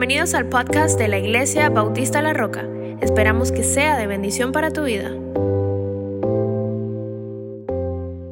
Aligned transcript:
Bienvenidos 0.00 0.32
al 0.32 0.48
podcast 0.48 0.98
de 0.98 1.08
la 1.08 1.18
Iglesia 1.18 1.68
Bautista 1.68 2.22
La 2.22 2.32
Roca. 2.32 2.66
Esperamos 3.02 3.52
que 3.52 3.62
sea 3.62 3.98
de 3.98 4.06
bendición 4.06 4.50
para 4.50 4.70
tu 4.70 4.84
vida. 4.84 5.10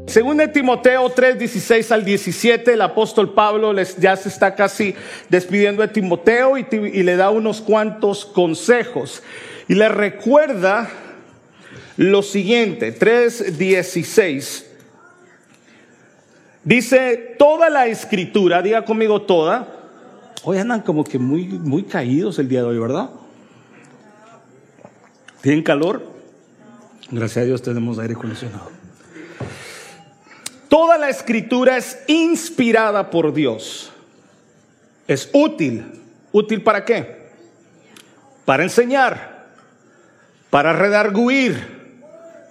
Según 0.06 0.40
Timoteo 0.50 1.10
3, 1.10 1.38
16 1.38 1.92
al 1.92 2.06
17, 2.06 2.72
el 2.72 2.80
apóstol 2.80 3.34
Pablo 3.34 3.74
les, 3.74 3.98
ya 3.98 4.16
se 4.16 4.30
está 4.30 4.54
casi 4.54 4.94
despidiendo 5.28 5.82
de 5.82 5.88
Timoteo 5.88 6.56
y, 6.56 6.66
y 6.70 7.02
le 7.02 7.16
da 7.16 7.28
unos 7.28 7.60
cuantos 7.60 8.24
consejos. 8.24 9.22
Y 9.68 9.74
le 9.74 9.90
recuerda 9.90 10.88
lo 11.98 12.22
siguiente, 12.22 12.92
3, 12.92 13.58
16. 13.58 14.70
Dice, 16.64 17.36
toda 17.38 17.68
la 17.68 17.88
escritura, 17.88 18.62
diga 18.62 18.86
conmigo 18.86 19.20
toda. 19.20 19.77
Hoy 20.44 20.58
andan 20.58 20.82
como 20.82 21.04
que 21.04 21.18
muy, 21.18 21.46
muy 21.46 21.82
caídos 21.82 22.38
el 22.38 22.48
día 22.48 22.60
de 22.60 22.68
hoy, 22.68 22.78
¿verdad? 22.78 23.10
¿Tienen 25.40 25.62
calor? 25.62 26.02
Gracias 27.10 27.42
a 27.42 27.46
Dios 27.46 27.62
tenemos 27.62 27.98
aire 27.98 28.14
acondicionado. 28.14 28.70
Toda 30.68 30.98
la 30.98 31.08
escritura 31.08 31.76
es 31.76 31.98
inspirada 32.06 33.10
por 33.10 33.32
Dios. 33.32 33.90
Es 35.06 35.30
útil. 35.32 35.84
¿Útil 36.32 36.62
para 36.62 36.84
qué? 36.84 37.30
Para 38.44 38.62
enseñar, 38.62 39.46
para 40.50 40.72
redarguir. 40.72 41.78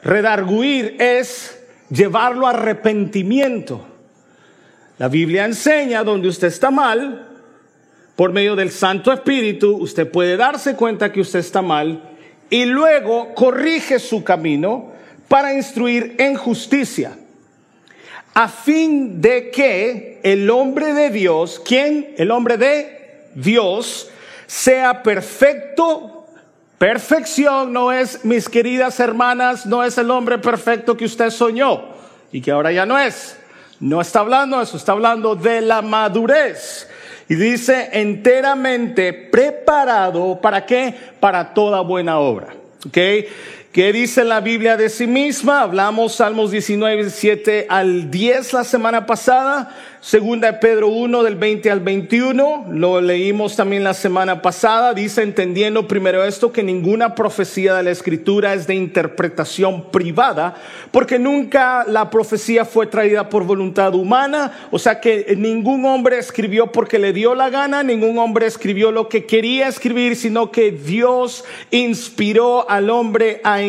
Redarguir 0.04 0.96
es 1.00 1.60
llevarlo 1.90 2.48
a 2.48 2.52
arrepentimiento. 2.52 3.86
La 4.98 5.08
Biblia 5.08 5.46
enseña 5.46 6.04
donde 6.04 6.28
usted 6.28 6.48
está 6.48 6.72
mal, 6.72 7.27
por 8.18 8.34
medio 8.34 8.56
del 8.56 8.72
Santo 8.72 9.14
Espíritu, 9.14 9.78
usted 9.78 10.10
puede 10.10 10.38
darse 10.38 10.76
cuenta 10.76 11.12
que 11.12 11.22
usted 11.22 11.38
está 11.38 11.62
mal 11.62 12.02
y 12.50 12.66
luego 12.66 13.36
corrige 13.36 14.00
su 14.00 14.24
camino 14.24 14.92
para 15.28 15.54
instruir 15.54 16.16
en 16.18 16.36
justicia, 16.36 17.16
a 18.34 18.48
fin 18.48 19.22
de 19.22 19.52
que 19.52 20.20
el 20.24 20.50
hombre 20.50 20.96
de 20.96 21.12
Dios, 21.12 21.62
¿quién? 21.64 22.16
El 22.18 22.32
hombre 22.32 22.58
de 22.58 23.28
Dios, 23.36 24.10
sea 24.48 25.04
perfecto. 25.04 26.26
Perfección 26.80 27.72
no 27.72 27.92
es, 27.92 28.26
mis 28.26 28.50
queridas 28.50 29.00
hermanas, 29.00 29.68
no 29.68 29.84
es 29.84 29.96
el 30.00 30.10
hombre 30.10 30.40
perfecto 30.40 30.98
que 30.98 31.06
usted 31.06 31.30
soñó 31.30 31.90
y 32.32 32.42
que 32.42 32.50
ahora 32.50 32.72
ya 32.72 32.88
no 32.88 32.98
es. 32.98 33.38
No 33.80 34.02
está 34.02 34.22
hablando 34.22 34.58
de 34.58 34.64
eso, 34.64 34.78
está 34.78 34.94
hablando 34.94 35.36
de 35.36 35.62
la 35.62 35.84
madurez. 35.84 36.88
Y 37.30 37.36
dice 37.36 37.90
enteramente 37.94 39.14
preparado, 39.14 40.40
¿para 40.40 40.66
qué? 40.66 40.94
Para 41.20 41.54
toda 41.54 41.82
buena 41.82 42.20
obra. 42.20 42.54
¿Ok? 42.86 42.98
¿Qué 43.72 43.92
dice 43.92 44.24
la 44.24 44.40
Biblia 44.40 44.78
de 44.78 44.90
sí 44.90 45.08
misma? 45.08 45.62
Hablamos 45.62 46.16
Salmos 46.16 46.52
19, 46.52 47.10
7 47.10 47.66
al 47.70 48.12
10 48.12 48.54
la 48.54 48.64
semana 48.64 49.06
pasada. 49.06 49.76
Segunda 50.08 50.52
de 50.52 50.58
Pedro 50.60 50.88
1 50.88 51.24
del 51.24 51.36
20 51.36 51.72
al 51.72 51.80
21, 51.80 52.68
lo 52.72 53.02
leímos 53.02 53.56
también 53.56 53.84
la 53.84 53.96
semana 53.96 54.42
pasada, 54.42 54.94
dice 54.94 55.24
entendiendo 55.24 55.88
primero 55.88 56.24
esto 56.24 56.54
que 56.54 56.62
ninguna 56.62 57.16
profecía 57.16 57.74
de 57.74 57.84
la 57.84 57.92
escritura 57.92 58.54
es 58.54 58.68
de 58.68 58.76
interpretación 58.76 59.92
privada, 59.92 60.56
porque 60.92 61.18
nunca 61.18 61.84
la 61.86 62.10
profecía 62.10 62.64
fue 62.64 62.86
traída 62.86 63.28
por 63.28 63.44
voluntad 63.44 63.96
humana, 63.96 64.54
o 64.72 64.78
sea 64.78 65.02
que 65.02 65.36
ningún 65.36 65.84
hombre 65.84 66.20
escribió 66.20 66.72
porque 66.72 67.00
le 67.00 67.12
dio 67.12 67.34
la 67.34 67.50
gana, 67.50 67.82
ningún 67.82 68.18
hombre 68.20 68.46
escribió 68.46 68.92
lo 68.92 69.10
que 69.10 69.26
quería 69.26 69.68
escribir, 69.68 70.16
sino 70.16 70.52
que 70.52 70.72
Dios 70.72 71.44
inspiró 71.72 72.67
al 72.68 72.90
hombre 72.90 73.42
a, 73.44 73.62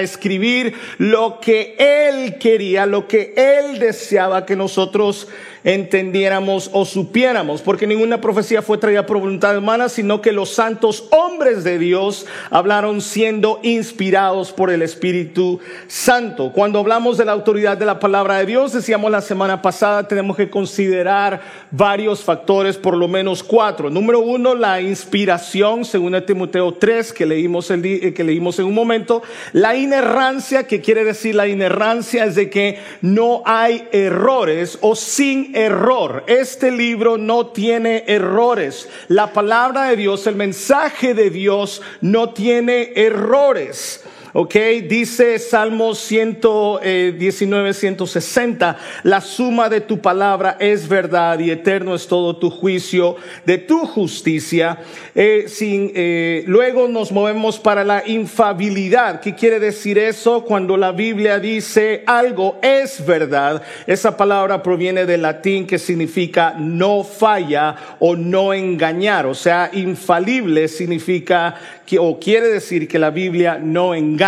escribir 0.00 0.74
lo 0.98 1.40
que 1.40 1.76
él 1.78 2.38
quería, 2.38 2.86
lo 2.86 3.08
que 3.08 3.34
él 3.36 3.78
deseaba 3.78 4.46
que 4.46 4.56
nosotros 4.56 5.28
entendiéramos 5.64 6.70
o 6.72 6.84
supiéramos, 6.84 7.62
porque 7.62 7.86
ninguna 7.86 8.20
profecía 8.20 8.60
fue 8.60 8.78
traída 8.78 9.06
por 9.06 9.18
voluntad 9.18 9.56
humana, 9.56 9.88
sino 9.88 10.20
que 10.20 10.30
los 10.30 10.50
santos 10.50 11.08
hombres 11.10 11.64
de 11.64 11.78
Dios 11.78 12.26
hablaron 12.50 13.00
siendo 13.00 13.60
inspirados 13.62 14.52
por 14.52 14.70
el 14.70 14.82
Espíritu 14.82 15.58
Santo. 15.88 16.52
Cuando 16.52 16.78
hablamos 16.78 17.16
de 17.16 17.24
la 17.24 17.32
autoridad 17.32 17.78
de 17.78 17.86
la 17.86 17.98
palabra 17.98 18.38
de 18.38 18.46
Dios, 18.46 18.72
decíamos 18.72 19.10
la 19.10 19.22
semana 19.22 19.62
pasada, 19.62 20.06
tenemos 20.06 20.36
que 20.36 20.50
considerar 20.50 21.40
varios 21.70 22.22
factores, 22.22 22.76
por 22.76 22.96
lo 22.96 23.08
menos 23.08 23.42
cuatro. 23.42 23.88
Número 23.88 24.20
uno, 24.20 24.54
la 24.54 24.82
inspiración, 24.82 25.86
según 25.86 26.14
el 26.14 26.26
Timoteo 26.26 26.74
3, 26.74 27.12
que 27.12 27.24
leímos, 27.24 27.70
el, 27.70 27.84
eh, 27.86 28.12
que 28.12 28.24
leímos 28.24 28.58
en 28.58 28.66
un 28.66 28.74
momento. 28.74 29.22
La 29.52 29.74
inerrancia, 29.74 30.66
que 30.66 30.82
quiere 30.82 31.04
decir 31.04 31.34
la 31.34 31.48
inerrancia, 31.48 32.24
es 32.24 32.34
de 32.34 32.50
que 32.50 32.78
no 33.00 33.42
hay 33.46 33.88
errores 33.92 34.78
o 34.82 34.94
sin 34.94 35.53
error. 35.54 36.24
Este 36.26 36.70
libro 36.70 37.16
no 37.16 37.46
tiene 37.46 38.04
errores. 38.06 38.88
La 39.08 39.32
palabra 39.32 39.88
de 39.88 39.96
Dios, 39.96 40.26
el 40.26 40.36
mensaje 40.36 41.14
de 41.14 41.30
Dios 41.30 41.80
no 42.00 42.34
tiene 42.34 42.92
errores. 42.96 44.03
Ok, 44.36 44.56
dice 44.88 45.38
Salmo 45.38 45.94
119, 45.94 47.72
160, 47.72 48.76
la 49.04 49.20
suma 49.20 49.68
de 49.68 49.80
tu 49.80 50.00
palabra 50.00 50.56
es 50.58 50.88
verdad 50.88 51.38
y 51.38 51.52
eterno 51.52 51.94
es 51.94 52.08
todo 52.08 52.34
tu 52.34 52.50
juicio 52.50 53.14
de 53.46 53.58
tu 53.58 53.86
justicia. 53.86 54.78
Eh, 55.14 55.44
sin, 55.46 55.92
eh, 55.94 56.42
luego 56.48 56.88
nos 56.88 57.12
movemos 57.12 57.60
para 57.60 57.84
la 57.84 58.02
infabilidad. 58.08 59.20
¿Qué 59.20 59.36
quiere 59.36 59.60
decir 59.60 59.98
eso? 59.98 60.42
Cuando 60.42 60.76
la 60.76 60.90
Biblia 60.90 61.38
dice 61.38 62.02
algo 62.04 62.58
es 62.60 63.06
verdad, 63.06 63.62
esa 63.86 64.16
palabra 64.16 64.64
proviene 64.64 65.06
del 65.06 65.22
latín 65.22 65.64
que 65.64 65.78
significa 65.78 66.56
no 66.58 67.04
falla 67.04 67.76
o 68.00 68.16
no 68.16 68.52
engañar. 68.52 69.26
O 69.26 69.34
sea, 69.34 69.70
infalible 69.72 70.66
significa 70.66 71.54
que, 71.86 72.00
o 72.00 72.18
quiere 72.18 72.48
decir 72.48 72.88
que 72.88 72.98
la 72.98 73.10
Biblia 73.10 73.60
no 73.62 73.94
engaña 73.94 74.23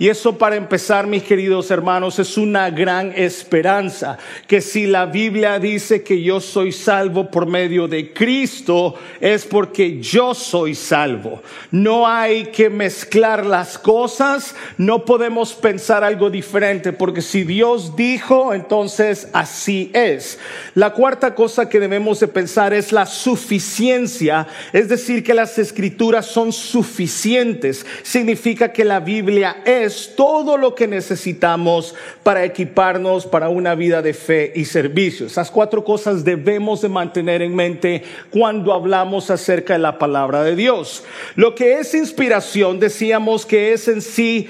y 0.00 0.08
eso 0.08 0.36
para 0.36 0.56
empezar, 0.56 1.06
mis 1.06 1.22
queridos 1.22 1.70
hermanos, 1.70 2.18
es 2.18 2.36
una 2.36 2.70
gran 2.70 3.12
esperanza, 3.14 4.18
que 4.48 4.60
si 4.60 4.88
la 4.88 5.06
Biblia 5.06 5.60
dice 5.60 6.02
que 6.02 6.20
yo 6.20 6.40
soy 6.40 6.72
salvo 6.72 7.30
por 7.30 7.46
medio 7.46 7.86
de 7.86 8.12
Cristo, 8.12 8.96
es 9.20 9.44
porque 9.44 10.00
yo 10.00 10.34
soy 10.34 10.74
salvo. 10.74 11.40
No 11.70 12.08
hay 12.08 12.46
que 12.46 12.68
mezclar 12.68 13.46
las 13.46 13.78
cosas, 13.78 14.56
no 14.76 15.04
podemos 15.04 15.54
pensar 15.54 16.02
algo 16.02 16.30
diferente, 16.30 16.92
porque 16.92 17.22
si 17.22 17.44
Dios 17.44 17.94
dijo, 17.94 18.52
entonces 18.52 19.28
así 19.32 19.92
es. 19.94 20.40
La 20.74 20.94
cuarta 20.94 21.36
cosa 21.36 21.68
que 21.68 21.78
debemos 21.78 22.18
de 22.18 22.26
pensar 22.26 22.74
es 22.74 22.90
la 22.90 23.06
suficiencia, 23.06 24.48
es 24.72 24.88
decir, 24.88 25.22
que 25.22 25.34
las 25.34 25.58
escrituras 25.58 26.26
son 26.26 26.52
suficientes. 26.52 27.86
Significa 28.02 28.72
que 28.72 28.84
la 28.84 28.98
Biblia 28.98 29.27
es 29.64 30.14
todo 30.16 30.56
lo 30.56 30.74
que 30.74 30.86
necesitamos 30.86 31.94
para 32.22 32.44
equiparnos 32.44 33.26
para 33.26 33.48
una 33.48 33.74
vida 33.74 34.00
de 34.00 34.14
fe 34.14 34.52
y 34.54 34.64
servicio. 34.64 35.26
Esas 35.26 35.50
cuatro 35.50 35.84
cosas 35.84 36.24
debemos 36.24 36.80
de 36.80 36.88
mantener 36.88 37.42
en 37.42 37.54
mente 37.54 38.02
cuando 38.30 38.72
hablamos 38.72 39.30
acerca 39.30 39.74
de 39.74 39.80
la 39.80 39.98
palabra 39.98 40.42
de 40.42 40.56
Dios. 40.56 41.04
Lo 41.34 41.54
que 41.54 41.78
es 41.78 41.94
inspiración, 41.94 42.80
decíamos 42.80 43.44
que 43.44 43.72
es 43.72 43.88
en 43.88 44.00
sí 44.00 44.48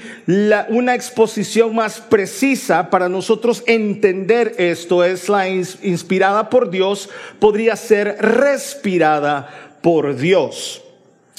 una 0.69 0.95
exposición 0.95 1.75
más 1.75 1.99
precisa 1.99 2.89
para 2.89 3.09
nosotros 3.09 3.63
entender 3.67 4.53
esto, 4.57 5.03
es 5.03 5.27
la 5.27 5.49
inspirada 5.49 6.49
por 6.49 6.69
Dios, 6.69 7.09
podría 7.39 7.75
ser 7.75 8.17
respirada 8.19 9.49
por 9.81 10.15
Dios. 10.15 10.83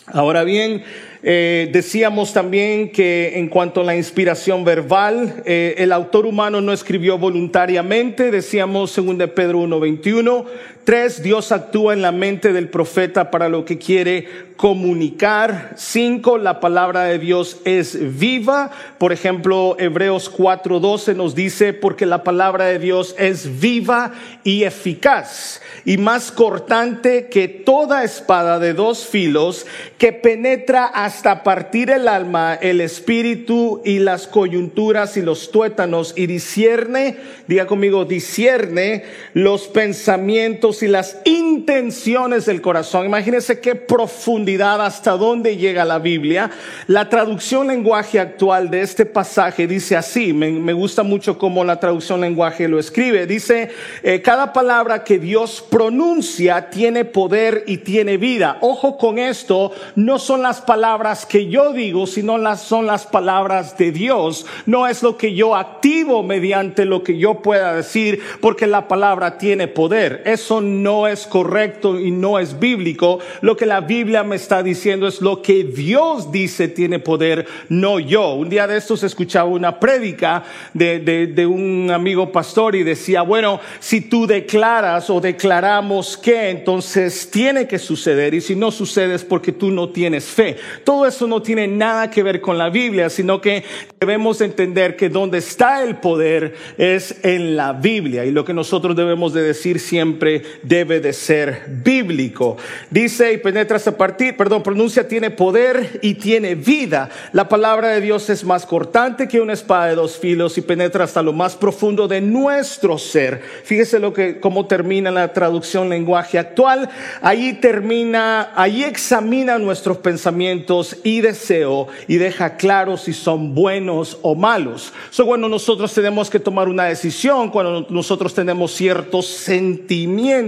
Ahora 0.07 0.45
bien, 0.45 0.83
eh, 1.23 1.69
decíamos 1.73 2.33
también 2.33 2.91
que 2.91 3.39
en 3.39 3.49
cuanto 3.49 3.83
a 3.83 3.85
la 3.85 3.95
inspiración 3.95 4.65
verbal, 4.65 5.43
eh, 5.45 5.75
el 5.79 5.93
autor 5.93 6.25
humano 6.25 6.63
no 6.63 6.73
escribió 6.73 7.19
voluntariamente, 7.19 8.31
decíamos 8.31 8.91
según 8.91 9.19
de 9.19 9.29
Pedro 9.29 9.61
1.21. 9.61 10.47
Tres, 10.91 11.23
Dios 11.23 11.53
actúa 11.53 11.93
en 11.93 12.03
la 12.03 12.11
mente 12.11 12.53
del 12.53 12.69
profeta 12.69 13.31
para 13.31 13.49
lo 13.49 13.65
que 13.65 13.79
quiere 13.79 14.51
comunicar. 14.57 15.75
Cinco, 15.77 16.37
la 16.37 16.59
palabra 16.59 17.05
de 17.05 17.21
Dios 17.21 17.59
es 17.65 18.19
viva. 18.19 18.73
Por 18.99 19.13
ejemplo, 19.13 19.77
Hebreos 19.79 20.37
4.12 20.37 21.15
nos 21.15 21.37
dice, 21.37 21.75
porque 21.75 22.07
la 22.07 22.25
palabra 22.25 22.65
de 22.65 22.81
Dios 22.81 23.15
es 23.19 23.61
viva 23.61 24.15
y 24.43 24.65
eficaz 24.65 25.63
y 25.85 25.97
más 25.97 26.33
cortante 26.33 27.29
que 27.29 27.47
toda 27.47 28.03
espada 28.03 28.59
de 28.59 28.75
dos 28.75 29.07
filos 29.07 29.67
que 29.97 30.13
penetra 30.13 30.87
hasta 30.87 31.45
partir 31.45 31.91
el 31.91 32.09
alma, 32.09 32.55
el 32.55 32.81
espíritu 32.81 33.81
y 33.85 34.01
las 34.01 34.27
coyunturas 34.27 35.17
y 35.17 35.23
los 35.23 35.53
tuétanos 35.53 36.15
y 36.17 36.27
discierne, 36.27 37.17
diga 37.47 37.67
conmigo, 37.67 38.05
discierne 38.05 39.05
los 39.35 39.69
pensamientos 39.69 40.80
pensamientos 40.80 40.80
y 40.83 40.89
las 40.89 41.19
intenciones 41.25 42.47
del 42.47 42.61
corazón. 42.61 43.07
Imagínense 43.07 43.61
qué 43.61 43.75
profundidad, 43.75 44.85
hasta 44.85 45.13
dónde 45.13 45.57
llega 45.57 45.85
la 45.85 45.99
Biblia. 45.99 46.51
La 46.87 47.09
traducción 47.09 47.69
lenguaje 47.69 48.19
actual 48.19 48.71
de 48.71 48.83
este 48.83 49.07
pasaje 49.07 49.67
dice 49.67 49.97
así, 49.97 50.33
me, 50.33 50.73
gusta 50.73 51.03
mucho 51.03 51.39
cómo 51.39 51.65
la 51.65 51.81
traducción 51.81 52.21
lenguaje 52.21 52.69
lo 52.69 52.79
escribe. 52.79 53.27
Dice, 53.27 53.71
eh, 54.03 54.23
cada 54.23 54.53
palabra 54.53 55.05
que 55.05 55.19
Dios 55.19 55.65
pronuncia 55.69 56.71
tiene 56.71 57.05
poder 57.05 57.65
y 57.67 57.79
tiene 57.79 58.17
vida. 58.17 58.59
Ojo 58.61 58.97
con 58.97 59.19
esto, 59.19 59.73
no 59.97 60.19
son 60.19 60.43
las 60.43 60.61
palabras 60.61 61.27
que 61.27 61.49
yo 61.49 61.73
digo, 61.73 62.07
sino 62.07 62.39
las, 62.39 62.63
son 62.63 62.87
las 62.87 63.07
palabras 63.07 63.77
de 63.77 63.93
Dios. 63.93 64.47
No 64.67 64.87
es 64.87 65.03
lo 65.03 65.17
que 65.17 65.35
yo 65.35 65.57
activo 65.57 66.23
mediante 66.23 66.85
lo 66.85 67.03
que 67.03 67.19
yo 67.19 67.43
pueda 67.43 67.75
decir, 67.75 68.21
porque 68.41 68.67
la 68.67 68.89
palabra 68.89 69.39
tiene 69.39 69.69
poder. 69.69 70.23
Eso 70.25 70.60
no 70.61 71.07
es 71.07 71.27
correcto 71.27 71.99
y 71.99 72.11
no 72.11 72.39
es 72.39 72.59
bíblico. 72.59 73.19
Lo 73.41 73.57
que 73.57 73.67
la 73.67 73.81
Biblia 73.81 74.23
me 74.23 74.37
está 74.37 74.63
diciendo 74.63 75.07
es 75.07 75.21
lo 75.21 75.43
que 75.43 75.65
Dios 75.65 76.31
dice 76.33 76.69
tiene 76.69 76.99
poder, 76.99 77.47
no 77.69 77.99
yo. 77.99 78.35
Un 78.35 78.49
día 78.49 78.67
de 78.67 78.77
estos 78.77 79.03
escuchaba 79.03 79.49
una 79.49 79.79
prédica 79.79 80.45
de, 80.75 81.01
de 81.01 81.47
un 81.47 81.91
amigo 81.91 82.31
pastor 82.33 82.75
y 82.77 82.83
decía, 82.83 83.23
bueno, 83.23 83.61
si 83.79 84.01
tú 84.01 84.27
declaras 84.27 85.11
o 85.11 85.21
declaramos 85.21 86.17
que, 86.17 86.51
entonces 86.51 87.31
tiene 87.31 87.67
que 87.67 87.79
suceder. 87.79 88.35
Y 88.35 88.41
si 88.41 88.57
no 88.57 88.71
sucede 88.71 89.15
es 89.15 89.25
porque 89.25 89.53
tú 89.53 89.71
no 89.71 89.89
tienes 89.91 90.25
fe. 90.25 90.57
Todo 90.85 91.07
eso 91.07 91.27
no 91.27 91.43
tiene 91.43 91.67
nada 91.67 92.11
que 92.11 92.23
ver 92.23 92.41
con 92.41 92.59
la 92.59 92.71
Biblia, 92.71 93.11
sino 93.11 93.41
que 93.41 93.65
debemos 93.99 94.41
entender 94.41 94.97
que 94.97 95.09
donde 95.09 95.39
está 95.39 95.83
el 95.83 95.97
poder 95.97 96.55
es 96.79 97.25
en 97.25 97.57
la 97.57 97.73
Biblia. 97.73 98.25
Y 98.25 98.31
lo 98.31 98.45
que 98.45 98.55
nosotros 98.55 98.97
debemos 98.97 99.33
de 99.33 99.43
decir 99.43 99.81
siempre 99.81 100.43
debe 100.63 101.01
de 101.01 101.13
ser 101.13 101.65
bíblico. 101.69 102.57
Dice 102.91 103.33
y 103.33 103.39
penetra 103.39 103.77
hasta 103.77 103.97
partir, 103.97 104.37
perdón, 104.37 104.63
pronuncia 104.63 105.07
tiene 105.09 105.31
poder 105.31 106.01
y 106.03 106.15
tiene 106.15 106.55
vida. 106.55 107.09
La 107.33 107.49
palabra 107.49 107.89
de 107.89 108.01
Dios 108.01 108.31
es 108.31 108.45
más 108.45 108.67
cortante 108.67 109.29
que 109.29 109.41
una 109.41 109.53
espada 109.53 109.87
de 109.87 109.95
dos 109.95 110.19
filos 110.19 110.59
y 110.59 110.63
penetra 110.63 111.05
hasta 111.05 111.23
lo 111.23 111.33
más 111.33 111.57
profundo 111.57 112.09
de 112.09 112.21
nuestro 112.21 112.99
ser. 112.99 113.43
Fíjese 113.65 113.99
lo 113.99 114.13
que, 114.13 114.41
cómo 114.41 114.67
termina 114.67 115.11
la 115.11 115.33
traducción 115.33 115.89
lenguaje 115.89 116.39
actual. 116.39 116.89
Ahí 117.23 117.55
termina, 117.55 118.53
ahí 118.55 118.85
examina 118.85 119.59
nuestros 119.59 119.99
pensamientos 119.99 120.97
y 121.03 121.21
deseo 121.21 121.89
y 122.09 122.17
deja 122.17 122.57
claro 122.57 122.97
si 122.97 123.13
son 123.13 123.55
buenos 123.55 124.19
o 124.23 124.35
malos. 124.35 124.93
So, 125.11 125.25
bueno, 125.25 125.49
nosotros 125.49 125.93
tenemos 125.93 126.31
que 126.31 126.41
tomar 126.41 126.69
una 126.69 126.85
decisión 126.85 127.51
cuando 127.51 127.87
nosotros 127.91 128.35
tenemos 128.35 128.73
ciertos 128.73 129.27
sentimientos 129.27 130.40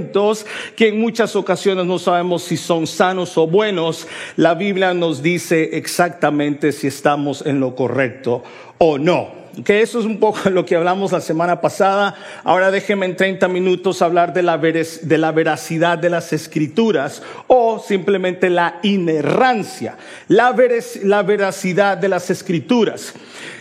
que 0.77 0.89
en 0.89 1.01
muchas 1.01 1.37
ocasiones 1.37 1.87
no 1.87 1.99
sabemos 1.99 2.43
si 2.43 2.57
son 2.57 2.87
sanos 2.87 3.37
o 3.37 3.47
buenos. 3.47 4.07
La 4.37 4.55
Biblia 4.55 4.95
nos 4.95 5.23
dice 5.23 5.71
exactamente 5.77 6.73
si 6.73 6.87
estamos 6.87 7.45
en 7.47 7.61
lo 7.61 7.75
correcto 7.75 8.43
o 8.79 8.99
no 8.99 9.42
que 9.65 9.83
eso 9.83 10.01
es 10.01 10.07
un 10.07 10.19
poco 10.19 10.51
lo 10.51 10.65
que 10.65 10.77
hablamos 10.77 11.13
la 11.13 11.21
semana 11.21 11.61
pasada. 11.61 12.15
Ahora 12.45 12.71
déjenme 12.71 13.07
en 13.07 13.17
30 13.17 13.49
minutos 13.49 14.03
hablar 14.03 14.33
de 14.33 14.43
la, 14.43 14.59
de 14.59 15.19
la 15.19 15.33
veracidad 15.33 15.99
de 15.99 16.11
las 16.11 16.33
escrituras 16.33 17.23
o 17.47 17.79
simplemente 17.79 18.51
la 18.51 18.79
inerrancia, 18.83 19.97
la, 20.29 20.55
la 21.03 21.23
veracidad 21.23 21.99
de 21.99 22.09
las 22.09 22.31
escrituras. 22.31 23.15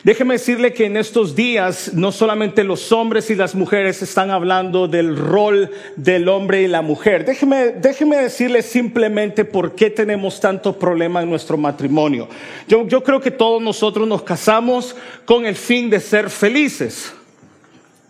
Déjeme 0.03 0.33
decirle 0.33 0.73
que 0.73 0.85
en 0.85 0.97
estos 0.97 1.35
días 1.35 1.93
no 1.93 2.11
solamente 2.11 2.63
los 2.63 2.91
hombres 2.91 3.29
y 3.29 3.35
las 3.35 3.53
mujeres 3.53 4.01
están 4.01 4.31
hablando 4.31 4.87
del 4.87 5.15
rol 5.15 5.69
del 5.95 6.27
hombre 6.27 6.63
y 6.63 6.67
la 6.67 6.81
mujer. 6.81 7.23
Déjeme, 7.23 7.73
déjeme 7.79 8.17
decirle 8.17 8.63
simplemente 8.63 9.45
por 9.45 9.75
qué 9.75 9.91
tenemos 9.91 10.39
tanto 10.39 10.77
problema 10.77 11.21
en 11.21 11.29
nuestro 11.29 11.55
matrimonio. 11.55 12.27
Yo, 12.67 12.87
yo 12.87 13.03
creo 13.03 13.21
que 13.21 13.29
todos 13.29 13.61
nosotros 13.61 14.07
nos 14.07 14.23
casamos 14.23 14.95
con 15.25 15.45
el 15.45 15.55
fin 15.55 15.80
de 15.89 15.99
ser 15.99 16.29
felices, 16.29 17.13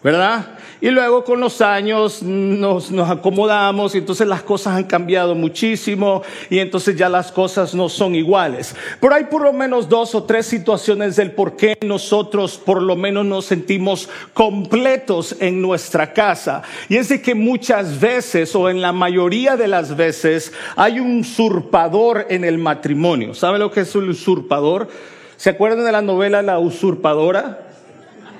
¿verdad? 0.03 0.57
Y 0.83 0.89
luego 0.89 1.23
con 1.23 1.39
los 1.39 1.61
años 1.61 2.23
nos, 2.23 2.89
nos, 2.89 3.07
acomodamos 3.07 3.93
y 3.93 3.99
entonces 3.99 4.27
las 4.27 4.41
cosas 4.41 4.73
han 4.73 4.85
cambiado 4.85 5.35
muchísimo 5.35 6.23
y 6.49 6.57
entonces 6.57 6.95
ya 6.95 7.07
las 7.07 7.31
cosas 7.31 7.75
no 7.75 7.87
son 7.87 8.15
iguales. 8.15 8.75
Pero 8.99 9.13
hay 9.13 9.25
por 9.25 9.43
lo 9.43 9.53
menos 9.53 9.87
dos 9.87 10.15
o 10.15 10.23
tres 10.23 10.47
situaciones 10.47 11.15
del 11.17 11.33
por 11.33 11.55
qué 11.55 11.77
nosotros 11.85 12.57
por 12.57 12.81
lo 12.81 12.95
menos 12.95 13.27
nos 13.27 13.45
sentimos 13.45 14.09
completos 14.33 15.35
en 15.39 15.61
nuestra 15.61 16.13
casa. 16.13 16.63
Y 16.89 16.97
es 16.97 17.09
de 17.09 17.21
que 17.21 17.35
muchas 17.35 17.99
veces 17.99 18.55
o 18.55 18.67
en 18.67 18.81
la 18.81 18.91
mayoría 18.91 19.57
de 19.57 19.67
las 19.67 19.95
veces 19.95 20.51
hay 20.75 20.99
un 20.99 21.19
usurpador 21.19 22.25
en 22.29 22.43
el 22.43 22.57
matrimonio. 22.57 23.35
¿Sabe 23.35 23.59
lo 23.59 23.69
que 23.69 23.81
es 23.81 23.93
un 23.93 24.09
usurpador? 24.09 24.87
¿Se 25.41 25.49
acuerdan 25.49 25.83
de 25.83 25.91
la 25.91 26.03
novela 26.03 26.43
La 26.43 26.59
usurpadora? 26.59 27.61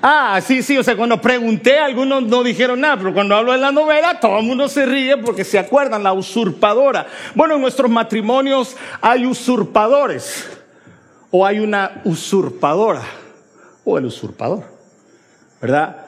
Ah, 0.00 0.40
sí, 0.40 0.62
sí, 0.62 0.78
o 0.78 0.84
sea, 0.84 0.96
cuando 0.96 1.20
pregunté, 1.20 1.80
algunos 1.80 2.22
no 2.22 2.44
dijeron 2.44 2.80
nada, 2.80 2.96
pero 2.96 3.12
cuando 3.12 3.34
hablo 3.34 3.50
de 3.50 3.58
la 3.58 3.72
novela, 3.72 4.20
todo 4.20 4.38
el 4.38 4.44
mundo 4.44 4.68
se 4.68 4.86
ríe 4.86 5.16
porque 5.16 5.42
se 5.42 5.58
acuerdan, 5.58 6.04
la 6.04 6.12
usurpadora. 6.12 7.08
Bueno, 7.34 7.56
en 7.56 7.60
nuestros 7.60 7.90
matrimonios 7.90 8.76
hay 9.00 9.26
usurpadores, 9.26 10.48
o 11.32 11.44
hay 11.44 11.58
una 11.58 12.02
usurpadora, 12.04 13.02
o 13.84 13.98
el 13.98 14.04
usurpador, 14.04 14.62
¿verdad? 15.60 16.01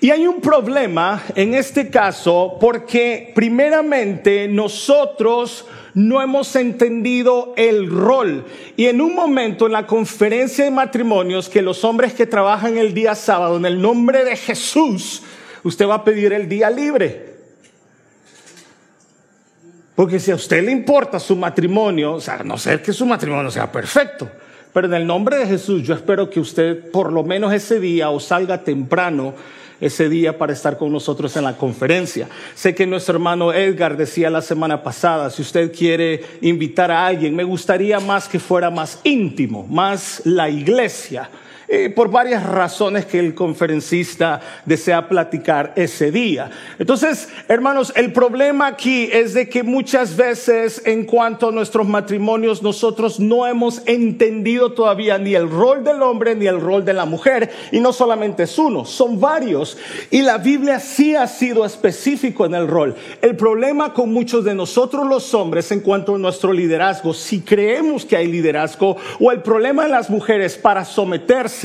Y 0.00 0.10
hay 0.10 0.26
un 0.26 0.40
problema 0.40 1.22
en 1.34 1.54
este 1.54 1.90
caso 1.90 2.56
porque 2.60 3.32
primeramente 3.34 4.48
nosotros 4.48 5.66
no 5.94 6.20
hemos 6.20 6.54
entendido 6.56 7.54
el 7.56 7.90
rol. 7.90 8.44
Y 8.76 8.86
en 8.86 9.00
un 9.00 9.14
momento 9.14 9.66
en 9.66 9.72
la 9.72 9.86
conferencia 9.86 10.64
de 10.64 10.70
matrimonios 10.70 11.48
que 11.48 11.62
los 11.62 11.84
hombres 11.84 12.14
que 12.14 12.26
trabajan 12.26 12.76
el 12.78 12.94
día 12.94 13.14
sábado 13.14 13.56
en 13.56 13.64
el 13.64 13.80
nombre 13.80 14.24
de 14.24 14.36
Jesús, 14.36 15.22
usted 15.62 15.86
va 15.86 15.96
a 15.96 16.04
pedir 16.04 16.32
el 16.32 16.48
día 16.48 16.68
libre. 16.68 17.36
Porque 19.94 20.20
si 20.20 20.30
a 20.30 20.34
usted 20.34 20.62
le 20.62 20.72
importa 20.72 21.18
su 21.18 21.34
matrimonio, 21.36 22.14
o 22.14 22.20
sea, 22.20 22.42
no 22.44 22.58
sé 22.58 22.82
que 22.82 22.92
su 22.92 23.06
matrimonio 23.06 23.50
sea 23.50 23.72
perfecto, 23.72 24.28
pero 24.74 24.88
en 24.88 24.94
el 24.94 25.06
nombre 25.06 25.38
de 25.38 25.46
Jesús 25.46 25.82
yo 25.82 25.94
espero 25.94 26.28
que 26.28 26.40
usted 26.40 26.90
por 26.90 27.10
lo 27.10 27.24
menos 27.24 27.54
ese 27.54 27.80
día 27.80 28.10
o 28.10 28.20
salga 28.20 28.62
temprano 28.62 29.32
ese 29.80 30.08
día 30.08 30.38
para 30.38 30.52
estar 30.52 30.78
con 30.78 30.92
nosotros 30.92 31.36
en 31.36 31.44
la 31.44 31.56
conferencia. 31.56 32.28
Sé 32.54 32.74
que 32.74 32.86
nuestro 32.86 33.14
hermano 33.14 33.52
Edgar 33.52 33.96
decía 33.96 34.30
la 34.30 34.42
semana 34.42 34.82
pasada, 34.82 35.30
si 35.30 35.42
usted 35.42 35.72
quiere 35.72 36.24
invitar 36.40 36.90
a 36.90 37.06
alguien, 37.06 37.34
me 37.34 37.44
gustaría 37.44 38.00
más 38.00 38.28
que 38.28 38.38
fuera 38.38 38.70
más 38.70 39.00
íntimo, 39.04 39.66
más 39.68 40.22
la 40.24 40.48
iglesia 40.48 41.30
eh, 41.68 41.90
por 41.90 42.10
varias 42.10 42.44
razones 42.44 43.06
que 43.06 43.18
el 43.18 43.34
conferencista 43.34 44.40
desea 44.64 45.08
platicar 45.08 45.72
ese 45.74 46.12
día. 46.12 46.50
Entonces, 46.78 47.28
hermanos, 47.48 47.92
el 47.96 48.12
problema 48.12 48.68
aquí 48.68 49.08
es 49.12 49.34
de 49.34 49.48
que 49.48 49.64
muchas 49.64 50.16
veces 50.16 50.82
en 50.84 51.04
cuanto 51.04 51.48
a 51.48 51.52
nuestros 51.52 51.88
matrimonios 51.88 52.62
nosotros 52.62 53.18
no 53.18 53.46
hemos 53.48 53.82
entendido 53.86 54.72
todavía 54.72 55.18
ni 55.18 55.34
el 55.34 55.50
rol 55.50 55.82
del 55.82 56.02
hombre 56.02 56.36
ni 56.36 56.46
el 56.46 56.60
rol 56.60 56.84
de 56.84 56.92
la 56.92 57.04
mujer. 57.04 57.50
Y 57.72 57.80
no 57.80 57.92
solamente 57.92 58.44
es 58.44 58.58
uno, 58.58 58.84
son 58.84 59.20
varios. 59.20 59.76
Y 60.12 60.22
la 60.22 60.38
Biblia 60.38 60.78
sí 60.78 61.16
ha 61.16 61.26
sido 61.26 61.64
específico 61.64 62.46
en 62.46 62.54
el 62.54 62.68
rol. 62.68 62.94
El 63.22 63.34
problema 63.34 63.92
con 63.92 64.12
muchos 64.12 64.44
de 64.44 64.54
nosotros 64.54 65.06
los 65.06 65.34
hombres 65.34 65.72
en 65.72 65.80
cuanto 65.80 66.14
a 66.14 66.18
nuestro 66.18 66.52
liderazgo, 66.52 67.12
si 67.12 67.40
creemos 67.40 68.04
que 68.04 68.16
hay 68.16 68.28
liderazgo, 68.28 68.96
o 69.18 69.32
el 69.32 69.42
problema 69.42 69.84
de 69.84 69.90
las 69.90 70.10
mujeres 70.10 70.56
para 70.56 70.84
someterse, 70.84 71.55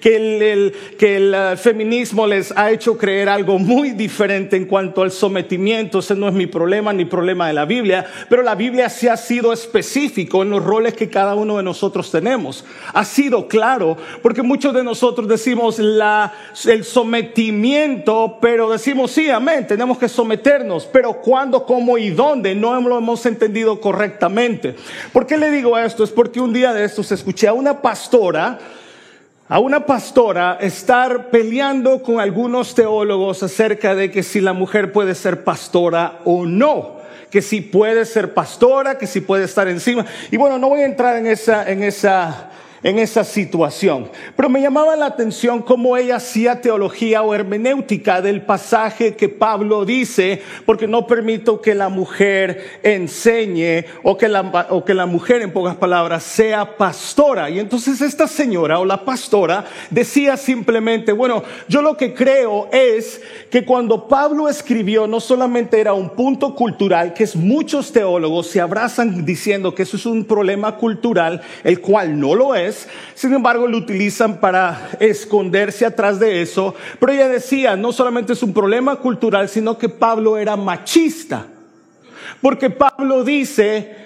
que 0.00 0.16
el, 0.16 0.74
que 0.98 1.16
el 1.16 1.34
uh, 1.34 1.56
feminismo 1.56 2.26
les 2.26 2.52
ha 2.56 2.70
hecho 2.70 2.96
creer 2.96 3.28
algo 3.28 3.58
muy 3.58 3.90
diferente 3.90 4.56
en 4.56 4.66
cuanto 4.66 5.02
al 5.02 5.10
sometimiento. 5.10 5.98
Ese 5.98 6.14
no 6.14 6.28
es 6.28 6.34
mi 6.34 6.46
problema 6.46 6.92
ni 6.92 7.04
problema 7.04 7.48
de 7.48 7.54
la 7.54 7.64
Biblia, 7.64 8.06
pero 8.28 8.42
la 8.42 8.54
Biblia 8.54 8.88
sí 8.88 9.08
ha 9.08 9.16
sido 9.16 9.52
específico 9.52 10.42
en 10.42 10.50
los 10.50 10.64
roles 10.64 10.94
que 10.94 11.08
cada 11.08 11.34
uno 11.34 11.56
de 11.56 11.62
nosotros 11.62 12.10
tenemos. 12.10 12.64
Ha 12.92 13.04
sido 13.04 13.48
claro, 13.48 13.96
porque 14.22 14.42
muchos 14.42 14.74
de 14.74 14.82
nosotros 14.82 15.28
decimos 15.28 15.78
la, 15.78 16.32
el 16.66 16.84
sometimiento, 16.84 18.38
pero 18.40 18.70
decimos 18.70 19.10
sí, 19.10 19.30
amén, 19.30 19.66
tenemos 19.66 19.98
que 19.98 20.08
someternos, 20.08 20.86
pero 20.86 21.20
cuándo, 21.20 21.64
cómo 21.64 21.98
y 21.98 22.10
dónde 22.10 22.54
no 22.54 22.80
lo 22.80 22.98
hemos 22.98 23.26
entendido 23.26 23.80
correctamente. 23.80 24.74
¿Por 25.12 25.26
qué 25.26 25.36
le 25.36 25.50
digo 25.50 25.78
esto? 25.78 26.04
Es 26.04 26.10
porque 26.10 26.40
un 26.40 26.52
día 26.52 26.72
de 26.72 26.84
estos 26.84 27.12
escuché 27.12 27.48
a 27.48 27.52
una 27.52 27.80
pastora 27.80 28.58
a 29.48 29.58
una 29.58 29.84
pastora 29.84 30.56
estar 30.60 31.28
peleando 31.28 32.02
con 32.02 32.18
algunos 32.18 32.74
teólogos 32.74 33.42
acerca 33.42 33.94
de 33.94 34.10
que 34.10 34.22
si 34.22 34.40
la 34.40 34.54
mujer 34.54 34.90
puede 34.90 35.14
ser 35.14 35.44
pastora 35.44 36.20
o 36.24 36.46
no, 36.46 36.96
que 37.30 37.42
si 37.42 37.60
puede 37.60 38.06
ser 38.06 38.32
pastora, 38.32 38.96
que 38.96 39.06
si 39.06 39.20
puede 39.20 39.44
estar 39.44 39.68
encima. 39.68 40.06
Y 40.30 40.38
bueno, 40.38 40.58
no 40.58 40.70
voy 40.70 40.80
a 40.80 40.86
entrar 40.86 41.16
en 41.16 41.26
esa, 41.26 41.70
en 41.70 41.82
esa, 41.82 42.50
en 42.84 42.98
esa 42.98 43.24
situación. 43.24 44.10
Pero 44.36 44.48
me 44.48 44.60
llamaba 44.60 44.94
la 44.94 45.06
atención 45.06 45.62
cómo 45.62 45.96
ella 45.96 46.16
hacía 46.16 46.60
teología 46.60 47.22
o 47.22 47.34
hermenéutica 47.34 48.20
del 48.20 48.42
pasaje 48.42 49.16
que 49.16 49.28
Pablo 49.28 49.84
dice, 49.84 50.42
porque 50.66 50.86
no 50.86 51.06
permito 51.06 51.60
que 51.60 51.74
la 51.74 51.88
mujer 51.88 52.80
enseñe 52.82 53.86
o 54.02 54.16
que 54.16 54.28
la, 54.28 54.66
o 54.70 54.84
que 54.84 54.94
la 54.94 55.06
mujer, 55.06 55.40
en 55.40 55.52
pocas 55.52 55.76
palabras, 55.76 56.22
sea 56.22 56.76
pastora. 56.76 57.48
Y 57.48 57.58
entonces 57.58 58.02
esta 58.02 58.28
señora 58.28 58.78
o 58.78 58.84
la 58.84 59.04
pastora 59.04 59.64
decía 59.90 60.36
simplemente, 60.36 61.12
bueno, 61.12 61.42
yo 61.68 61.80
lo 61.80 61.96
que 61.96 62.12
creo 62.12 62.68
es 62.70 63.22
que 63.50 63.64
cuando 63.64 64.06
Pablo 64.08 64.46
escribió 64.48 65.06
no 65.06 65.20
solamente 65.20 65.80
era 65.80 65.94
un 65.94 66.10
punto 66.10 66.54
cultural, 66.54 67.14
que 67.14 67.24
es 67.24 67.34
muchos 67.34 67.92
teólogos 67.92 68.48
se 68.48 68.60
abrazan 68.60 69.24
diciendo 69.24 69.74
que 69.74 69.84
eso 69.84 69.96
es 69.96 70.04
un 70.04 70.26
problema 70.26 70.76
cultural, 70.76 71.40
el 71.62 71.80
cual 71.80 72.20
no 72.20 72.34
lo 72.34 72.54
es, 72.54 72.73
sin 73.14 73.32
embargo 73.32 73.66
lo 73.66 73.78
utilizan 73.78 74.40
para 74.40 74.90
esconderse 75.00 75.86
atrás 75.86 76.18
de 76.18 76.42
eso. 76.42 76.74
Pero 76.98 77.12
ella 77.12 77.28
decía, 77.28 77.76
no 77.76 77.92
solamente 77.92 78.32
es 78.32 78.42
un 78.42 78.52
problema 78.52 78.96
cultural, 78.96 79.48
sino 79.48 79.78
que 79.78 79.88
Pablo 79.88 80.36
era 80.36 80.56
machista. 80.56 81.46
Porque 82.40 82.70
Pablo 82.70 83.24
dice, 83.24 83.96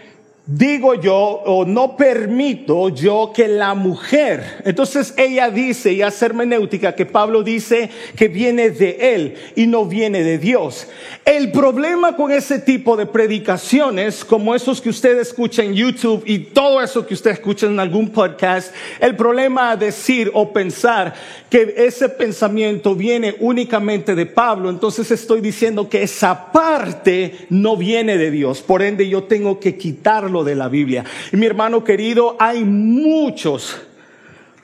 digo 0.51 0.95
yo 0.95 1.15
o 1.15 1.67
no 1.67 1.95
permito 1.95 2.89
yo 2.89 3.33
que 3.35 3.49
la 3.49 3.75
mujer, 3.75 4.63
entonces 4.65 5.13
ella 5.19 5.51
dice 5.51 5.93
y 5.93 6.01
hace 6.01 6.25
hermenéutica 6.25 6.95
que 6.95 7.05
Pablo 7.05 7.43
dice 7.43 7.91
que 8.17 8.29
viene 8.29 8.71
de 8.71 9.15
él 9.15 9.35
y 9.57 9.67
no 9.67 9.85
viene 9.85 10.23
de 10.23 10.39
Dios. 10.39 10.89
El 11.27 11.53
problema 11.53 12.17
con 12.17 12.33
ese 12.33 12.61
tipo 12.61 12.97
de 12.97 13.05
predicaciones, 13.05 14.25
como 14.25 14.55
esos 14.55 14.81
que 14.81 14.89
usted 14.89 15.19
escucha 15.19 15.63
en 15.63 15.75
YouTube 15.75 16.23
y 16.25 16.39
todo 16.39 16.81
eso 16.81 17.07
que 17.07 17.13
usted 17.13 17.33
escucha 17.33 17.67
en 17.67 17.79
algún 17.79 18.09
podcast, 18.09 18.75
el 19.01 19.17
problema 19.17 19.73
a 19.73 19.77
decir 19.77 20.31
o 20.33 20.51
pensar 20.51 21.13
que 21.51 21.75
ese 21.77 22.09
pensamiento 22.09 22.95
viene 22.95 23.37
únicamente 23.41 24.15
de 24.15 24.25
Pablo, 24.25 24.71
entonces 24.71 25.11
estoy 25.11 25.43
diciendo 25.43 25.91
que 25.91 26.03
esa 26.03 26.51
parte 26.53 27.47
no 27.51 27.77
viene 27.77 28.17
de 28.17 28.31
Dios, 28.31 28.63
por 28.63 28.81
ende 28.81 29.07
yo 29.07 29.25
tengo 29.25 29.61
que 29.61 29.77
quitarlo 29.77 30.38
de 30.45 30.55
la 30.55 30.69
Biblia. 30.69 31.05
Y 31.33 31.37
mi 31.37 31.47
hermano 31.47 31.85
querido, 31.85 32.37
hay 32.39 32.65
muchos, 32.65 33.77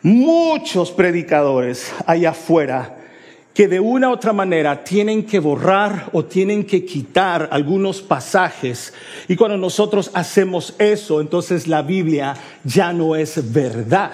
muchos 0.03 0.91
predicadores 0.91 1.93
allá 2.07 2.31
afuera 2.31 2.99
que 3.55 3.69
de 3.69 3.79
una 3.79 4.09
u 4.09 4.13
otra 4.13 4.33
manera 4.33 4.83
tienen 4.83 5.25
que 5.25 5.39
borrar 5.39 6.11
o 6.13 6.25
tienen 6.25 6.65
que 6.65 6.85
quitar 6.85 7.49
algunos 7.53 8.03
pasajes. 8.03 8.93
Y 9.29 9.37
cuando 9.37 9.57
nosotros 9.57 10.11
hacemos 10.13 10.75
eso, 10.79 11.21
entonces 11.21 11.69
la 11.69 11.83
Biblia 11.83 12.35
ya 12.65 12.93
no 12.93 13.15
es 13.15 13.53
verdad. 13.53 14.13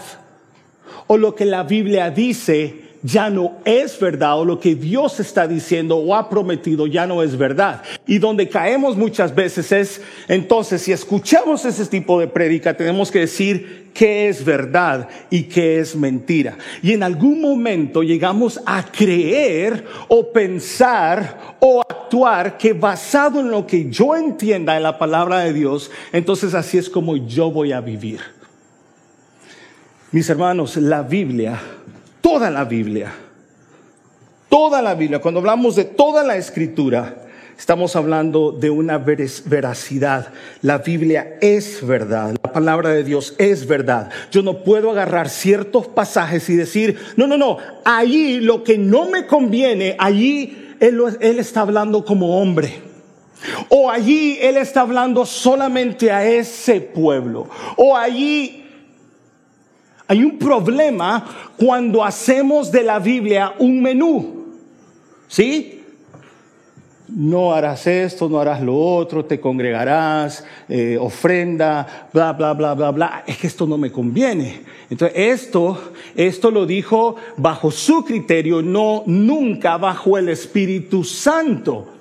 O 1.06 1.16
lo 1.16 1.34
que 1.34 1.46
la 1.46 1.62
Biblia 1.62 2.10
dice 2.10 2.89
ya 3.02 3.30
no 3.30 3.59
es 3.64 3.99
verdad 3.99 4.38
o 4.38 4.45
lo 4.45 4.61
que 4.61 4.75
Dios 4.75 5.21
está 5.21 5.49
diciendo 5.49 5.97
o 5.97 6.14
ha 6.14 6.28
prometido 6.28 6.87
ya 6.87 7.07
no 7.07 7.23
es 7.23 7.37
verdad. 7.37 7.83
Y 8.07 8.19
donde 8.19 8.49
caemos 8.49 8.97
muchas 8.97 9.35
veces 9.35 9.73
es, 9.73 10.02
entonces, 10.28 10.83
si 10.83 10.92
escuchamos 10.92 11.64
ese 11.64 11.87
tipo 11.87 12.21
de 12.21 12.28
prédica, 12.28 12.76
tenemos 12.76 13.11
que 13.11 13.21
decir 13.21 13.90
qué 13.95 14.28
es 14.28 14.45
verdad 14.45 15.09
y 15.30 15.45
qué 15.45 15.78
es 15.78 15.97
mentira. 15.97 16.59
Y 16.83 16.92
en 16.92 17.02
algún 17.02 17.40
momento 17.40 18.02
llegamos 18.02 18.61
a 18.66 18.85
creer 18.85 19.85
o 20.09 20.30
pensar 20.33 21.57
o 21.61 21.80
actuar 21.80 22.59
que 22.59 22.73
basado 22.73 23.40
en 23.40 23.50
lo 23.50 23.66
que 23.66 23.90
yo 23.90 24.14
entienda 24.14 24.76
en 24.76 24.83
la 24.83 24.99
palabra 24.99 25.40
de 25.40 25.52
Dios, 25.52 25.90
entonces 26.12 26.54
así 26.54 26.78
es 26.78 26.90
como 26.90 27.16
yo 27.16 27.50
voy 27.50 27.73
a 27.73 27.80
vivir. 27.80 28.21
Mis 30.12 30.28
hermanos, 30.28 30.76
la 30.76 31.02
Biblia 31.02 31.61
toda 32.40 32.50
la 32.52 32.64
Biblia. 32.64 33.12
Toda 34.49 34.80
la 34.80 34.94
Biblia. 34.94 35.18
Cuando 35.18 35.40
hablamos 35.40 35.76
de 35.76 35.85
toda 35.85 36.25
la 36.25 36.38
escritura, 36.38 37.16
estamos 37.59 37.94
hablando 37.97 38.50
de 38.50 38.70
una 38.70 38.97
veracidad. 38.97 40.28
La 40.62 40.78
Biblia 40.78 41.37
es 41.42 41.87
verdad. 41.87 42.35
La 42.42 42.50
palabra 42.50 42.88
de 42.88 43.04
Dios 43.04 43.35
es 43.37 43.66
verdad. 43.66 44.09
Yo 44.30 44.42
no 44.42 44.64
puedo 44.64 44.90
agarrar 44.90 45.28
ciertos 45.28 45.87
pasajes 45.87 46.49
y 46.49 46.56
decir, 46.56 46.99
no, 47.16 47.26
no, 47.26 47.37
no, 47.37 47.59
allí 47.85 48.40
lo 48.40 48.64
que 48.64 48.78
no 48.78 49.11
me 49.11 49.26
conviene, 49.26 49.97
allí 49.99 50.76
él, 50.80 50.99
él 51.20 51.40
está 51.40 51.61
hablando 51.61 52.06
como 52.06 52.40
hombre. 52.40 52.88
O 53.68 53.90
allí 53.90 54.38
Él 54.40 54.59
está 54.59 54.82
hablando 54.82 55.25
solamente 55.25 56.11
a 56.11 56.26
ese 56.26 56.80
pueblo. 56.80 57.49
O 57.76 57.97
allí 57.97 58.59
hay 60.10 60.24
un 60.24 60.40
problema 60.40 61.52
cuando 61.56 62.02
hacemos 62.02 62.72
de 62.72 62.82
la 62.82 62.98
Biblia 62.98 63.54
un 63.60 63.80
menú. 63.80 64.44
¿Sí? 65.28 65.84
No 67.06 67.54
harás 67.54 67.86
esto, 67.86 68.28
no 68.28 68.40
harás 68.40 68.60
lo 68.60 68.76
otro, 68.76 69.24
te 69.24 69.38
congregarás, 69.38 70.44
eh, 70.68 70.98
ofrenda, 71.00 72.08
bla, 72.12 72.32
bla, 72.32 72.54
bla, 72.54 72.74
bla, 72.74 72.90
bla. 72.90 73.24
Es 73.24 73.38
que 73.38 73.46
esto 73.46 73.68
no 73.68 73.78
me 73.78 73.92
conviene. 73.92 74.62
Entonces, 74.90 75.16
esto, 75.16 75.92
esto 76.16 76.50
lo 76.50 76.66
dijo 76.66 77.14
bajo 77.36 77.70
su 77.70 78.04
criterio, 78.04 78.62
no 78.62 79.04
nunca 79.06 79.76
bajo 79.76 80.18
el 80.18 80.28
Espíritu 80.30 81.04
Santo. 81.04 82.00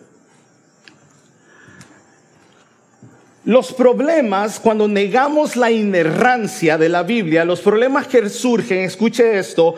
Los 3.46 3.72
problemas, 3.72 4.60
cuando 4.60 4.88
negamos 4.90 5.56
la 5.56 5.72
inerrancia 5.72 6.78
de 6.78 6.90
la 6.90 7.04
Biblia, 7.04 7.46
los 7.46 7.62
problemas 7.62 8.06
que 8.06 8.28
surgen, 8.28 8.80
escuche 8.80 9.40
esto, 9.40 9.76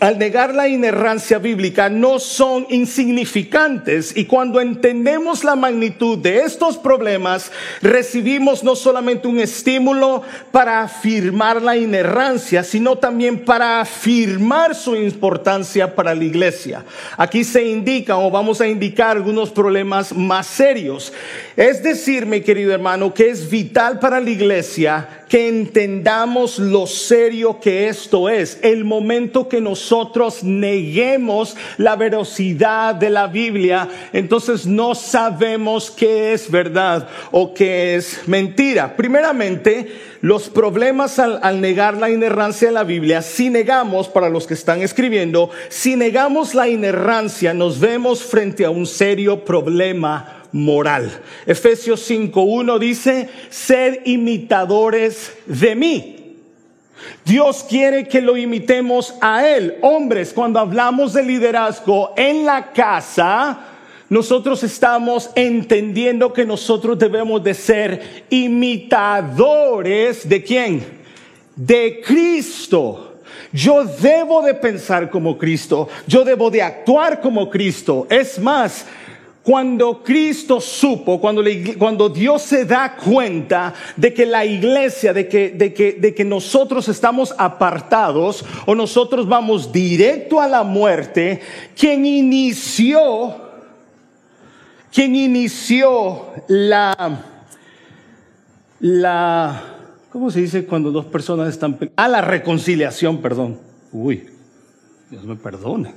al 0.00 0.18
negar 0.18 0.54
la 0.54 0.68
inerrancia 0.68 1.38
bíblica 1.38 1.88
no 1.88 2.18
son 2.18 2.66
insignificantes 2.68 4.16
y 4.16 4.24
cuando 4.24 4.60
entendemos 4.60 5.44
la 5.44 5.54
magnitud 5.54 6.18
de 6.18 6.40
estos 6.40 6.76
problemas 6.76 7.52
recibimos 7.80 8.64
no 8.64 8.74
solamente 8.76 9.28
un 9.28 9.38
estímulo 9.38 10.22
para 10.50 10.82
afirmar 10.82 11.62
la 11.62 11.76
inerrancia 11.76 12.64
sino 12.64 12.96
también 12.96 13.44
para 13.44 13.80
afirmar 13.80 14.74
su 14.74 14.96
importancia 14.96 15.94
para 15.94 16.14
la 16.14 16.24
iglesia. 16.24 16.84
Aquí 17.16 17.44
se 17.44 17.64
indica 17.64 18.16
o 18.18 18.30
vamos 18.30 18.60
a 18.60 18.66
indicar 18.66 19.16
algunos 19.16 19.50
problemas 19.50 20.12
más 20.12 20.46
serios. 20.46 21.12
Es 21.56 21.82
decir, 21.82 22.26
mi 22.26 22.40
querido 22.40 22.72
hermano, 22.72 23.14
que 23.14 23.30
es 23.30 23.48
vital 23.48 24.00
para 24.00 24.20
la 24.20 24.30
iglesia 24.30 25.23
que 25.34 25.48
entendamos 25.48 26.60
lo 26.60 26.86
serio 26.86 27.58
que 27.58 27.88
esto 27.88 28.28
es. 28.28 28.56
El 28.62 28.84
momento 28.84 29.48
que 29.48 29.60
nosotros 29.60 30.44
neguemos 30.44 31.56
la 31.76 31.96
velocidad 31.96 32.94
de 32.94 33.10
la 33.10 33.26
Biblia, 33.26 33.88
entonces 34.12 34.64
no 34.64 34.94
sabemos 34.94 35.90
qué 35.90 36.34
es 36.34 36.48
verdad 36.48 37.08
o 37.32 37.52
qué 37.52 37.96
es 37.96 38.20
mentira. 38.28 38.94
Primeramente, 38.96 39.88
los 40.20 40.48
problemas 40.48 41.18
al, 41.18 41.40
al, 41.42 41.60
negar 41.60 41.96
la 41.96 42.10
inerrancia 42.10 42.68
de 42.68 42.74
la 42.74 42.84
Biblia, 42.84 43.20
si 43.20 43.50
negamos, 43.50 44.06
para 44.06 44.28
los 44.28 44.46
que 44.46 44.54
están 44.54 44.82
escribiendo, 44.82 45.50
si 45.68 45.96
negamos 45.96 46.54
la 46.54 46.68
inerrancia, 46.68 47.52
nos 47.52 47.80
vemos 47.80 48.22
frente 48.22 48.64
a 48.64 48.70
un 48.70 48.86
serio 48.86 49.44
problema 49.44 50.43
moral. 50.54 51.10
Efesios 51.46 52.08
5.1 52.08 52.78
dice, 52.78 53.28
ser 53.50 54.02
imitadores 54.04 55.36
de 55.46 55.74
mí. 55.74 56.36
Dios 57.24 57.66
quiere 57.68 58.06
que 58.06 58.22
lo 58.22 58.36
imitemos 58.36 59.14
a 59.20 59.48
Él. 59.48 59.78
Hombres, 59.82 60.32
cuando 60.32 60.60
hablamos 60.60 61.12
de 61.12 61.24
liderazgo 61.24 62.14
en 62.16 62.46
la 62.46 62.70
casa, 62.72 63.58
nosotros 64.08 64.62
estamos 64.62 65.28
entendiendo 65.34 66.32
que 66.32 66.46
nosotros 66.46 66.96
debemos 67.00 67.42
de 67.42 67.54
ser 67.54 68.24
imitadores 68.30 70.28
de 70.28 70.44
quién? 70.44 70.84
De 71.56 72.00
Cristo. 72.00 73.10
Yo 73.52 73.84
debo 73.84 74.42
de 74.42 74.54
pensar 74.54 75.10
como 75.10 75.36
Cristo, 75.36 75.88
yo 76.06 76.24
debo 76.24 76.48
de 76.50 76.62
actuar 76.62 77.20
como 77.20 77.50
Cristo. 77.50 78.06
Es 78.08 78.38
más, 78.38 78.86
cuando 79.44 80.02
Cristo 80.02 80.58
supo, 80.58 81.20
cuando, 81.20 81.44
cuando, 81.78 82.08
Dios 82.08 82.40
se 82.40 82.64
da 82.64 82.96
cuenta 82.96 83.74
de 83.94 84.14
que 84.14 84.24
la 84.24 84.42
iglesia, 84.46 85.12
de 85.12 85.28
que, 85.28 85.50
de, 85.50 85.74
que, 85.74 85.92
de 85.92 86.14
que 86.14 86.24
nosotros 86.24 86.88
estamos 86.88 87.34
apartados 87.36 88.42
o 88.64 88.74
nosotros 88.74 89.28
vamos 89.28 89.70
directo 89.70 90.40
a 90.40 90.48
la 90.48 90.62
muerte, 90.62 91.42
quien 91.78 92.06
inició, 92.06 93.34
quien 94.90 95.14
inició 95.14 96.22
la, 96.48 97.20
la, 98.80 99.62
¿cómo 100.10 100.30
se 100.30 100.40
dice 100.40 100.64
cuando 100.64 100.90
dos 100.90 101.04
personas 101.04 101.50
están, 101.50 101.78
a 101.96 102.08
la 102.08 102.22
reconciliación, 102.22 103.20
perdón. 103.20 103.58
Uy, 103.92 104.26
Dios 105.10 105.22
me 105.24 105.36
perdone. 105.36 105.92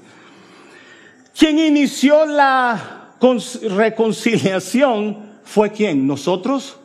Quien 1.33 1.59
inició 1.59 2.25
la 2.25 2.96
reconciliación 3.19 5.17
fue 5.43 5.71
quién? 5.71 6.05
¿Nosotros? 6.05 6.77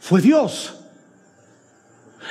Fue 0.00 0.20
Dios. 0.20 0.74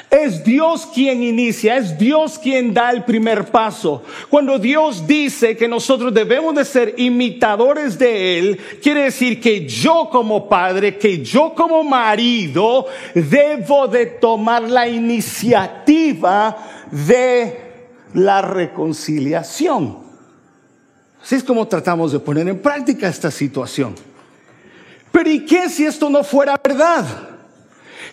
Es 0.09 0.43
Dios 0.43 0.87
quien 0.93 1.23
inicia, 1.23 1.77
es 1.77 1.97
Dios 1.97 2.37
quien 2.39 2.73
da 2.73 2.91
el 2.91 3.03
primer 3.03 3.45
paso. 3.45 4.03
Cuando 4.29 4.57
Dios 4.57 5.07
dice 5.07 5.55
que 5.55 5.67
nosotros 5.67 6.13
debemos 6.13 6.55
de 6.55 6.65
ser 6.65 6.95
imitadores 6.97 7.97
de 7.97 8.39
Él, 8.39 8.59
quiere 8.81 9.03
decir 9.03 9.39
que 9.39 9.67
yo 9.67 10.09
como 10.11 10.49
padre, 10.49 10.97
que 10.97 11.23
yo 11.23 11.53
como 11.53 11.83
marido, 11.83 12.87
debo 13.13 13.87
de 13.87 14.05
tomar 14.07 14.63
la 14.63 14.87
iniciativa 14.87 16.57
de 16.91 17.57
la 18.13 18.41
reconciliación. 18.41 20.10
Así 21.23 21.35
es 21.35 21.43
como 21.43 21.67
tratamos 21.67 22.11
de 22.11 22.19
poner 22.19 22.47
en 22.47 22.59
práctica 22.59 23.07
esta 23.07 23.29
situación. 23.29 23.95
Pero 25.11 25.29
¿y 25.29 25.45
qué 25.45 25.69
si 25.69 25.85
esto 25.85 26.09
no 26.09 26.23
fuera 26.23 26.59
verdad? 26.61 27.05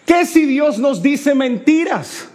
¿Qué 0.05 0.27
si 0.27 0.45
Dios 0.45 0.79
nos 0.79 1.03
dice 1.03 1.35
mentiras? 1.35 2.29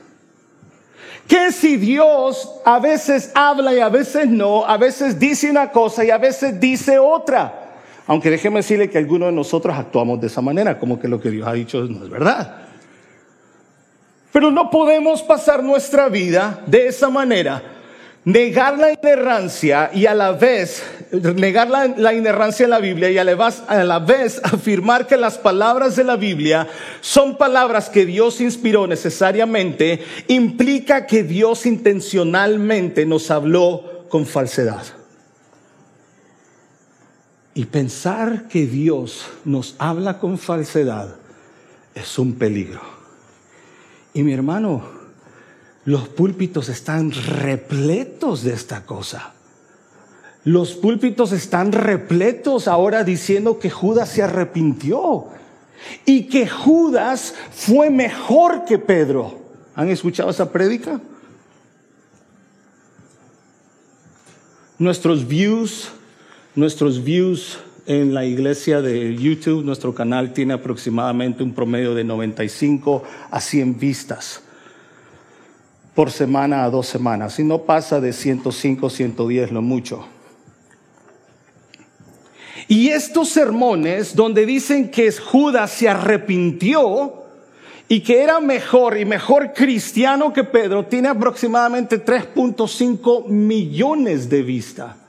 ¿Qué 1.28 1.52
si 1.52 1.78
Dios 1.78 2.50
a 2.66 2.80
veces 2.80 3.32
habla 3.34 3.74
y 3.74 3.80
a 3.80 3.90
veces 3.90 4.28
no? 4.28 4.66
A 4.66 4.78
veces 4.78 5.20
dice 5.20 5.50
una 5.50 5.72
cosa 5.72 6.04
y 6.04 6.10
a 6.10 6.18
veces 6.18 6.60
dice 6.60 7.00
otra. 7.00 7.62
Aunque 8.06 8.30
déjeme 8.30 8.58
decirle 8.58 8.90
que 8.90 8.98
algunos 8.98 9.30
de 9.30 9.34
nosotros 9.34 9.78
actuamos 9.78 10.20
de 10.20 10.28
esa 10.28 10.42
manera, 10.42 10.78
como 10.78 11.00
que 11.00 11.08
lo 11.08 11.22
que 11.22 11.30
Dios 11.30 11.48
ha 11.48 11.54
dicho 11.54 11.82
no 11.84 12.04
es 12.04 12.10
verdad. 12.10 12.58
Pero 14.32 14.52
no 14.52 14.70
podemos 14.70 15.22
pasar 15.22 15.64
nuestra 15.64 16.10
vida 16.10 16.62
de 16.66 16.88
esa 16.88 17.10
manera 17.10 17.73
negar 18.26 18.78
la 18.78 18.92
inerrancia 18.94 19.92
y 19.94 20.06
a 20.06 20.14
la 20.14 20.32
vez, 20.32 20.84
negar 21.12 21.70
la, 21.70 22.14
inerrancia 22.14 22.64
en 22.64 22.70
la 22.70 22.80
Biblia 22.80 23.10
y 23.10 23.18
a 23.18 23.24
la 23.24 24.00
vez 24.00 24.42
afirmar 24.44 25.08
que 25.08 25.18
las 25.18 25.38
palabras 25.38 25.96
de 25.96 26.04
la 26.04 26.16
Biblia 26.16 26.68
son 27.02 27.38
palabras 27.38 27.90
que 27.90 28.06
Dios 28.06 28.40
inspiró 28.42 28.88
necesariamente, 28.88 30.04
implica 30.28 31.06
que 31.06 31.24
Dios 31.24 31.66
intencionalmente 31.66 33.06
nos 33.06 33.30
habló 33.30 34.06
con 34.10 34.26
falsedad. 34.26 34.84
Y 37.56 37.66
pensar 37.66 38.48
que 38.48 38.66
Dios 38.66 39.28
nos 39.46 39.76
habla 39.78 40.18
con 40.18 40.40
falsedad 40.40 41.16
es 41.94 42.18
un 42.18 42.34
peligro. 42.34 42.82
Y 44.14 44.24
mi 44.24 44.34
hermano, 44.34 44.84
los 45.86 46.08
púlpitos 46.08 46.70
están 46.70 47.12
repletos 47.12 48.44
de 48.44 48.54
esta 48.54 48.86
cosa. 48.86 49.34
Los 50.46 50.74
púlpitos 50.74 51.32
están 51.32 51.72
repletos 51.72 52.68
ahora 52.68 53.04
diciendo 53.04 53.60
que 53.60 53.70
Judas 53.70 54.10
se 54.10 54.24
arrepintió 54.24 55.28
y 56.06 56.28
que 56.28 56.48
Judas 56.48 57.34
fue 57.52 57.90
mejor 57.90 58.66
que 58.66 58.78
Pedro. 58.78 59.40
¿Han 59.76 59.90
escuchado 59.90 60.30
esa 60.30 60.52
prédica? 60.52 61.02
Nuestros 64.80 65.28
views, 65.28 65.90
nuestros 66.56 67.04
views 67.04 67.60
en 67.86 68.14
la 68.14 68.26
iglesia 68.26 68.82
de 68.82 69.16
YouTube, 69.16 69.64
nuestro 69.64 69.94
canal 69.94 70.34
tiene 70.34 70.54
aproximadamente 70.54 71.44
un 71.44 71.54
promedio 71.54 71.94
de 71.94 72.04
95 72.04 73.04
a 73.32 73.40
100 73.42 73.80
vistas 73.80 74.43
por 75.96 76.12
semana 76.12 76.64
a 76.64 76.70
dos 76.70 76.88
semanas. 76.88 77.40
Y 77.40 77.44
no 77.44 77.64
pasa 77.64 78.00
de 78.00 78.14
105, 78.14 78.90
110 78.90 79.52
lo 79.52 79.62
mucho. 79.62 80.06
Y 82.68 82.90
estos 82.90 83.30
sermones 83.30 84.16
donde 84.16 84.46
dicen 84.46 84.90
que 84.90 85.12
Judas 85.12 85.72
se 85.72 85.90
arrepintió 85.90 87.24
y 87.88 88.00
que 88.00 88.24
era 88.24 88.40
mejor 88.40 88.98
y 88.98 89.06
mejor 89.06 89.54
cristiano 89.54 90.34
que 90.34 90.44
Pedro, 90.44 90.86
tiene 90.86 91.10
aproximadamente 91.10 92.04
3.5 92.04 93.28
millones 93.28 94.30
de 94.30 94.42
vistas. 94.42 95.03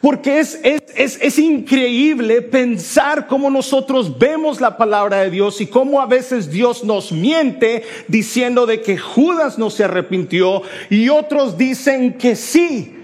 Porque 0.00 0.40
es, 0.40 0.58
es, 0.62 1.18
es, 1.20 1.38
increíble 1.38 2.42
pensar 2.42 3.26
cómo 3.26 3.50
nosotros 3.50 4.18
vemos 4.18 4.60
la 4.60 4.76
palabra 4.76 5.18
de 5.18 5.30
Dios 5.30 5.60
y 5.60 5.66
cómo 5.66 6.00
a 6.00 6.06
veces 6.06 6.50
Dios 6.50 6.84
nos 6.84 7.12
miente 7.12 7.82
diciendo 8.08 8.66
de 8.66 8.80
que 8.80 8.98
Judas 8.98 9.58
no 9.58 9.70
se 9.70 9.84
arrepintió 9.84 10.62
y 10.88 11.08
otros 11.08 11.58
dicen 11.58 12.14
que 12.14 12.36
sí. 12.36 12.99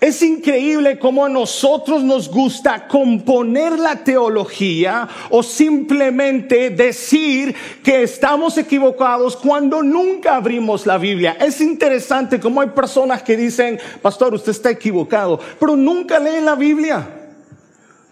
Es 0.00 0.22
increíble 0.22 0.98
cómo 0.98 1.26
a 1.26 1.28
nosotros 1.28 2.02
nos 2.02 2.30
gusta 2.30 2.88
componer 2.88 3.78
la 3.78 3.96
teología 3.96 5.06
o 5.28 5.42
simplemente 5.42 6.70
decir 6.70 7.54
que 7.82 8.02
estamos 8.02 8.56
equivocados 8.56 9.36
cuando 9.36 9.82
nunca 9.82 10.36
abrimos 10.36 10.86
la 10.86 10.96
Biblia. 10.96 11.36
Es 11.38 11.60
interesante 11.60 12.40
cómo 12.40 12.62
hay 12.62 12.68
personas 12.68 13.22
que 13.22 13.36
dicen, 13.36 13.78
pastor, 14.00 14.32
usted 14.32 14.52
está 14.52 14.70
equivocado, 14.70 15.38
pero 15.58 15.76
nunca 15.76 16.18
leen 16.18 16.46
la 16.46 16.54
Biblia. 16.54 17.06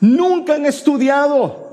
Nunca 0.01 0.57
han 0.57 0.67
estudiado. 0.67 1.68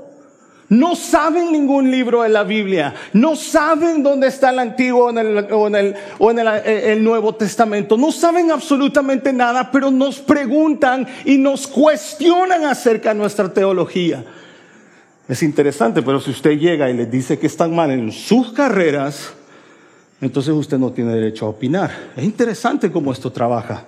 No 0.68 0.96
saben 0.96 1.52
ningún 1.52 1.90
libro 1.90 2.22
de 2.22 2.28
la 2.28 2.42
Biblia, 2.42 2.92
no 3.12 3.36
saben 3.36 4.02
dónde 4.02 4.26
está 4.26 4.50
el 4.50 4.58
Antiguo 4.58 5.04
o 5.04 5.10
en, 5.10 5.18
el, 5.18 5.94
o 6.18 6.30
en, 6.30 6.38
eh, 6.38 6.92
el, 6.92 7.04
Nuevo 7.04 7.36
Testamento, 7.36 7.96
no 7.96 8.10
saben 8.10 8.50
absolutamente 8.50 9.32
nada, 9.32 9.70
pero 9.70 9.92
nos 9.92 10.18
preguntan 10.18 11.06
y 11.24 11.38
nos 11.38 11.68
cuestionan 11.68 12.64
acerca 12.64 13.10
de 13.10 13.20
nuestra 13.20 13.52
teología. 13.52 14.24
Es 15.28 15.42
interesante, 15.44 16.02
pero 16.02 16.20
si 16.20 16.30
usted 16.30 16.58
llega 16.58 16.90
y 16.90 16.94
les 16.94 17.10
dice 17.10 17.38
que 17.38 17.46
están 17.46 17.74
mal 17.74 17.92
en 17.92 18.10
sus 18.10 18.52
carreras, 18.52 19.34
entonces 20.20 20.52
usted 20.52 20.78
no 20.78 20.90
tiene 20.90 21.14
derecho 21.14 21.46
a 21.46 21.50
opinar. 21.50 21.90
Es 22.16 22.24
interesante 22.24 22.90
cómo 22.90 23.12
esto 23.12 23.30
trabaja. 23.30 23.84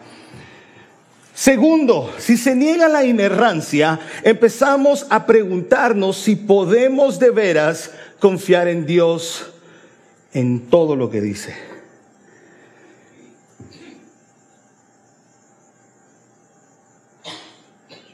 Segundo, 1.38 2.12
si 2.18 2.36
se 2.36 2.56
niega 2.56 2.88
la 2.88 3.04
inerrancia, 3.04 4.00
empezamos 4.24 5.06
a 5.08 5.24
preguntarnos 5.24 6.16
si 6.16 6.34
podemos 6.34 7.20
de 7.20 7.30
veras 7.30 7.92
confiar 8.18 8.66
en 8.66 8.84
Dios 8.86 9.46
en 10.32 10.68
todo 10.68 10.96
lo 10.96 11.08
que 11.10 11.20
dice. 11.20 11.54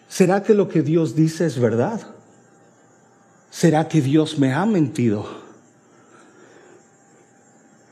¿Será 0.07 0.43
que 0.43 0.53
lo 0.53 0.69
que 0.69 0.83
Dios 0.83 1.17
dice 1.17 1.47
es 1.47 1.59
verdad? 1.59 2.03
¿Será 3.51 3.89
que 3.89 4.03
Dios 4.03 4.39
me 4.39 4.53
ha 4.53 4.67
mentido? 4.67 5.27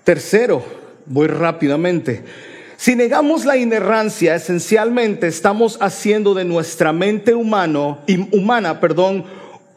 Tercero, 0.05 0.63
voy 1.07 1.29
rápidamente. 1.29 2.52
Si 2.83 2.97
negamos 2.97 3.45
la 3.45 3.57
inerrancia, 3.57 4.35
esencialmente 4.35 5.29
estamos 5.29 5.79
haciendo 5.81 6.35
de 6.35 6.45
nuestra 6.45 6.93
mente 6.93 7.33
humano, 7.33 8.01
humana, 8.33 8.81
perdón, 8.81 9.25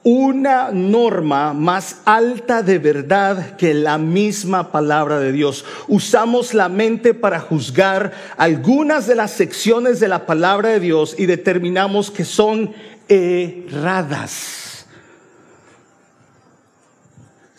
una 0.01 0.71
norma 0.71 1.53
más 1.53 1.97
alta 2.05 2.63
de 2.63 2.79
verdad 2.79 3.57
que 3.57 3.75
la 3.75 3.99
misma 3.99 4.71
palabra 4.71 5.19
de 5.19 5.31
Dios. 5.31 5.65
Usamos 5.87 6.55
la 6.55 6.67
mente 6.67 7.13
para 7.13 7.39
juzgar 7.39 8.11
algunas 8.37 9.05
de 9.05 9.13
las 9.13 9.29
secciones 9.29 9.99
de 9.99 10.07
la 10.07 10.25
palabra 10.25 10.69
de 10.69 10.79
Dios 10.79 11.13
y 11.15 11.27
determinamos 11.27 12.09
que 12.09 12.25
son 12.25 12.73
erradas. 13.07 14.64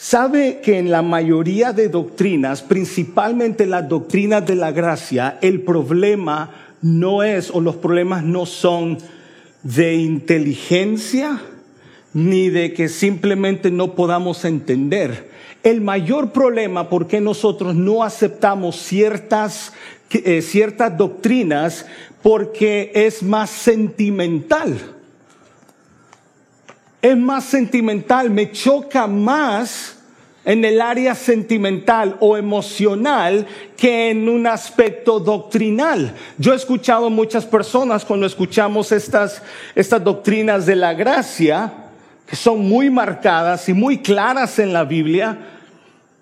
Sabe 0.09 0.61
que 0.63 0.79
en 0.79 0.93
la 0.93 1.03
mayoría 1.03 1.73
de 1.73 1.89
doctrinas, 1.89 2.63
principalmente 2.63 3.67
las 3.67 3.89
doctrinas 3.89 4.47
de 4.47 4.55
la 4.55 4.71
gracia, 4.71 5.37
el 5.41 5.63
problema 5.63 6.55
no 6.81 7.25
es 7.25 7.51
o 7.51 7.61
los 7.61 7.75
problemas 7.75 8.23
no 8.23 8.47
son 8.47 8.99
de 9.65 9.97
inteligencia 9.97 11.43
ni 12.15 12.51
de 12.51 12.73
que 12.73 12.89
simplemente 12.89 13.73
no 13.73 13.97
podamos 13.97 14.45
entender. 14.45 15.29
El 15.65 15.81
mayor 15.81 16.31
problema 16.31 16.89
por 16.89 17.09
qué 17.09 17.21
nosotros 17.21 17.75
no 17.75 18.05
aceptamos 18.05 18.77
ciertas, 18.77 19.73
eh, 20.11 20.41
ciertas 20.41 20.97
doctrinas 20.97 21.85
porque 22.23 22.93
es 22.95 23.25
más 23.25 23.51
sentimental. 23.51 24.79
Es 27.03 27.17
más 27.17 27.43
sentimental, 27.43 28.31
me 28.31 28.53
choca 28.53 29.09
más 29.09 29.96
en 30.47 30.65
el 30.65 30.81
área 30.81 31.15
sentimental 31.17 32.17
o 32.21 32.37
emocional 32.37 33.47
que 33.77 34.11
en 34.11 34.29
un 34.29 34.47
aspecto 34.47 35.19
doctrinal. 35.19 36.15
Yo 36.39 36.53
he 36.53 36.57
escuchado 36.57 37.11
muchas 37.11 37.45
personas 37.45 38.05
cuando 38.05 38.27
escuchamos 38.27 38.93
estas, 38.93 39.43
estas 39.75 40.03
doctrinas 40.03 40.65
de 40.65 40.77
la 40.77 40.95
gracia, 40.95 41.73
que 42.27 42.37
son 42.37 42.61
muy 42.61 42.89
marcadas 42.91 43.69
y 43.69 43.73
muy 43.73 43.99
claras 43.99 44.61
en 44.61 44.73
la 44.73 44.85
Biblia, 44.85 45.37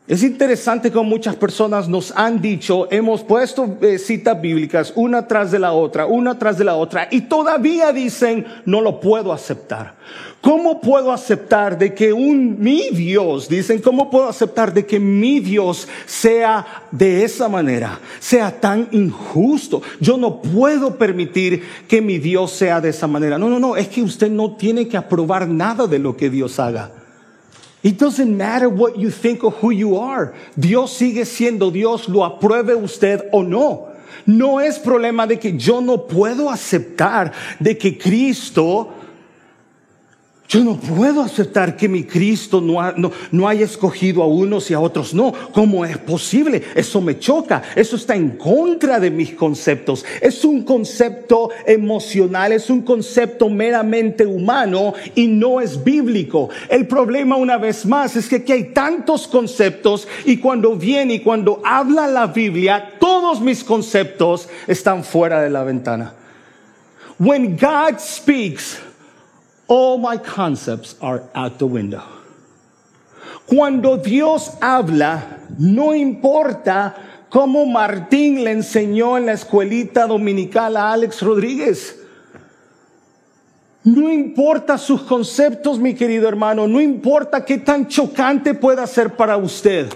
Es 0.07 0.23
interesante 0.23 0.93
como 0.93 1.09
muchas 1.09 1.35
personas 1.35 1.89
nos 1.89 2.13
han 2.15 2.43
dicho, 2.43 2.89
hemos 2.91 3.23
puesto 3.23 3.79
eh, 3.81 3.99
citas 3.99 4.39
bíblicas 4.39 4.93
una 4.97 5.27
tras 5.27 5.51
de 5.51 5.59
la 5.59 5.73
otra, 5.73 6.05
una 6.05 6.39
tras 6.39 6.59
de 6.59 6.65
la 6.65 6.75
otra, 6.75 7.09
y 7.11 7.23
todavía 7.23 7.91
dicen, 7.91 8.45
no 8.67 8.83
lo 8.83 9.01
puedo 9.01 9.33
aceptar. 9.33 9.95
¿Cómo 10.43 10.79
puedo 10.79 11.11
aceptar 11.11 11.79
de 11.79 11.95
que 11.95 12.13
un 12.13 12.61
mi 12.61 12.91
Dios, 12.91 13.49
dicen, 13.49 13.81
cómo 13.81 14.11
puedo 14.11 14.29
aceptar 14.29 14.75
de 14.75 14.85
que 14.85 15.01
mi 15.01 15.41
Dios 15.41 15.89
sea 16.05 16.85
de 16.91 17.25
esa 17.25 17.49
manera, 17.49 17.99
sea 18.21 18.61
tan 18.61 18.89
injusto? 18.91 19.81
Yo 20.01 20.19
no 20.19 20.43
puedo 20.43 20.99
permitir 20.99 21.63
que 21.89 22.03
mi 22.03 22.19
Dios 22.19 22.51
sea 22.51 22.79
de 22.83 22.91
esa 22.91 23.07
manera. 23.07 23.39
No, 23.39 23.49
no, 23.49 23.59
no, 23.59 23.75
es 23.75 23.89
que 23.89 24.03
usted 24.03 24.31
no 24.31 24.55
tiene 24.55 24.87
que 24.87 24.99
aprobar 24.99 25.49
nada 25.49 25.87
de 25.87 25.99
lo 25.99 26.15
que 26.15 26.29
Dios 26.29 26.61
haga. 26.61 26.91
It 27.85 27.99
doesn't 27.99 28.35
matter 28.35 28.71
what 28.71 28.97
you 28.99 29.11
think 29.11 29.45
or 29.45 29.51
who 29.51 29.71
you 29.71 29.99
are. 29.99 30.35
Dios 30.59 30.99
sigue 30.99 31.27
siendo 31.27 31.71
Dios, 31.71 32.09
lo 32.09 32.25
apruebe 32.25 32.75
usted 32.75 33.29
o 33.31 33.43
no. 33.43 33.93
No 34.27 34.59
es 34.59 34.79
problema 34.79 35.27
de 35.27 35.39
que 35.39 35.59
yo 35.59 35.83
no 35.83 36.07
puedo 36.07 36.49
aceptar 36.49 37.33
de 37.61 37.77
que 37.77 37.99
Cristo 37.99 38.89
yo 40.47 40.63
no 40.63 40.77
puedo 40.77 41.23
aceptar 41.23 41.77
que 41.77 41.89
mi 41.89 42.05
Cristo 42.05 42.61
no, 42.61 43.11
no, 43.33 43.49
haya 43.49 43.65
escogido 43.65 44.23
a 44.23 44.27
unos 44.27 44.71
y 44.71 44.75
a 44.75 44.81
otros 44.81 45.15
no. 45.15 45.33
¿Cómo 45.53 45.85
es 45.85 45.97
posible? 45.99 46.63
Eso 46.75 47.01
me 47.01 47.19
choca. 47.19 47.63
Eso 47.75 47.97
está 47.97 48.15
en 48.15 48.31
contra 48.37 49.01
de 49.01 49.11
mis 49.11 49.33
conceptos. 49.33 50.05
Es 50.21 50.45
un 50.45 50.63
concepto 50.63 51.49
emocional, 51.67 52.53
es 52.53 52.69
un 52.69 52.83
concepto 52.83 53.49
meramente 53.49 54.27
humano 54.27 54.93
y 55.15 55.27
no 55.27 55.61
es 55.61 55.83
bíblico. 55.83 56.51
El 56.69 56.87
problema 56.87 57.37
una 57.37 57.57
vez 57.57 57.87
más 57.87 58.15
es 58.15 58.29
que 58.29 58.37
aquí 58.37 58.53
hay 58.53 58.65
tantos 58.65 59.27
conceptos 59.27 60.07
y 60.27 60.37
cuando 60.37 60.77
viene 60.77 61.15
y 61.15 61.21
cuando 61.21 61.63
habla 61.65 62.07
la 62.07 62.27
Biblia, 62.27 62.93
todos 63.01 63.41
mis 63.41 63.65
conceptos 63.65 64.49
están 64.67 65.05
fuera 65.05 65.41
de 65.41 65.51
la 65.51 65.65
ventana. 65.65 66.15
When 67.19 67.57
God 67.57 67.99
speaks, 67.99 68.79
all 69.67 69.99
my 69.99 70.17
concepts 70.17 70.97
are 71.01 71.23
out 71.35 71.59
the 71.59 71.67
window. 71.67 72.03
Cuando 73.47 73.97
Dios 73.99 74.53
habla, 74.61 75.39
no 75.59 75.95
importa 75.95 76.95
cómo 77.29 77.67
Martín 77.67 78.43
le 78.43 78.53
enseñó 78.53 79.19
en 79.19 79.27
la 79.27 79.33
escuelita 79.33 80.07
dominical 80.07 80.77
a 80.77 80.93
Alex 80.93 81.21
Rodríguez. 81.21 82.01
No 83.85 84.11
importa 84.11 84.79
sus 84.79 85.03
conceptos, 85.03 85.79
mi 85.79 85.95
querido 85.95 86.27
hermano, 86.27 86.67
no 86.67 86.81
importa 86.81 87.45
qué 87.45 87.59
tan 87.59 87.87
chocante 87.87 88.55
pueda 88.55 88.87
ser 88.87 89.15
para 89.15 89.37
usted. 89.37 89.93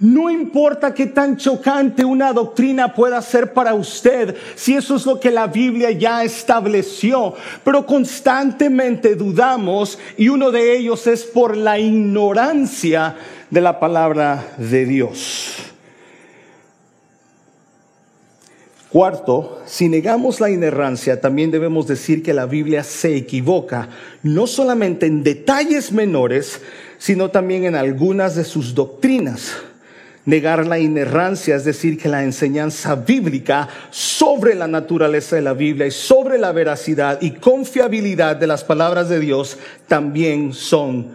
No 0.00 0.30
importa 0.30 0.94
qué 0.94 1.06
tan 1.06 1.36
chocante 1.36 2.04
una 2.04 2.32
doctrina 2.32 2.94
pueda 2.94 3.20
ser 3.20 3.52
para 3.52 3.74
usted, 3.74 4.36
si 4.54 4.74
eso 4.74 4.94
es 4.94 5.04
lo 5.04 5.18
que 5.18 5.32
la 5.32 5.48
Biblia 5.48 5.90
ya 5.90 6.22
estableció, 6.22 7.34
pero 7.64 7.84
constantemente 7.84 9.16
dudamos 9.16 9.98
y 10.16 10.28
uno 10.28 10.52
de 10.52 10.76
ellos 10.76 11.08
es 11.08 11.24
por 11.24 11.56
la 11.56 11.80
ignorancia 11.80 13.16
de 13.50 13.60
la 13.60 13.80
palabra 13.80 14.54
de 14.56 14.84
Dios. 14.84 15.56
Cuarto, 18.90 19.62
si 19.66 19.88
negamos 19.88 20.40
la 20.40 20.48
inerrancia, 20.48 21.20
también 21.20 21.50
debemos 21.50 21.88
decir 21.88 22.22
que 22.22 22.32
la 22.32 22.46
Biblia 22.46 22.84
se 22.84 23.16
equivoca, 23.16 23.88
no 24.22 24.46
solamente 24.46 25.06
en 25.06 25.24
detalles 25.24 25.90
menores, 25.90 26.60
sino 26.98 27.30
también 27.30 27.64
en 27.64 27.74
algunas 27.74 28.36
de 28.36 28.44
sus 28.44 28.74
doctrinas 28.74 29.56
negar 30.28 30.66
la 30.66 30.78
inerrancia, 30.78 31.56
es 31.56 31.64
decir, 31.64 31.96
que 31.96 32.06
la 32.06 32.22
enseñanza 32.22 32.94
bíblica 32.94 33.66
sobre 33.88 34.54
la 34.54 34.68
naturaleza 34.68 35.36
de 35.36 35.42
la 35.42 35.54
Biblia 35.54 35.86
y 35.86 35.90
sobre 35.90 36.36
la 36.36 36.52
veracidad 36.52 37.22
y 37.22 37.30
confiabilidad 37.30 38.36
de 38.36 38.46
las 38.46 38.62
palabras 38.62 39.08
de 39.08 39.20
Dios 39.20 39.56
también 39.86 40.52
son 40.52 41.12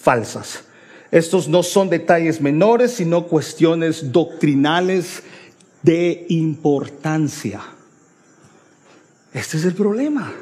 falsas. 0.00 0.64
Estos 1.12 1.46
no 1.46 1.62
son 1.62 1.88
detalles 1.90 2.40
menores, 2.40 2.90
sino 2.90 3.28
cuestiones 3.28 4.10
doctrinales 4.10 5.22
de 5.82 6.26
importancia. 6.28 7.60
Este 9.32 9.58
es 9.58 9.64
el 9.64 9.74
problema, 9.74 10.32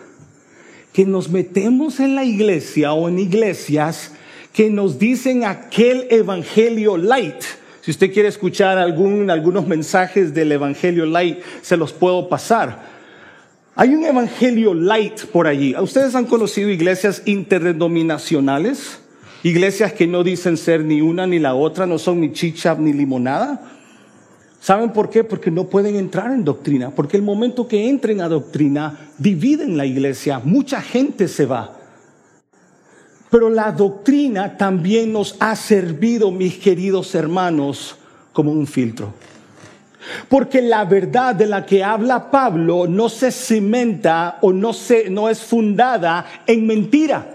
que 0.94 1.04
nos 1.04 1.28
metemos 1.28 2.00
en 2.00 2.14
la 2.14 2.24
iglesia 2.24 2.94
o 2.94 3.06
en 3.06 3.18
iglesias 3.18 4.12
que 4.54 4.70
nos 4.70 4.98
dicen 4.98 5.44
aquel 5.44 6.06
evangelio 6.08 6.96
light, 6.96 7.44
si 7.84 7.90
usted 7.90 8.14
quiere 8.14 8.30
escuchar 8.30 8.78
algún, 8.78 9.30
algunos 9.30 9.66
mensajes 9.66 10.32
del 10.32 10.52
Evangelio 10.52 11.04
Light, 11.04 11.40
se 11.60 11.76
los 11.76 11.92
puedo 11.92 12.30
pasar. 12.30 12.80
Hay 13.74 13.94
un 13.94 14.06
Evangelio 14.06 14.72
Light 14.72 15.26
por 15.26 15.46
allí. 15.46 15.76
¿Ustedes 15.78 16.14
han 16.14 16.24
conocido 16.24 16.70
iglesias 16.70 17.20
interdenominacionales? 17.26 19.00
Iglesias 19.42 19.92
que 19.92 20.06
no 20.06 20.24
dicen 20.24 20.56
ser 20.56 20.82
ni 20.82 21.02
una 21.02 21.26
ni 21.26 21.38
la 21.38 21.54
otra, 21.54 21.84
no 21.84 21.98
son 21.98 22.22
ni 22.22 22.32
chicha 22.32 22.74
ni 22.74 22.94
limonada. 22.94 23.70
¿Saben 24.60 24.94
por 24.94 25.10
qué? 25.10 25.22
Porque 25.22 25.50
no 25.50 25.64
pueden 25.64 25.96
entrar 25.96 26.32
en 26.32 26.42
doctrina. 26.42 26.88
Porque 26.88 27.18
el 27.18 27.22
momento 27.22 27.68
que 27.68 27.90
entren 27.90 28.22
a 28.22 28.30
doctrina, 28.30 29.10
dividen 29.18 29.76
la 29.76 29.84
iglesia. 29.84 30.40
Mucha 30.42 30.80
gente 30.80 31.28
se 31.28 31.44
va. 31.44 31.83
Pero 33.34 33.50
la 33.50 33.72
doctrina 33.72 34.56
también 34.56 35.12
nos 35.12 35.34
ha 35.40 35.56
servido, 35.56 36.30
mis 36.30 36.56
queridos 36.56 37.16
hermanos, 37.16 37.96
como 38.32 38.52
un 38.52 38.64
filtro. 38.64 39.12
Porque 40.28 40.62
la 40.62 40.84
verdad 40.84 41.34
de 41.34 41.46
la 41.46 41.66
que 41.66 41.82
habla 41.82 42.30
Pablo 42.30 42.86
no 42.86 43.08
se 43.08 43.32
cimenta 43.32 44.38
o 44.40 44.52
no, 44.52 44.72
se, 44.72 45.10
no 45.10 45.28
es 45.28 45.40
fundada 45.40 46.24
en 46.46 46.64
mentira 46.64 47.26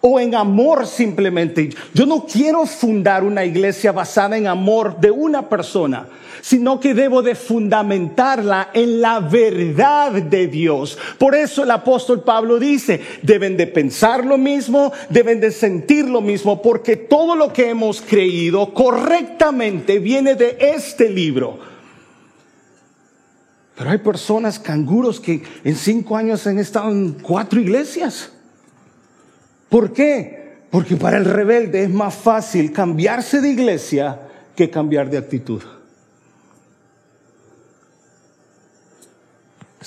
o 0.00 0.20
en 0.20 0.36
amor 0.36 0.86
simplemente. 0.86 1.70
Yo 1.92 2.06
no 2.06 2.24
quiero 2.24 2.64
fundar 2.64 3.24
una 3.24 3.44
iglesia 3.44 3.90
basada 3.90 4.38
en 4.38 4.46
amor 4.46 5.00
de 5.00 5.10
una 5.10 5.48
persona 5.48 6.06
sino 6.40 6.80
que 6.80 6.94
debo 6.94 7.22
de 7.22 7.34
fundamentarla 7.34 8.70
en 8.72 9.00
la 9.00 9.20
verdad 9.20 10.12
de 10.12 10.46
Dios. 10.46 10.98
Por 11.18 11.34
eso 11.34 11.62
el 11.62 11.70
apóstol 11.70 12.22
Pablo 12.22 12.58
dice, 12.58 13.00
deben 13.22 13.56
de 13.56 13.66
pensar 13.66 14.24
lo 14.24 14.38
mismo, 14.38 14.92
deben 15.10 15.40
de 15.40 15.50
sentir 15.50 16.08
lo 16.08 16.20
mismo, 16.20 16.62
porque 16.62 16.96
todo 16.96 17.36
lo 17.36 17.52
que 17.52 17.70
hemos 17.70 18.00
creído 18.00 18.72
correctamente 18.74 19.98
viene 19.98 20.34
de 20.34 20.56
este 20.60 21.08
libro. 21.10 21.58
Pero 23.76 23.90
hay 23.90 23.98
personas 23.98 24.58
canguros 24.58 25.20
que 25.20 25.42
en 25.62 25.76
cinco 25.76 26.16
años 26.16 26.46
han 26.48 26.58
estado 26.58 26.90
en 26.90 27.12
cuatro 27.12 27.60
iglesias. 27.60 28.32
¿Por 29.68 29.92
qué? 29.92 30.62
Porque 30.70 30.96
para 30.96 31.18
el 31.18 31.24
rebelde 31.24 31.84
es 31.84 31.90
más 31.90 32.14
fácil 32.14 32.72
cambiarse 32.72 33.40
de 33.40 33.50
iglesia 33.50 34.20
que 34.56 34.68
cambiar 34.68 35.08
de 35.08 35.18
actitud. 35.18 35.62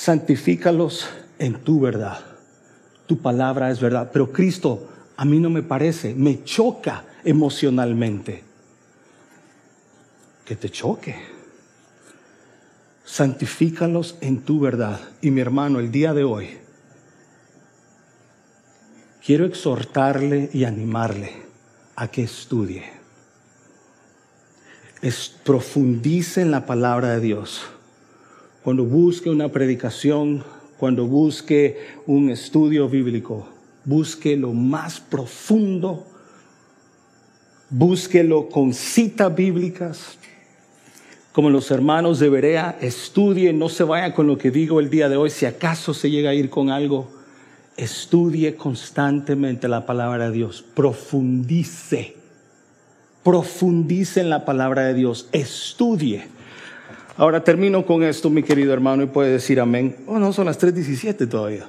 Santifícalos 0.01 1.07
en 1.37 1.63
tu 1.63 1.79
verdad. 1.79 2.21
Tu 3.05 3.21
palabra 3.21 3.69
es 3.69 3.79
verdad. 3.79 4.09
Pero 4.11 4.31
Cristo, 4.31 4.89
a 5.15 5.25
mí 5.25 5.39
no 5.39 5.51
me 5.51 5.61
parece, 5.61 6.15
me 6.15 6.43
choca 6.43 7.05
emocionalmente. 7.23 8.43
Que 10.43 10.55
te 10.55 10.71
choque. 10.71 11.17
Santifícalos 13.05 14.17
en 14.21 14.41
tu 14.41 14.59
verdad. 14.59 14.99
Y 15.21 15.29
mi 15.29 15.39
hermano, 15.39 15.79
el 15.79 15.91
día 15.91 16.15
de 16.15 16.23
hoy, 16.23 16.57
quiero 19.23 19.45
exhortarle 19.45 20.49
y 20.51 20.63
animarle 20.63 21.31
a 21.95 22.07
que 22.07 22.23
estudie. 22.23 22.85
Es, 25.03 25.29
profundice 25.43 26.41
en 26.41 26.49
la 26.49 26.65
palabra 26.65 27.09
de 27.09 27.19
Dios 27.19 27.61
cuando 28.63 28.85
busque 28.85 29.29
una 29.29 29.49
predicación, 29.49 30.43
cuando 30.77 31.05
busque 31.05 31.77
un 32.05 32.29
estudio 32.29 32.87
bíblico, 32.89 33.47
busque 33.85 34.35
lo 34.35 34.53
más 34.53 34.99
profundo, 34.99 36.05
búsquelo 37.69 38.49
con 38.49 38.73
citas 38.73 39.33
bíblicas. 39.33 40.17
Como 41.33 41.49
los 41.49 41.71
hermanos 41.71 42.19
de 42.19 42.29
Berea, 42.29 42.77
estudie, 42.81 43.53
no 43.53 43.69
se 43.69 43.83
vaya 43.83 44.13
con 44.13 44.27
lo 44.27 44.37
que 44.37 44.51
digo 44.51 44.79
el 44.79 44.89
día 44.89 45.07
de 45.07 45.15
hoy, 45.15 45.29
si 45.29 45.45
acaso 45.45 45.93
se 45.93 46.11
llega 46.11 46.31
a 46.31 46.33
ir 46.33 46.49
con 46.49 46.69
algo, 46.69 47.09
estudie 47.77 48.55
constantemente 48.55 49.67
la 49.67 49.85
palabra 49.85 50.25
de 50.25 50.35
Dios, 50.35 50.63
profundice, 50.75 52.15
profundice 53.23 54.19
en 54.19 54.29
la 54.29 54.45
palabra 54.45 54.85
de 54.85 54.93
Dios, 54.93 55.29
estudie. 55.31 56.40
Ahora 57.17 57.43
termino 57.43 57.85
con 57.85 58.03
esto, 58.03 58.29
mi 58.29 58.43
querido 58.43 58.73
hermano, 58.73 59.03
y 59.03 59.07
puede 59.07 59.31
decir 59.31 59.59
amén. 59.59 59.97
Oh, 60.07 60.17
no, 60.17 60.31
son 60.33 60.45
las 60.45 60.59
3.17 60.59 61.29
todavía. 61.29 61.67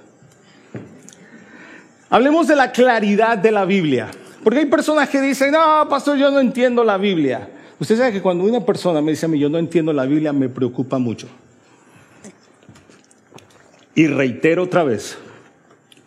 Hablemos 2.09 2.47
de 2.47 2.57
la 2.57 2.73
claridad 2.73 3.39
de 3.39 3.51
la 3.51 3.65
Biblia. 3.65 4.11
Porque 4.45 4.61
hay 4.61 4.67
personas 4.67 5.09
que 5.09 5.21
dicen, 5.21 5.53
no, 5.53 5.89
pastor, 5.89 6.19
yo 6.19 6.31
no 6.31 6.41
entiendo 6.41 6.85
la 6.85 6.99
Biblia. 6.99 7.49
Usted 7.79 7.97
sabe 7.97 8.13
que 8.13 8.23
cuando 8.23 8.45
una 8.45 8.65
persona 8.65 9.01
me 9.01 9.13
dice 9.13 9.27
a 9.27 9.29
mí, 9.29 9.39
yo 9.39 9.49
no 9.49 9.59
entiendo 9.59 9.93
la 9.93 10.05
Biblia, 10.05 10.33
me 10.33 10.49
preocupa 10.49 10.99
mucho. 10.99 11.29
Y 13.95 14.07
reitero 14.07 14.65
otra 14.65 14.85
vez, 14.85 15.19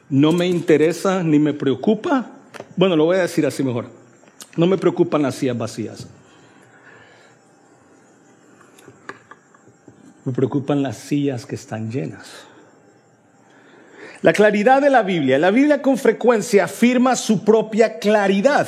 no 0.09 0.31
me 0.31 0.47
interesa 0.47 1.23
ni 1.23 1.39
me 1.39 1.53
preocupa, 1.53 2.31
bueno, 2.75 2.95
lo 2.95 3.05
voy 3.05 3.17
a 3.17 3.21
decir 3.21 3.45
así 3.45 3.63
mejor, 3.63 3.87
no 4.57 4.65
me 4.67 4.77
preocupan 4.77 5.21
las 5.21 5.35
sillas 5.35 5.57
vacías. 5.57 6.07
Me 10.25 10.33
preocupan 10.33 10.81
las 10.81 10.97
sillas 10.97 11.45
que 11.45 11.53
están 11.53 11.91
llenas. 11.91 12.25
La 14.23 14.33
claridad 14.33 14.81
de 14.81 14.89
la 14.89 15.03
Biblia. 15.03 15.37
La 15.37 15.51
Biblia 15.51 15.83
con 15.83 15.99
frecuencia 15.99 16.63
afirma 16.63 17.15
su 17.15 17.45
propia 17.45 17.99
claridad. 17.99 18.67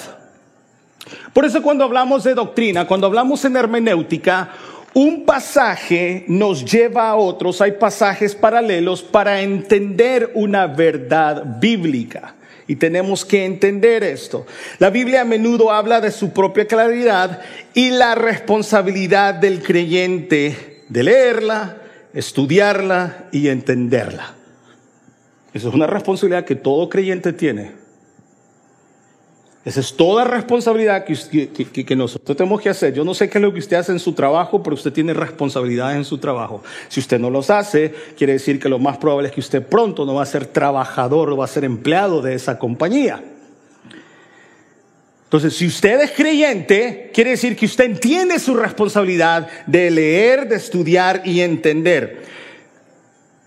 Por 1.34 1.46
eso 1.46 1.64
cuando 1.64 1.84
hablamos 1.84 2.24
de 2.24 2.36
doctrina, 2.36 2.86
cuando 2.86 3.08
hablamos 3.08 3.44
en 3.44 3.56
hermenéutica, 3.56 4.52
un 4.94 5.26
pasaje 5.26 6.26
nos 6.28 6.64
lleva 6.64 7.10
a 7.10 7.16
otros, 7.16 7.60
hay 7.60 7.72
pasajes 7.72 8.36
paralelos 8.36 9.02
para 9.02 9.42
entender 9.42 10.32
una 10.36 10.68
verdad 10.68 11.44
bíblica. 11.60 12.36
Y 12.68 12.76
tenemos 12.76 13.26
que 13.26 13.46
entender 13.46 14.04
esto. 14.04 14.46
La 14.78 14.92
Biblia 14.92 15.22
a 15.22 15.26
menudo 15.26 15.72
habla 15.72 16.02
de 16.02 16.12
su 16.12 16.34
propia 16.34 16.68
claridad 16.68 17.42
y 17.74 17.90
la 17.90 18.14
responsabilidad 18.14 19.34
del 19.34 19.64
creyente 19.64 20.77
de 20.90 21.04
leerla, 21.04 21.78
estudiarla 22.14 23.28
y 23.32 23.48
entenderla. 23.50 24.34
Esa 25.54 25.70
es 25.70 25.74
una 25.74 25.88
responsabilidad 25.88 26.46
que 26.46 26.56
todo 26.56 26.90
creyente 26.90 27.34
tiene. 27.34 27.72
Esa 29.66 29.82
es 29.82 29.98
toda 29.98 30.24
responsabilidad 30.24 31.04
que, 31.04 31.96
nosotros 31.96 32.38
tenemos 32.38 32.62
que 32.62 32.70
hacer. 32.70 32.94
Yo 32.94 33.04
no 33.04 33.14
sé 33.14 33.30
qué 33.30 33.38
es 33.38 33.42
lo 33.42 33.52
que 33.52 33.60
usted 33.60 33.76
hace 33.76 33.92
en 33.92 34.00
su 34.00 34.14
trabajo, 34.14 34.64
pero 34.64 34.76
usted 34.76 34.94
tiene 34.94 35.14
responsabilidades 35.14 35.98
en 35.98 36.06
su 36.06 36.20
trabajo. 36.20 36.64
Si 36.88 37.02
usted 37.02 37.20
no 37.20 37.30
los 37.30 37.50
hace, 37.50 37.94
quiere 38.18 38.34
decir 38.34 38.62
que 38.62 38.70
lo 38.70 38.80
más 38.80 38.98
probable 38.98 39.28
es 39.28 39.34
que 39.34 39.42
usted 39.42 39.62
pronto 39.62 40.06
no 40.06 40.16
va 40.16 40.24
a 40.24 40.26
ser 40.26 40.46
trabajador 40.46 41.32
o 41.32 41.38
va 41.38 41.44
a 41.44 41.50
ser 41.50 41.66
empleado 41.66 42.22
de 42.22 42.36
esa 42.36 42.58
compañía. 42.58 43.22
Entonces, 45.28 45.58
si 45.58 45.68
usted 45.68 46.00
es 46.00 46.12
creyente, 46.12 47.12
quiere 47.14 47.32
decir 47.32 47.58
que 47.58 47.66
usted 47.66 47.84
entiende 47.84 48.40
su 48.40 48.56
responsabilidad 48.56 49.50
de 49.66 49.92
leer, 49.92 50.48
de 50.48 50.56
estudiar 50.56 51.22
y 51.26 51.42
entender. 51.42 52.24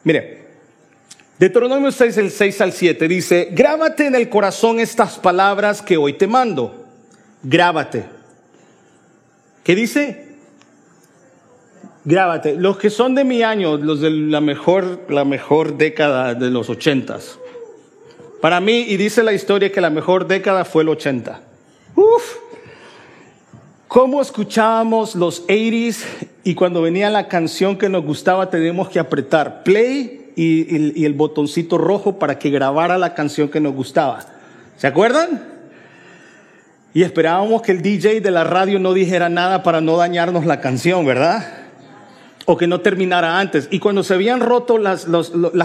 Mire, 0.04 0.40
Deuteronomio 1.38 1.90
6, 1.90 2.18
el 2.18 2.30
6 2.30 2.60
al 2.60 2.72
7 2.74 3.08
dice, 3.08 3.48
grábate 3.52 4.06
en 4.06 4.14
el 4.14 4.28
corazón 4.28 4.78
estas 4.78 5.18
palabras 5.18 5.80
que 5.80 5.96
hoy 5.96 6.12
te 6.12 6.26
mando. 6.26 6.84
Grábate. 7.42 8.04
¿Qué 9.64 9.74
dice? 9.74 10.34
Grábate. 12.04 12.56
Los 12.56 12.76
que 12.76 12.90
son 12.90 13.14
de 13.14 13.24
mi 13.24 13.42
año, 13.42 13.78
los 13.78 14.02
de 14.02 14.10
la 14.10 14.42
mejor, 14.42 15.06
la 15.08 15.24
mejor 15.24 15.78
década 15.78 16.34
de 16.34 16.50
los 16.50 16.68
ochentas. 16.68 17.38
Para 18.42 18.60
mí, 18.60 18.82
y 18.82 18.98
dice 18.98 19.22
la 19.22 19.32
historia 19.32 19.72
que 19.72 19.80
la 19.80 19.88
mejor 19.88 20.26
década 20.26 20.66
fue 20.66 20.82
el 20.82 20.90
80. 20.90 21.44
Uf. 22.00 22.36
¿Cómo 23.86 24.22
escuchábamos 24.22 25.14
los 25.14 25.46
80s 25.46 26.04
y 26.44 26.54
cuando 26.54 26.80
venía 26.80 27.10
la 27.10 27.28
canción 27.28 27.76
que 27.76 27.90
nos 27.90 28.04
gustaba 28.04 28.48
teníamos 28.48 28.88
que 28.88 28.98
apretar 28.98 29.62
play 29.64 30.32
y, 30.34 31.04
el 31.04 31.12
botoncito 31.12 31.76
rojo 31.76 32.18
para 32.18 32.38
que 32.38 32.48
grabara 32.48 32.96
la 32.96 33.12
canción 33.12 33.50
que 33.50 33.60
nos 33.60 33.74
gustaba. 33.74 34.20
¿Se 34.78 34.86
acuerdan? 34.86 35.42
Y 36.94 37.02
esperábamos 37.02 37.60
que 37.60 37.72
el 37.72 37.82
DJ 37.82 38.22
de 38.22 38.30
la 38.30 38.44
radio 38.44 38.78
no 38.78 38.94
dijera 38.94 39.28
nada 39.28 39.62
para 39.62 39.82
no 39.82 39.98
dañarnos 39.98 40.46
la 40.46 40.60
canción, 40.60 41.04
¿verdad? 41.04 41.46
O 42.46 42.56
que 42.56 42.66
no 42.66 42.80
terminara 42.80 43.38
antes. 43.38 43.68
Y 43.70 43.78
cuando 43.78 44.02
se 44.04 44.14
habían 44.14 44.40
roto 44.40 44.78
las, 44.78 45.06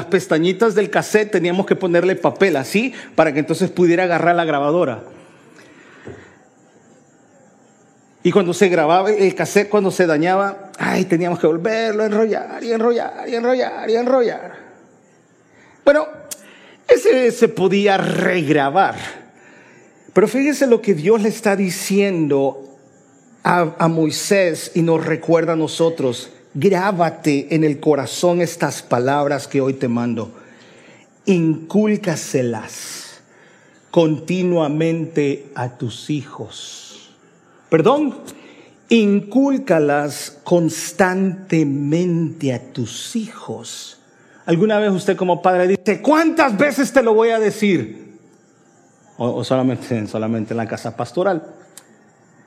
pestañitas 0.10 0.76
del 0.76 0.89
cassette, 0.89 1.32
teníamos 1.32 1.65
que 1.65 1.78
ponerle 1.78 2.17
papel 2.17 2.58
así 2.58 2.93
para 3.15 3.34
que 3.34 3.39
entonces 3.39 3.71
pudiera 3.71 4.04
agarrar 4.04 4.36
la 4.36 4.43
grabadora. 4.43 5.14
Y 8.25 8.31
cuando 8.31 8.55
se 8.55 8.69
grababa 8.69 9.11
el 9.11 9.35
cassette, 9.35 9.69
cuando 9.69 9.91
se 9.91 10.07
dañaba, 10.07 10.71
ay, 10.79 11.05
teníamos 11.05 11.38
que 11.38 11.45
volverlo 11.45 12.01
a 12.01 12.05
enrollar 12.07 12.63
y 12.63 12.71
enrollar 12.71 13.29
y 13.29 13.35
enrollar 13.35 13.88
y 13.88 13.95
enrollar. 13.95 14.55
Bueno, 15.85 16.07
ese 16.88 17.31
se 17.31 17.49
podía 17.49 17.97
regrabar. 17.97 18.95
Pero 20.11 20.27
fíjese 20.27 20.65
lo 20.65 20.81
que 20.81 20.95
Dios 20.95 21.21
le 21.21 21.29
está 21.29 21.55
diciendo 21.55 22.75
a, 23.43 23.88
Moisés 23.89 24.71
y 24.73 24.81
nos 24.81 25.05
recuerda 25.05 25.53
a 25.53 25.55
nosotros. 25.55 26.31
Grábate 26.55 27.53
en 27.53 27.63
el 27.63 27.79
corazón 27.79 28.41
estas 28.41 28.81
palabras 28.81 29.47
que 29.47 29.61
hoy 29.61 29.75
te 29.75 29.88
mando. 29.88 30.33
Incúlcaselas 31.25 33.19
continuamente 33.91 35.45
a 35.53 35.77
tus 35.77 36.09
hijos. 36.09 36.94
Perdón, 37.75 38.15
incúlcalas 38.88 40.39
constantemente 40.45 42.53
a 42.53 42.71
tus 42.71 43.17
hijos. 43.17 43.99
¿Alguna 44.45 44.79
vez 44.79 44.93
usted 44.93 45.17
como 45.17 45.41
padre 45.41 45.67
dice, 45.67 46.01
¿cuántas 46.01 46.57
veces 46.57 46.93
te 46.93 47.03
lo 47.03 47.13
voy 47.13 47.31
a 47.31 47.39
decir? 47.39 48.17
O, 49.17 49.43
solamente, 49.43 50.07
solamente 50.07 50.53
en 50.53 50.57
la 50.57 50.69
casa 50.69 50.95
pastoral. 50.95 51.53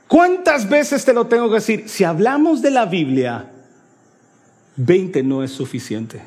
¿Cuántas 0.07 0.67
veces 0.67 1.05
te 1.05 1.13
lo 1.13 1.27
tengo 1.27 1.51
que 1.51 1.57
decir? 1.57 1.91
Si 1.91 2.05
hablamos 2.05 2.63
de 2.63 2.71
la 2.71 2.87
Biblia, 2.87 3.51
20 4.77 5.23
no 5.25 5.45
es 5.45 5.51
suficiente. 5.51 6.23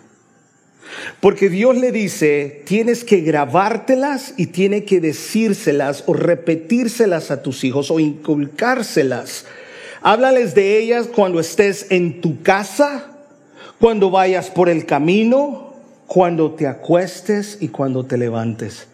Porque 1.19 1.49
Dios 1.49 1.77
le 1.77 1.91
dice, 1.91 2.63
tienes 2.65 3.03
que 3.03 3.21
grabártelas 3.21 4.33
y 4.37 4.47
tiene 4.47 4.83
que 4.83 4.99
decírselas 4.99 6.03
o 6.07 6.13
repetírselas 6.13 7.31
a 7.31 7.41
tus 7.41 7.63
hijos 7.63 7.91
o 7.91 7.99
inculcárselas. 7.99 9.45
Háblales 10.01 10.55
de 10.55 10.79
ellas 10.79 11.07
cuando 11.07 11.39
estés 11.39 11.87
en 11.91 12.21
tu 12.21 12.41
casa, 12.41 13.07
cuando 13.79 14.09
vayas 14.09 14.49
por 14.49 14.69
el 14.69 14.85
camino, 14.85 15.75
cuando 16.07 16.51
te 16.51 16.67
acuestes 16.67 17.57
y 17.61 17.69
cuando 17.69 18.05
te 18.05 18.17
levantes. 18.17 18.87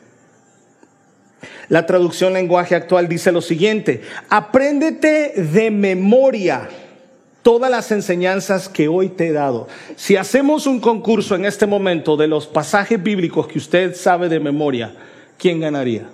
La 1.69 1.85
traducción 1.85 2.33
lenguaje 2.33 2.75
actual 2.75 3.07
dice 3.07 3.31
lo 3.31 3.41
siguiente, 3.41 4.01
apréndete 4.29 5.33
de 5.41 5.71
memoria 5.71 6.69
todas 7.47 7.71
las 7.71 7.93
enseñanzas 7.93 8.67
que 8.67 8.89
hoy 8.89 9.07
te 9.07 9.27
he 9.27 9.31
dado. 9.31 9.69
Si 9.95 10.17
hacemos 10.17 10.67
un 10.67 10.81
concurso 10.81 11.33
en 11.33 11.45
este 11.45 11.65
momento 11.65 12.17
de 12.17 12.27
los 12.27 12.45
pasajes 12.45 13.01
bíblicos 13.01 13.47
que 13.47 13.57
usted 13.57 13.95
sabe 13.95 14.27
de 14.27 14.41
memoria, 14.41 14.93
¿quién 15.37 15.61
ganaría? 15.61 16.09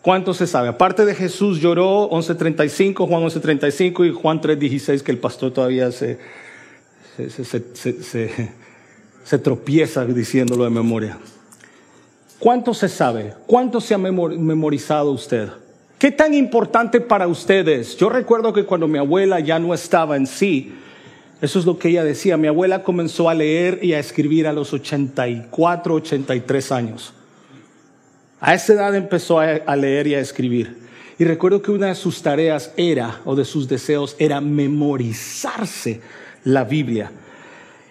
¿Cuánto 0.00 0.32
se 0.32 0.46
sabe? 0.46 0.68
Aparte 0.68 1.04
de 1.04 1.14
Jesús 1.14 1.60
lloró 1.60 2.08
11.35, 2.08 3.06
Juan 3.06 3.24
11.35 3.24 4.08
y 4.08 4.12
Juan 4.14 4.40
3.16 4.40 5.02
que 5.02 5.12
el 5.12 5.18
pastor 5.18 5.52
todavía 5.52 5.92
se, 5.92 6.18
se, 9.22 9.38
tropieza 9.38 10.06
diciéndolo 10.06 10.64
de 10.64 10.70
memoria. 10.70 11.18
¿Cuánto 12.38 12.72
se 12.72 12.88
sabe? 12.88 13.34
¿Cuánto 13.46 13.82
se 13.82 13.92
ha 13.92 13.98
memorizado 13.98 15.10
usted? 15.10 15.50
¿Qué 16.04 16.12
tan 16.12 16.34
importante 16.34 17.00
para 17.00 17.26
ustedes? 17.26 17.96
Yo 17.96 18.10
recuerdo 18.10 18.52
que 18.52 18.66
cuando 18.66 18.86
mi 18.86 18.98
abuela 18.98 19.40
ya 19.40 19.58
no 19.58 19.72
estaba 19.72 20.18
en 20.18 20.26
sí, 20.26 20.74
eso 21.40 21.58
es 21.58 21.64
lo 21.64 21.78
que 21.78 21.88
ella 21.88 22.04
decía, 22.04 22.36
mi 22.36 22.46
abuela 22.46 22.82
comenzó 22.82 23.30
a 23.30 23.32
leer 23.32 23.78
y 23.82 23.94
a 23.94 23.98
escribir 23.98 24.46
a 24.46 24.52
los 24.52 24.74
84, 24.74 25.94
83 25.94 26.72
años. 26.72 27.14
A 28.38 28.52
esa 28.52 28.74
edad 28.74 28.94
empezó 28.94 29.40
a 29.40 29.76
leer 29.76 30.06
y 30.08 30.14
a 30.14 30.20
escribir. 30.20 30.76
Y 31.18 31.24
recuerdo 31.24 31.62
que 31.62 31.70
una 31.70 31.86
de 31.86 31.94
sus 31.94 32.20
tareas 32.20 32.74
era, 32.76 33.22
o 33.24 33.34
de 33.34 33.46
sus 33.46 33.66
deseos, 33.66 34.14
era 34.18 34.42
memorizarse 34.42 36.02
la 36.44 36.64
Biblia. 36.64 37.12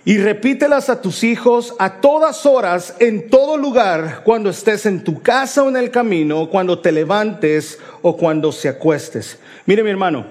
Y 0.05 0.17
repítelas 0.17 0.89
a 0.89 1.01
tus 1.01 1.23
hijos 1.23 1.75
a 1.79 2.01
todas 2.01 2.45
horas, 2.45 2.95
en 2.99 3.29
todo 3.29 3.55
lugar, 3.55 4.21
cuando 4.25 4.49
estés 4.49 4.85
en 4.85 5.01
tu 5.01 5.21
casa 5.21 5.63
o 5.63 5.69
en 5.69 5.77
el 5.77 5.91
camino, 5.91 6.49
cuando 6.49 6.79
te 6.79 6.91
levantes 6.91 7.79
o 8.01 8.17
cuando 8.17 8.51
se 8.51 8.67
acuestes. 8.67 9.39
Mire 9.65 9.81
mi 9.81 9.89
hermano, 9.89 10.25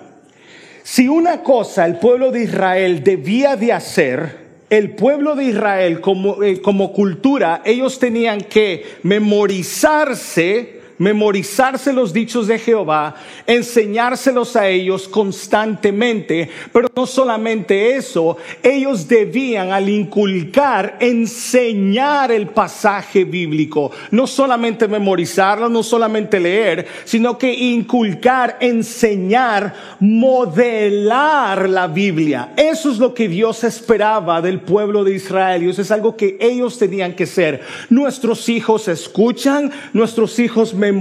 si 0.82 1.08
una 1.08 1.42
cosa 1.42 1.86
el 1.86 1.96
pueblo 1.96 2.30
de 2.30 2.42
Israel 2.42 3.02
debía 3.02 3.56
de 3.56 3.72
hacer, 3.72 4.42
el 4.68 4.90
pueblo 4.90 5.36
de 5.36 5.44
Israel 5.44 6.02
como, 6.02 6.42
eh, 6.42 6.60
como 6.60 6.92
cultura, 6.92 7.62
ellos 7.64 7.98
tenían 7.98 8.42
que 8.42 8.84
memorizarse 9.02 10.81
memorizarse 11.02 11.92
los 11.92 12.12
dichos 12.12 12.46
de 12.46 12.60
Jehová, 12.60 13.16
enseñárselos 13.44 14.54
a 14.54 14.68
ellos 14.68 15.08
constantemente, 15.08 16.48
pero 16.72 16.88
no 16.94 17.06
solamente 17.06 17.96
eso, 17.96 18.36
ellos 18.62 19.08
debían 19.08 19.72
al 19.72 19.88
inculcar, 19.88 20.98
enseñar 21.00 22.30
el 22.30 22.46
pasaje 22.46 23.24
bíblico, 23.24 23.90
no 24.12 24.28
solamente 24.28 24.86
memorizarlo, 24.86 25.68
no 25.68 25.82
solamente 25.82 26.38
leer, 26.38 26.86
sino 27.04 27.36
que 27.36 27.52
inculcar, 27.52 28.58
enseñar, 28.60 29.74
modelar 29.98 31.68
la 31.68 31.88
Biblia. 31.88 32.52
Eso 32.56 32.92
es 32.92 32.98
lo 32.98 33.12
que 33.12 33.26
Dios 33.26 33.64
esperaba 33.64 34.40
del 34.40 34.60
pueblo 34.60 35.02
de 35.02 35.16
Israel 35.16 35.64
y 35.64 35.70
eso 35.70 35.82
es 35.82 35.90
algo 35.90 36.16
que 36.16 36.36
ellos 36.40 36.78
tenían 36.78 37.14
que 37.14 37.26
ser. 37.26 37.60
Nuestros 37.90 38.48
hijos 38.48 38.86
escuchan, 38.86 39.72
nuestros 39.92 40.38
hijos 40.38 40.72
memorizan, 40.74 40.91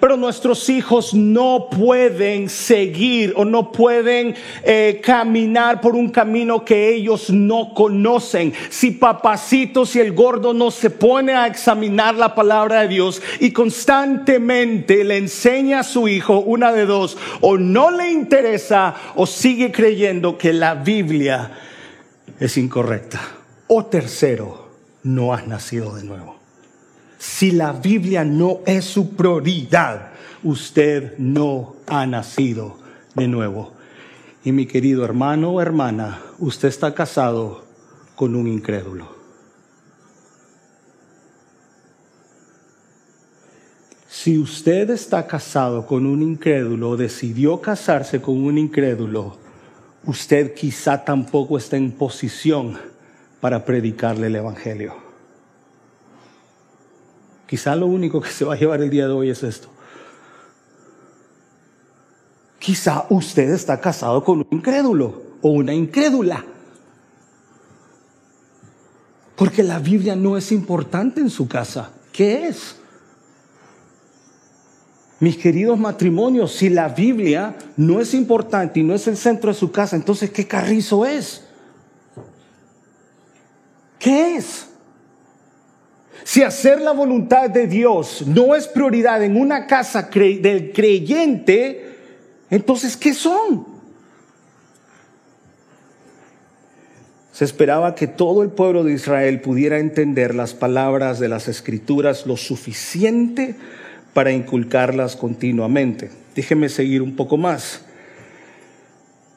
pero 0.00 0.16
nuestros 0.16 0.68
hijos 0.68 1.14
no 1.14 1.68
pueden 1.70 2.48
seguir 2.48 3.32
o 3.36 3.44
no 3.44 3.72
pueden 3.72 4.34
eh, 4.64 5.00
caminar 5.02 5.80
por 5.80 5.94
un 5.94 6.10
camino 6.10 6.64
que 6.64 6.94
ellos 6.94 7.30
no 7.30 7.74
conocen. 7.74 8.52
Si 8.70 8.92
papacito, 8.92 9.86
si 9.86 10.00
el 10.00 10.12
gordo 10.12 10.54
no 10.54 10.70
se 10.70 10.90
pone 10.90 11.32
a 11.32 11.46
examinar 11.46 12.14
la 12.14 12.34
palabra 12.34 12.82
de 12.82 12.88
Dios 12.88 13.22
y 13.40 13.52
constantemente 13.52 15.04
le 15.04 15.16
enseña 15.16 15.80
a 15.80 15.84
su 15.84 16.08
hijo 16.08 16.38
una 16.40 16.72
de 16.72 16.86
dos, 16.86 17.16
o 17.40 17.58
no 17.58 17.90
le 17.90 18.10
interesa 18.10 18.94
o 19.14 19.26
sigue 19.26 19.72
creyendo 19.72 20.38
que 20.38 20.52
la 20.52 20.74
Biblia 20.74 21.50
es 22.40 22.56
incorrecta. 22.56 23.20
O 23.66 23.86
tercero, 23.86 24.68
no 25.02 25.32
has 25.34 25.46
nacido 25.46 25.94
de 25.94 26.04
nuevo. 26.04 26.37
Si 27.18 27.50
la 27.50 27.72
Biblia 27.72 28.24
no 28.24 28.60
es 28.64 28.84
su 28.84 29.16
prioridad, 29.16 30.12
usted 30.44 31.18
no 31.18 31.74
ha 31.86 32.06
nacido 32.06 32.78
de 33.14 33.26
nuevo. 33.26 33.72
Y 34.44 34.52
mi 34.52 34.66
querido 34.66 35.04
hermano 35.04 35.50
o 35.50 35.60
hermana, 35.60 36.20
usted 36.38 36.68
está 36.68 36.94
casado 36.94 37.64
con 38.14 38.36
un 38.36 38.46
incrédulo. 38.46 39.18
Si 44.08 44.38
usted 44.38 44.90
está 44.90 45.26
casado 45.26 45.86
con 45.86 46.06
un 46.06 46.22
incrédulo 46.22 46.96
decidió 46.96 47.60
casarse 47.60 48.20
con 48.20 48.36
un 48.44 48.58
incrédulo, 48.58 49.36
usted 50.04 50.54
quizá 50.54 51.04
tampoco 51.04 51.56
está 51.56 51.76
en 51.76 51.92
posición 51.92 52.78
para 53.40 53.64
predicarle 53.64 54.28
el 54.28 54.36
Evangelio. 54.36 55.07
Quizá 57.48 57.74
lo 57.74 57.86
único 57.86 58.20
que 58.20 58.28
se 58.28 58.44
va 58.44 58.54
a 58.54 58.58
llevar 58.58 58.82
el 58.82 58.90
día 58.90 59.06
de 59.06 59.14
hoy 59.14 59.30
es 59.30 59.42
esto. 59.42 59.68
Quizá 62.58 63.06
usted 63.08 63.48
está 63.48 63.80
casado 63.80 64.22
con 64.22 64.40
un 64.40 64.46
incrédulo 64.50 65.22
o 65.40 65.48
una 65.48 65.72
incrédula. 65.72 66.44
Porque 69.34 69.62
la 69.62 69.78
Biblia 69.78 70.14
no 70.14 70.36
es 70.36 70.52
importante 70.52 71.22
en 71.22 71.30
su 71.30 71.48
casa. 71.48 71.90
¿Qué 72.12 72.48
es? 72.48 72.76
Mis 75.20 75.38
queridos 75.38 75.78
matrimonios, 75.78 76.52
si 76.52 76.68
la 76.68 76.90
Biblia 76.90 77.56
no 77.78 77.98
es 77.98 78.12
importante 78.12 78.80
y 78.80 78.82
no 78.82 78.94
es 78.94 79.08
el 79.08 79.16
centro 79.16 79.52
de 79.52 79.58
su 79.58 79.72
casa, 79.72 79.96
entonces 79.96 80.30
¿qué 80.30 80.46
carrizo 80.46 81.06
es? 81.06 81.44
¿Qué 83.98 84.36
es? 84.36 84.67
Si 86.24 86.42
hacer 86.42 86.80
la 86.80 86.92
voluntad 86.92 87.48
de 87.48 87.66
Dios 87.66 88.24
no 88.26 88.54
es 88.54 88.68
prioridad 88.68 89.22
en 89.22 89.36
una 89.36 89.66
casa 89.66 90.10
del 90.12 90.72
creyente, 90.72 91.96
entonces 92.50 92.96
¿qué 92.96 93.14
son? 93.14 93.78
Se 97.32 97.44
esperaba 97.44 97.94
que 97.94 98.08
todo 98.08 98.42
el 98.42 98.50
pueblo 98.50 98.82
de 98.82 98.94
Israel 98.94 99.40
pudiera 99.40 99.78
entender 99.78 100.34
las 100.34 100.54
palabras 100.54 101.20
de 101.20 101.28
las 101.28 101.46
escrituras 101.46 102.26
lo 102.26 102.36
suficiente 102.36 103.54
para 104.12 104.32
inculcarlas 104.32 105.14
continuamente. 105.14 106.10
Déjeme 106.34 106.68
seguir 106.68 107.00
un 107.00 107.14
poco 107.14 107.36
más. 107.36 107.82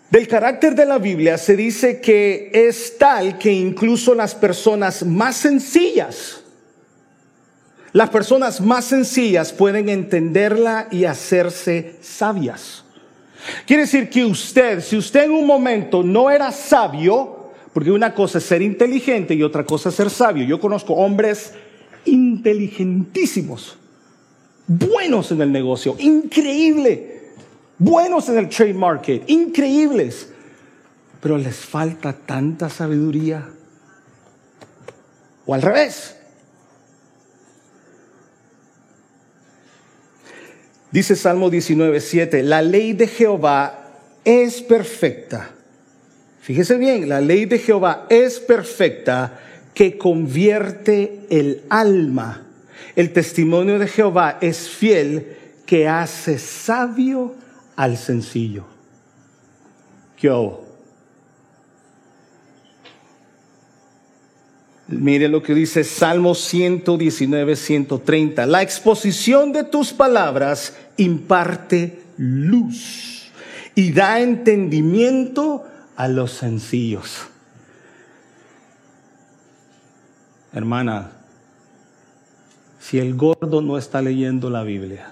Del 0.09 0.27
carácter 0.27 0.75
de 0.75 0.85
la 0.85 0.97
Biblia 0.97 1.37
se 1.37 1.55
dice 1.55 2.01
que 2.01 2.49
es 2.53 2.97
tal 2.97 3.37
que 3.37 3.53
incluso 3.53 4.15
las 4.15 4.33
personas 4.33 5.05
más 5.05 5.37
sencillas, 5.37 6.40
las 7.93 8.09
personas 8.09 8.61
más 8.61 8.85
sencillas 8.85 9.51
pueden 9.51 9.89
entenderla 9.89 10.87
y 10.91 11.05
hacerse 11.05 11.95
sabias. 12.01 12.85
Quiere 13.65 13.83
decir 13.83 14.09
que 14.09 14.23
usted, 14.23 14.81
si 14.81 14.97
usted 14.97 15.25
en 15.25 15.31
un 15.31 15.45
momento 15.45 16.03
no 16.03 16.29
era 16.29 16.51
sabio, 16.51 17.51
porque 17.73 17.91
una 17.91 18.13
cosa 18.13 18.37
es 18.37 18.45
ser 18.45 18.61
inteligente 18.61 19.33
y 19.33 19.43
otra 19.43 19.65
cosa 19.65 19.89
es 19.89 19.95
ser 19.95 20.09
sabio. 20.09 20.45
Yo 20.45 20.59
conozco 20.59 20.93
hombres 20.93 21.53
inteligentísimos, 22.05 23.77
buenos 24.67 25.31
en 25.31 25.41
el 25.41 25.51
negocio, 25.51 25.95
increíble, 25.99 27.31
buenos 27.77 28.29
en 28.29 28.37
el 28.37 28.49
trade 28.49 28.73
market, 28.73 29.23
increíbles, 29.29 30.29
pero 31.21 31.37
les 31.37 31.55
falta 31.55 32.13
tanta 32.13 32.69
sabiduría. 32.69 33.49
O 35.45 35.53
al 35.53 35.61
revés, 35.61 36.20
Dice 40.91 41.15
Salmo 41.15 41.49
19, 41.49 42.01
7, 42.01 42.43
la 42.43 42.61
ley 42.61 42.93
de 42.93 43.07
Jehová 43.07 43.91
es 44.25 44.61
perfecta. 44.61 45.51
Fíjese 46.41 46.77
bien, 46.77 47.07
la 47.07 47.21
ley 47.21 47.45
de 47.45 47.59
Jehová 47.59 48.07
es 48.09 48.39
perfecta 48.39 49.39
que 49.73 49.97
convierte 49.97 51.21
el 51.29 51.63
alma. 51.69 52.41
El 52.95 53.13
testimonio 53.13 53.79
de 53.79 53.87
Jehová 53.87 54.37
es 54.41 54.69
fiel 54.69 55.37
que 55.65 55.87
hace 55.87 56.37
sabio 56.37 57.35
al 57.77 57.95
sencillo. 57.97 58.65
¿Qué 60.17 60.29
Mire 64.91 65.29
lo 65.29 65.41
que 65.41 65.55
dice 65.55 65.85
Salmo 65.85 66.35
119, 66.35 67.55
130. 67.55 68.45
La 68.45 68.61
exposición 68.61 69.53
de 69.53 69.63
tus 69.63 69.93
palabras 69.93 70.75
imparte 70.97 72.03
luz 72.17 73.31
y 73.73 73.93
da 73.93 74.19
entendimiento 74.19 75.65
a 75.95 76.09
los 76.09 76.33
sencillos. 76.33 77.27
Hermana, 80.53 81.11
si 82.81 82.99
el 82.99 83.15
gordo 83.15 83.61
no 83.61 83.77
está 83.77 84.01
leyendo 84.01 84.49
la 84.49 84.63
Biblia, 84.63 85.09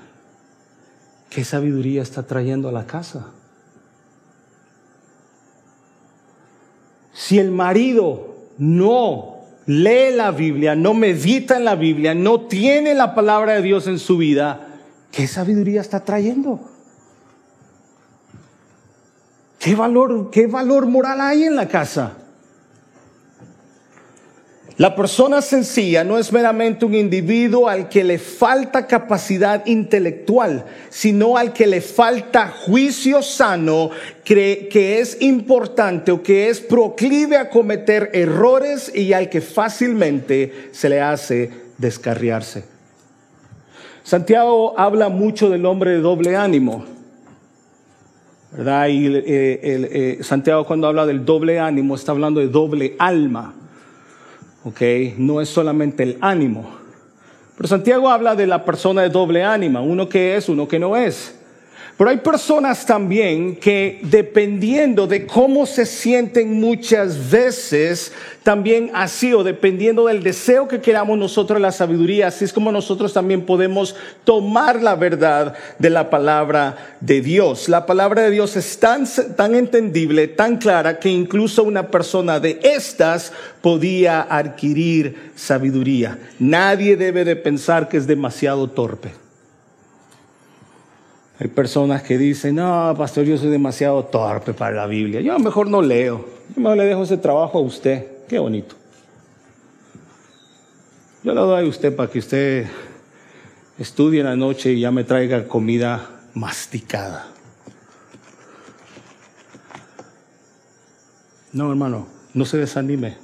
¿qué 1.29 1.45
sabiduría 1.45 2.01
está 2.01 2.23
trayendo 2.23 2.67
a 2.67 2.73
la 2.73 2.85
casa? 2.85 3.27
Si 7.13 7.39
el 7.39 7.51
marido 7.51 8.35
no 8.57 9.38
lee 9.69 10.11
la 10.15 10.31
Biblia, 10.31 10.75
no 10.75 10.95
medita 10.95 11.55
en 11.55 11.63
la 11.63 11.75
Biblia, 11.75 12.15
no 12.15 12.47
tiene 12.47 12.95
la 12.95 13.13
palabra 13.13 13.53
de 13.53 13.61
Dios 13.61 13.85
en 13.85 13.99
su 13.99 14.17
vida, 14.17 14.67
¿qué 15.11 15.27
sabiduría 15.27 15.79
está 15.79 16.03
trayendo? 16.03 16.59
¿Qué 19.59 19.75
valor, 19.75 20.31
qué 20.31 20.47
valor 20.47 20.87
moral 20.87 21.21
hay 21.21 21.43
en 21.43 21.55
la 21.55 21.67
casa? 21.67 22.13
La 24.79 24.95
persona 24.95 25.41
sencilla 25.41 26.05
no 26.05 26.17
es 26.17 26.31
meramente 26.31 26.85
un 26.85 26.95
individuo 26.95 27.67
al 27.67 27.89
que 27.89 28.01
le 28.01 28.17
falta 28.17 28.87
capacidad 28.87 29.65
intelectual, 29.65 30.63
sino 30.87 31.35
al 31.35 31.51
que 31.51 31.67
le 31.67 31.81
falta 31.81 32.47
juicio 32.47 33.21
sano, 33.21 33.89
que 34.23 35.01
es 35.01 35.21
importante 35.21 36.13
o 36.13 36.23
que 36.23 36.47
es 36.47 36.61
proclive 36.61 37.35
a 37.35 37.49
cometer 37.49 38.11
errores 38.13 38.89
y 38.95 39.11
al 39.11 39.27
que 39.27 39.41
fácilmente 39.41 40.69
se 40.71 40.87
le 40.87 41.01
hace 41.01 41.51
descarriarse. 41.77 42.63
Santiago 44.03 44.79
habla 44.79 45.09
mucho 45.09 45.49
del 45.49 45.65
hombre 45.65 45.91
de 45.91 45.99
doble 45.99 46.37
ánimo. 46.37 46.85
¿verdad? 48.53 48.87
Y 48.87 49.07
eh, 49.07 49.23
eh, 49.25 50.19
Santiago 50.21 50.65
cuando 50.65 50.87
habla 50.87 51.05
del 51.05 51.25
doble 51.25 51.59
ánimo 51.59 51.95
está 51.95 52.13
hablando 52.13 52.39
de 52.39 52.47
doble 52.47 52.95
alma. 52.97 53.58
¿Ok? 54.63 54.81
No 55.17 55.41
es 55.41 55.49
solamente 55.49 56.03
el 56.03 56.17
ánimo. 56.21 56.69
Pero 57.57 57.67
Santiago 57.67 58.09
habla 58.09 58.35
de 58.35 58.47
la 58.47 58.63
persona 58.63 59.01
de 59.01 59.09
doble 59.09 59.43
ánima, 59.43 59.81
uno 59.81 60.07
que 60.07 60.37
es, 60.37 60.47
uno 60.49 60.67
que 60.67 60.79
no 60.79 60.95
es. 60.95 61.38
Pero 61.99 62.11
hay 62.11 62.17
personas 62.19 62.85
también 62.85 63.57
que 63.57 63.99
dependiendo 64.03 65.05
de 65.05 65.25
cómo 65.25 65.65
se 65.65 65.85
sienten 65.85 66.53
muchas 66.53 67.29
veces, 67.29 68.13
también 68.41 68.91
así 68.93 69.33
o 69.33 69.43
dependiendo 69.43 70.05
del 70.05 70.23
deseo 70.23 70.69
que 70.69 70.79
queramos 70.79 71.17
nosotros 71.17 71.59
la 71.59 71.73
sabiduría, 71.73 72.27
así 72.27 72.45
es 72.45 72.53
como 72.53 72.71
nosotros 72.71 73.11
también 73.11 73.45
podemos 73.45 73.97
tomar 74.23 74.81
la 74.81 74.95
verdad 74.95 75.55
de 75.77 75.89
la 75.89 76.09
palabra 76.09 76.95
de 77.01 77.19
Dios. 77.19 77.67
La 77.67 77.85
palabra 77.85 78.21
de 78.21 78.31
Dios 78.31 78.55
es 78.55 78.79
tan, 78.79 79.05
tan 79.35 79.53
entendible, 79.53 80.29
tan 80.29 80.55
clara, 80.55 80.99
que 80.99 81.09
incluso 81.09 81.65
una 81.65 81.89
persona 81.89 82.39
de 82.39 82.61
estas 82.63 83.33
podía 83.61 84.21
adquirir 84.21 85.33
sabiduría. 85.35 86.17
Nadie 86.39 86.95
debe 86.95 87.25
de 87.25 87.35
pensar 87.35 87.89
que 87.89 87.97
es 87.97 88.07
demasiado 88.07 88.69
torpe. 88.69 89.09
Hay 91.39 91.47
personas 91.47 92.03
que 92.03 92.17
dicen, 92.17 92.55
no, 92.55 92.93
pastor, 92.97 93.23
yo 93.23 93.37
soy 93.37 93.49
demasiado 93.49 94.03
torpe 94.03 94.53
para 94.53 94.75
la 94.75 94.87
Biblia. 94.87 95.21
Yo 95.21 95.39
mejor 95.39 95.67
no 95.67 95.81
leo. 95.81 96.25
Yo 96.53 96.61
mejor 96.61 96.77
le 96.77 96.85
dejo 96.85 97.03
ese 97.03 97.17
trabajo 97.17 97.59
a 97.59 97.61
usted. 97.61 98.05
Qué 98.27 98.39
bonito. 98.39 98.75
Yo 101.23 101.33
lo 101.33 101.45
doy 101.45 101.65
a 101.65 101.69
usted 101.69 101.95
para 101.95 102.09
que 102.09 102.19
usted 102.19 102.67
estudie 103.77 104.19
en 104.19 104.25
la 104.25 104.35
noche 104.35 104.73
y 104.73 104.81
ya 104.81 104.91
me 104.91 105.05
traiga 105.05 105.47
comida 105.47 106.09
masticada. 106.33 107.27
No, 111.53 111.69
hermano, 111.69 112.07
no 112.33 112.43
se 112.43 112.57
desanime. 112.57 113.15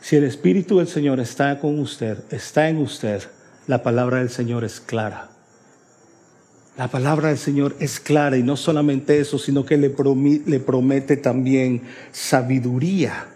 Si 0.00 0.16
el 0.16 0.24
Espíritu 0.24 0.78
del 0.78 0.88
Señor 0.88 1.20
está 1.20 1.60
con 1.60 1.78
usted, 1.78 2.18
está 2.32 2.68
en 2.68 2.78
usted, 2.78 3.22
la 3.68 3.84
palabra 3.84 4.18
del 4.18 4.30
Señor 4.30 4.64
es 4.64 4.80
clara. 4.80 5.30
La 6.80 6.88
palabra 6.88 7.28
del 7.28 7.36
Señor 7.36 7.76
es 7.78 8.00
clara 8.00 8.38
y 8.38 8.42
no 8.42 8.56
solamente 8.56 9.20
eso, 9.20 9.38
sino 9.38 9.66
que 9.66 9.76
le, 9.76 9.90
promete 9.90 11.18
también 11.18 11.82
sabiduría. 12.10 13.26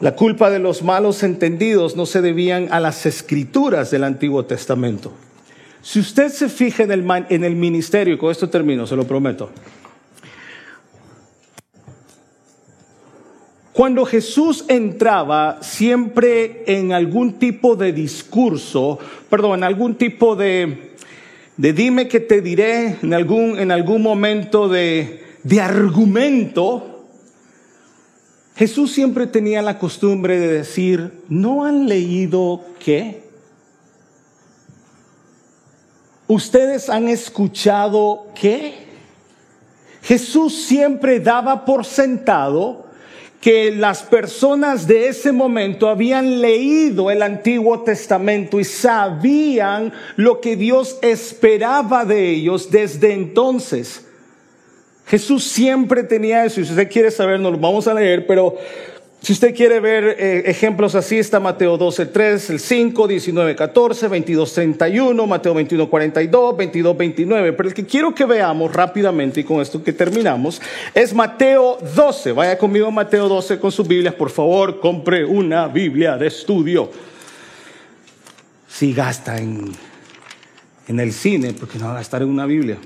La 0.00 0.14
culpa 0.14 0.50
de 0.50 0.58
los 0.58 0.82
malos 0.82 1.22
entendidos 1.22 1.96
no 1.96 2.04
se 2.04 2.20
debían 2.20 2.68
a 2.70 2.78
las 2.78 3.06
escrituras 3.06 3.90
del 3.90 4.04
Antiguo 4.04 4.44
Testamento. 4.44 5.14
Si 5.80 5.98
usted 5.98 6.28
se 6.28 6.50
fija 6.50 6.82
en 6.82 6.92
el, 6.92 7.06
en 7.30 7.42
el 7.42 7.56
ministerio, 7.56 8.12
y 8.12 8.18
con 8.18 8.30
esto 8.30 8.50
termino, 8.50 8.86
se 8.86 8.96
lo 8.96 9.04
prometo. 9.04 9.48
Cuando 13.72 14.04
Jesús 14.04 14.66
entraba 14.68 15.62
siempre 15.62 16.64
en 16.66 16.92
algún 16.92 17.38
tipo 17.38 17.76
de 17.76 17.94
discurso, 17.94 18.98
perdón, 19.30 19.60
en 19.60 19.64
algún 19.64 19.94
tipo 19.94 20.36
de, 20.36 20.88
de 21.58 21.72
dime 21.72 22.06
que 22.08 22.20
te 22.20 22.40
diré 22.40 22.98
en 23.02 23.12
algún, 23.12 23.58
en 23.58 23.72
algún 23.72 24.00
momento 24.00 24.68
de, 24.68 25.24
de 25.42 25.60
argumento, 25.60 27.04
Jesús 28.54 28.92
siempre 28.92 29.26
tenía 29.26 29.60
la 29.60 29.78
costumbre 29.78 30.38
de 30.38 30.48
decir, 30.48 31.24
¿no 31.28 31.64
han 31.64 31.88
leído 31.88 32.64
qué? 32.82 33.28
¿Ustedes 36.28 36.88
han 36.88 37.08
escuchado 37.08 38.28
qué? 38.40 38.74
Jesús 40.02 40.64
siempre 40.64 41.18
daba 41.18 41.64
por 41.64 41.84
sentado 41.84 42.87
que 43.40 43.70
las 43.70 44.02
personas 44.02 44.86
de 44.86 45.08
ese 45.08 45.30
momento 45.30 45.88
habían 45.88 46.40
leído 46.40 47.10
el 47.10 47.22
Antiguo 47.22 47.82
Testamento 47.82 48.58
y 48.58 48.64
sabían 48.64 49.92
lo 50.16 50.40
que 50.40 50.56
Dios 50.56 50.98
esperaba 51.02 52.04
de 52.04 52.30
ellos 52.30 52.70
desde 52.70 53.12
entonces. 53.12 54.06
Jesús 55.06 55.44
siempre 55.44 56.02
tenía 56.02 56.44
eso 56.44 56.60
y 56.60 56.64
si 56.64 56.70
usted 56.72 56.90
quiere 56.90 57.10
saber, 57.10 57.38
nos 57.38 57.52
lo 57.52 57.58
vamos 57.58 57.86
a 57.86 57.94
leer, 57.94 58.26
pero 58.26 58.56
si 59.20 59.32
usted 59.32 59.52
quiere 59.54 59.80
ver 59.80 60.16
eh, 60.18 60.44
ejemplos 60.46 60.94
así, 60.94 61.18
está 61.18 61.40
Mateo 61.40 61.76
12, 61.76 62.06
3, 62.06 62.50
el 62.50 62.60
5, 62.60 63.08
19, 63.08 63.56
14, 63.56 64.06
22, 64.06 64.54
31, 64.54 65.26
Mateo 65.26 65.54
21, 65.54 65.90
42, 65.90 66.56
22, 66.56 66.96
29. 66.96 67.52
Pero 67.52 67.68
el 67.68 67.74
que 67.74 67.84
quiero 67.84 68.14
que 68.14 68.24
veamos 68.24 68.72
rápidamente 68.72 69.40
y 69.40 69.44
con 69.44 69.60
esto 69.60 69.82
que 69.82 69.92
terminamos 69.92 70.62
es 70.94 71.12
Mateo 71.12 71.78
12. 71.96 72.30
Vaya 72.32 72.56
conmigo 72.56 72.86
a 72.86 72.90
Mateo 72.92 73.28
12 73.28 73.58
con 73.58 73.72
sus 73.72 73.88
Biblias, 73.88 74.14
por 74.14 74.30
favor, 74.30 74.78
compre 74.78 75.24
una 75.24 75.66
Biblia 75.66 76.16
de 76.16 76.28
estudio. 76.28 76.88
Si 78.68 78.92
gasta 78.92 79.36
en, 79.38 79.72
en 80.86 81.00
el 81.00 81.12
cine, 81.12 81.54
porque 81.58 81.78
no 81.78 81.86
va 81.86 81.92
a 81.92 81.96
gastar 81.96 82.22
en 82.22 82.28
una 82.28 82.46
Biblia. 82.46 82.78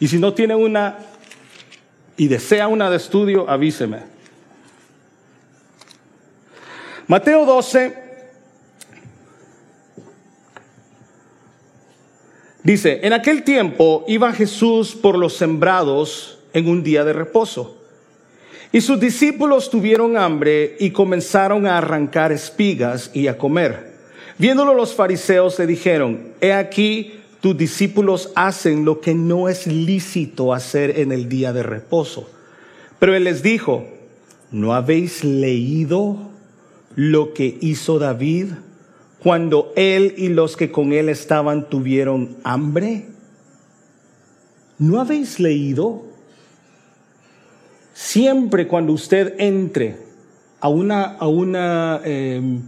Y 0.00 0.08
si 0.08 0.18
no 0.18 0.32
tiene 0.32 0.54
una, 0.54 0.98
y 2.16 2.28
desea 2.28 2.68
una 2.68 2.90
de 2.90 2.96
estudio, 2.96 3.48
avíseme. 3.48 4.00
Mateo 7.06 7.46
12 7.46 8.04
dice, 12.62 13.00
en 13.02 13.12
aquel 13.12 13.44
tiempo 13.44 14.04
iba 14.08 14.32
Jesús 14.32 14.94
por 14.94 15.16
los 15.16 15.36
sembrados 15.36 16.40
en 16.52 16.68
un 16.68 16.82
día 16.82 17.04
de 17.04 17.12
reposo. 17.12 17.76
Y 18.72 18.80
sus 18.80 18.98
discípulos 18.98 19.70
tuvieron 19.70 20.16
hambre 20.16 20.76
y 20.80 20.90
comenzaron 20.90 21.66
a 21.66 21.78
arrancar 21.78 22.32
espigas 22.32 23.10
y 23.14 23.28
a 23.28 23.38
comer. 23.38 23.94
Viéndolo 24.38 24.74
los 24.74 24.94
fariseos 24.94 25.58
le 25.58 25.66
dijeron, 25.66 26.32
he 26.40 26.52
aquí 26.52 27.20
tus 27.46 27.56
discípulos 27.56 28.32
hacen 28.34 28.84
lo 28.84 29.00
que 29.00 29.14
no 29.14 29.48
es 29.48 29.68
lícito 29.68 30.52
hacer 30.52 30.98
en 30.98 31.12
el 31.12 31.28
día 31.28 31.52
de 31.52 31.62
reposo. 31.62 32.28
Pero 32.98 33.14
él 33.14 33.22
les 33.22 33.40
dijo, 33.40 33.86
¿no 34.50 34.74
habéis 34.74 35.22
leído 35.22 36.16
lo 36.96 37.34
que 37.34 37.56
hizo 37.60 38.00
David 38.00 38.46
cuando 39.20 39.72
él 39.76 40.14
y 40.16 40.26
los 40.26 40.56
que 40.56 40.72
con 40.72 40.92
él 40.92 41.08
estaban 41.08 41.68
tuvieron 41.68 42.36
hambre? 42.42 43.06
¿No 44.80 45.00
habéis 45.00 45.38
leído? 45.38 46.02
Siempre 47.94 48.66
cuando 48.66 48.92
usted 48.92 49.36
entre 49.38 49.98
a 50.58 50.68
una, 50.68 51.04
a 51.04 51.28
una 51.28 52.00
em, 52.02 52.62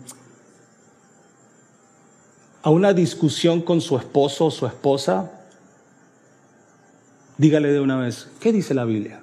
a 2.63 2.71
una 2.71 2.93
discusión 2.93 3.63
con 3.63 3.81
su 3.81 3.97
esposo 3.97 4.47
o 4.47 4.51
su 4.51 4.67
esposa, 4.67 5.31
dígale 7.37 7.73
de 7.73 7.81
una 7.81 7.97
vez, 7.99 8.29
¿qué 8.41 8.53
dice 8.53 8.75
la 8.75 8.85
Biblia? 8.85 9.21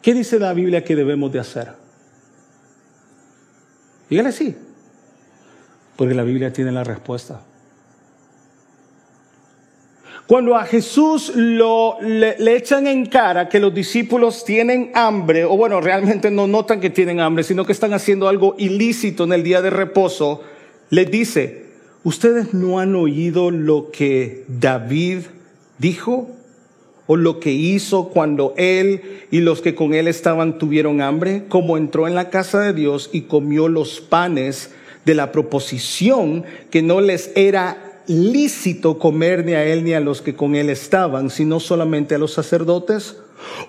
¿Qué 0.00 0.14
dice 0.14 0.38
la 0.38 0.52
Biblia 0.52 0.84
que 0.84 0.94
debemos 0.94 1.32
de 1.32 1.40
hacer? 1.40 1.72
Dígale 4.08 4.30
sí, 4.30 4.56
porque 5.96 6.14
la 6.14 6.22
Biblia 6.22 6.52
tiene 6.52 6.70
la 6.70 6.84
respuesta. 6.84 7.40
Cuando 10.28 10.56
a 10.56 10.64
Jesús 10.64 11.32
lo, 11.34 11.98
le, 12.00 12.36
le, 12.38 12.56
echan 12.56 12.88
en 12.88 13.06
cara 13.06 13.48
que 13.48 13.60
los 13.60 13.72
discípulos 13.72 14.44
tienen 14.44 14.90
hambre, 14.94 15.44
o 15.44 15.56
bueno, 15.56 15.80
realmente 15.80 16.32
no 16.32 16.48
notan 16.48 16.80
que 16.80 16.90
tienen 16.90 17.20
hambre, 17.20 17.44
sino 17.44 17.64
que 17.64 17.72
están 17.72 17.92
haciendo 17.92 18.28
algo 18.28 18.56
ilícito 18.58 19.24
en 19.24 19.32
el 19.32 19.44
día 19.44 19.62
de 19.62 19.70
reposo, 19.70 20.42
le 20.90 21.04
dice, 21.04 21.64
¿ustedes 22.04 22.54
no 22.54 22.78
han 22.78 22.94
oído 22.94 23.50
lo 23.50 23.90
que 23.90 24.44
David 24.48 25.20
dijo? 25.78 26.30
¿O 27.08 27.16
lo 27.16 27.38
que 27.38 27.52
hizo 27.52 28.08
cuando 28.08 28.52
él 28.56 29.26
y 29.30 29.40
los 29.40 29.62
que 29.62 29.76
con 29.76 29.94
él 29.94 30.08
estaban 30.08 30.58
tuvieron 30.58 31.00
hambre? 31.00 31.44
Como 31.48 31.76
entró 31.76 32.08
en 32.08 32.16
la 32.16 32.30
casa 32.30 32.60
de 32.60 32.72
Dios 32.72 33.10
y 33.12 33.22
comió 33.22 33.68
los 33.68 34.00
panes 34.00 34.72
de 35.04 35.14
la 35.14 35.30
proposición 35.30 36.44
que 36.70 36.82
no 36.82 37.00
les 37.00 37.30
era 37.36 38.02
lícito 38.08 38.98
comer 38.98 39.44
ni 39.44 39.54
a 39.54 39.64
él 39.64 39.84
ni 39.84 39.92
a 39.92 40.00
los 40.00 40.22
que 40.22 40.34
con 40.34 40.54
él 40.54 40.70
estaban, 40.70 41.30
sino 41.30 41.60
solamente 41.60 42.16
a 42.16 42.18
los 42.18 42.32
sacerdotes? 42.32 43.16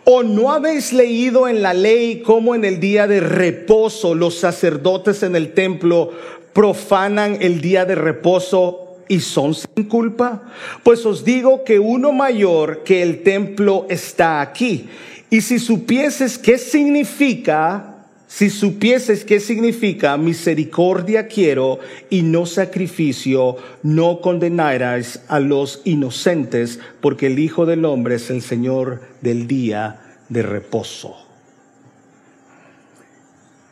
¿O 0.06 0.24
no 0.24 0.52
habéis 0.52 0.94
leído 0.94 1.48
en 1.48 1.62
la 1.62 1.74
ley 1.74 2.22
cómo 2.22 2.56
en 2.56 2.66
el 2.66 2.80
día 2.80 3.08
de 3.08 3.20
reposo 3.20 4.16
los 4.16 4.36
sacerdotes 4.36 5.24
en 5.24 5.36
el 5.36 5.54
templo 5.54 6.12
profanan 6.58 7.38
el 7.40 7.62
día 7.62 7.86
de 7.86 7.94
reposo 7.94 8.98
y 9.08 9.20
son 9.20 9.54
sin 9.54 9.84
culpa? 9.84 10.42
Pues 10.82 11.06
os 11.06 11.24
digo 11.24 11.64
que 11.64 11.78
uno 11.78 12.12
mayor 12.12 12.84
que 12.84 13.04
el 13.04 13.22
templo 13.22 13.86
está 13.92 14.42
aquí. 14.42 14.90
Y 15.30 15.42
si 15.42 15.60
supieses 15.60 16.40
qué 16.40 16.58
significa, 16.58 18.08
si 18.26 18.50
supieses 18.50 19.24
qué 19.24 19.40
significa 19.40 20.18
misericordia 20.18 21.28
quiero 21.28 21.78
y 22.10 22.24
no 22.24 22.48
sacrificio, 22.48 23.58
no 23.84 24.20
condenaráis 24.20 25.22
a 25.28 25.40
los 25.40 25.84
inocentes, 25.86 26.80
porque 27.02 27.28
el 27.28 27.38
Hijo 27.38 27.68
del 27.68 27.86
Hombre 27.86 28.16
es 28.16 28.32
el 28.32 28.42
Señor 28.42 29.02
del 29.22 29.46
día 29.46 30.00
de 30.28 30.42
reposo. 30.42 31.18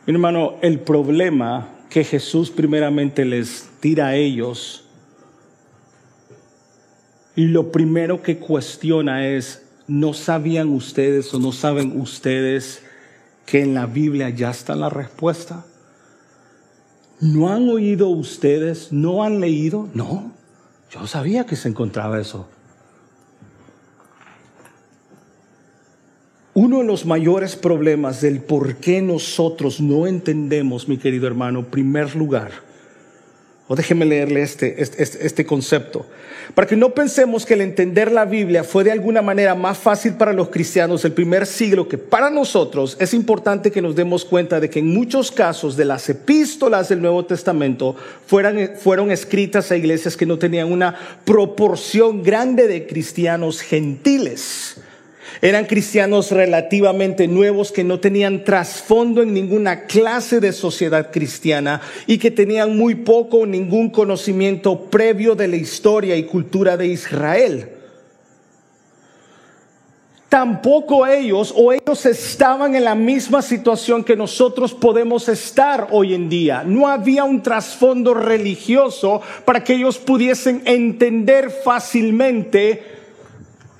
Mi 0.06 0.12
hermano, 0.12 0.54
el 0.62 0.78
problema 0.78 1.72
que 1.90 2.04
Jesús 2.04 2.50
primeramente 2.50 3.24
les 3.24 3.68
tira 3.80 4.08
a 4.08 4.14
ellos 4.16 4.86
Y 7.36 7.48
lo 7.48 7.70
primero 7.70 8.22
que 8.22 8.38
cuestiona 8.38 9.28
es, 9.28 9.62
¿no 9.86 10.14
sabían 10.14 10.70
ustedes 10.70 11.32
o 11.34 11.38
no 11.38 11.52
saben 11.52 12.00
ustedes 12.00 12.82
que 13.44 13.60
en 13.60 13.74
la 13.74 13.84
Biblia 13.84 14.30
ya 14.30 14.50
está 14.50 14.74
la 14.74 14.88
respuesta? 14.88 15.66
¿No 17.20 17.50
han 17.50 17.68
oído 17.68 18.08
ustedes? 18.08 18.90
¿No 18.90 19.22
han 19.22 19.40
leído? 19.40 19.88
No, 19.92 20.32
yo 20.90 21.06
sabía 21.06 21.44
que 21.44 21.56
se 21.56 21.68
encontraba 21.68 22.18
eso. 22.18 22.48
Uno 26.56 26.78
de 26.78 26.84
los 26.84 27.04
mayores 27.04 27.54
problemas 27.54 28.22
del 28.22 28.40
por 28.40 28.76
qué 28.76 29.02
nosotros 29.02 29.78
no 29.78 30.06
entendemos, 30.06 30.88
mi 30.88 30.96
querido 30.96 31.26
hermano, 31.26 31.66
primer 31.66 32.16
lugar, 32.16 32.50
o 33.68 33.76
déjeme 33.76 34.06
leerle 34.06 34.40
este, 34.40 34.80
este, 34.80 35.02
este, 35.02 35.26
este, 35.26 35.44
concepto. 35.44 36.06
Para 36.54 36.66
que 36.66 36.74
no 36.74 36.94
pensemos 36.94 37.44
que 37.44 37.52
el 37.52 37.60
entender 37.60 38.10
la 38.10 38.24
Biblia 38.24 38.64
fue 38.64 38.84
de 38.84 38.90
alguna 38.90 39.20
manera 39.20 39.54
más 39.54 39.76
fácil 39.76 40.14
para 40.14 40.32
los 40.32 40.48
cristianos 40.48 41.02
del 41.02 41.12
primer 41.12 41.44
siglo 41.44 41.88
que 41.88 41.98
para 41.98 42.30
nosotros, 42.30 42.96
es 43.00 43.12
importante 43.12 43.70
que 43.70 43.82
nos 43.82 43.94
demos 43.94 44.24
cuenta 44.24 44.58
de 44.58 44.70
que 44.70 44.78
en 44.78 44.94
muchos 44.94 45.30
casos 45.30 45.76
de 45.76 45.84
las 45.84 46.08
epístolas 46.08 46.88
del 46.88 47.02
Nuevo 47.02 47.26
Testamento 47.26 47.94
fueron, 48.24 48.70
fueron 48.78 49.10
escritas 49.10 49.70
a 49.70 49.76
iglesias 49.76 50.16
que 50.16 50.24
no 50.24 50.38
tenían 50.38 50.72
una 50.72 50.94
proporción 51.26 52.22
grande 52.22 52.66
de 52.66 52.86
cristianos 52.86 53.60
gentiles. 53.60 54.78
Eran 55.42 55.66
cristianos 55.66 56.30
relativamente 56.30 57.28
nuevos 57.28 57.70
que 57.70 57.84
no 57.84 58.00
tenían 58.00 58.44
trasfondo 58.44 59.22
en 59.22 59.34
ninguna 59.34 59.84
clase 59.84 60.40
de 60.40 60.52
sociedad 60.52 61.10
cristiana 61.10 61.82
y 62.06 62.18
que 62.18 62.30
tenían 62.30 62.76
muy 62.76 62.94
poco 62.94 63.38
o 63.38 63.46
ningún 63.46 63.90
conocimiento 63.90 64.82
previo 64.90 65.34
de 65.34 65.48
la 65.48 65.56
historia 65.56 66.16
y 66.16 66.24
cultura 66.24 66.76
de 66.76 66.86
Israel. 66.86 67.68
Tampoco 70.28 71.06
ellos 71.06 71.54
o 71.56 71.72
ellos 71.72 72.04
estaban 72.04 72.74
en 72.74 72.84
la 72.84 72.94
misma 72.94 73.42
situación 73.42 74.02
que 74.02 74.16
nosotros 74.16 74.74
podemos 74.74 75.28
estar 75.28 75.88
hoy 75.92 76.14
en 76.14 76.28
día. 76.28 76.64
No 76.64 76.88
había 76.88 77.24
un 77.24 77.42
trasfondo 77.42 78.12
religioso 78.12 79.22
para 79.44 79.62
que 79.62 79.74
ellos 79.74 79.98
pudiesen 79.98 80.62
entender 80.64 81.50
fácilmente 81.50 82.95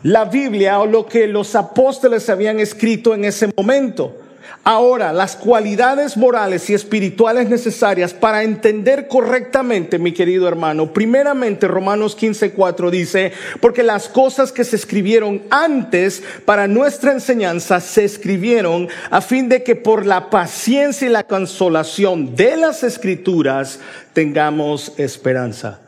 la 0.07 0.25
Biblia 0.25 0.79
o 0.79 0.87
lo 0.87 1.05
que 1.05 1.27
los 1.27 1.57
apóstoles 1.57 2.31
habían 2.31 2.61
escrito 2.61 3.13
en 3.13 3.25
ese 3.25 3.49
momento. 3.57 4.17
Ahora, 4.63 5.13
las 5.13 5.35
cualidades 5.35 6.17
morales 6.17 6.71
y 6.71 6.75
espirituales 6.75 7.49
necesarias 7.49 8.15
para 8.15 8.45
entender 8.45 9.09
correctamente, 9.09 9.99
mi 9.99 10.13
querido 10.13 10.47
hermano, 10.47 10.93
primeramente 10.93 11.67
Romanos 11.67 12.17
15:4 12.17 12.91
dice, 12.91 13.33
porque 13.61 13.83
las 13.83 14.09
cosas 14.09 14.53
que 14.53 14.63
se 14.63 14.77
escribieron 14.77 15.43
antes 15.51 16.23
para 16.45 16.69
nuestra 16.69 17.11
enseñanza 17.11 17.81
se 17.81 18.05
escribieron 18.05 18.89
a 19.11 19.21
fin 19.21 19.49
de 19.49 19.65
que 19.65 19.75
por 19.75 20.07
la 20.07 20.31
paciencia 20.31 21.09
y 21.09 21.11
la 21.11 21.25
consolación 21.25 22.37
de 22.37 22.57
las 22.57 22.85
escrituras 22.85 23.81
tengamos 24.13 24.93
esperanza. 24.99 25.81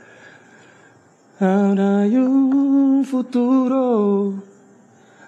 Ahora 1.41 2.01
hay 2.01 2.17
un 2.17 3.05
futuro, 3.05 4.43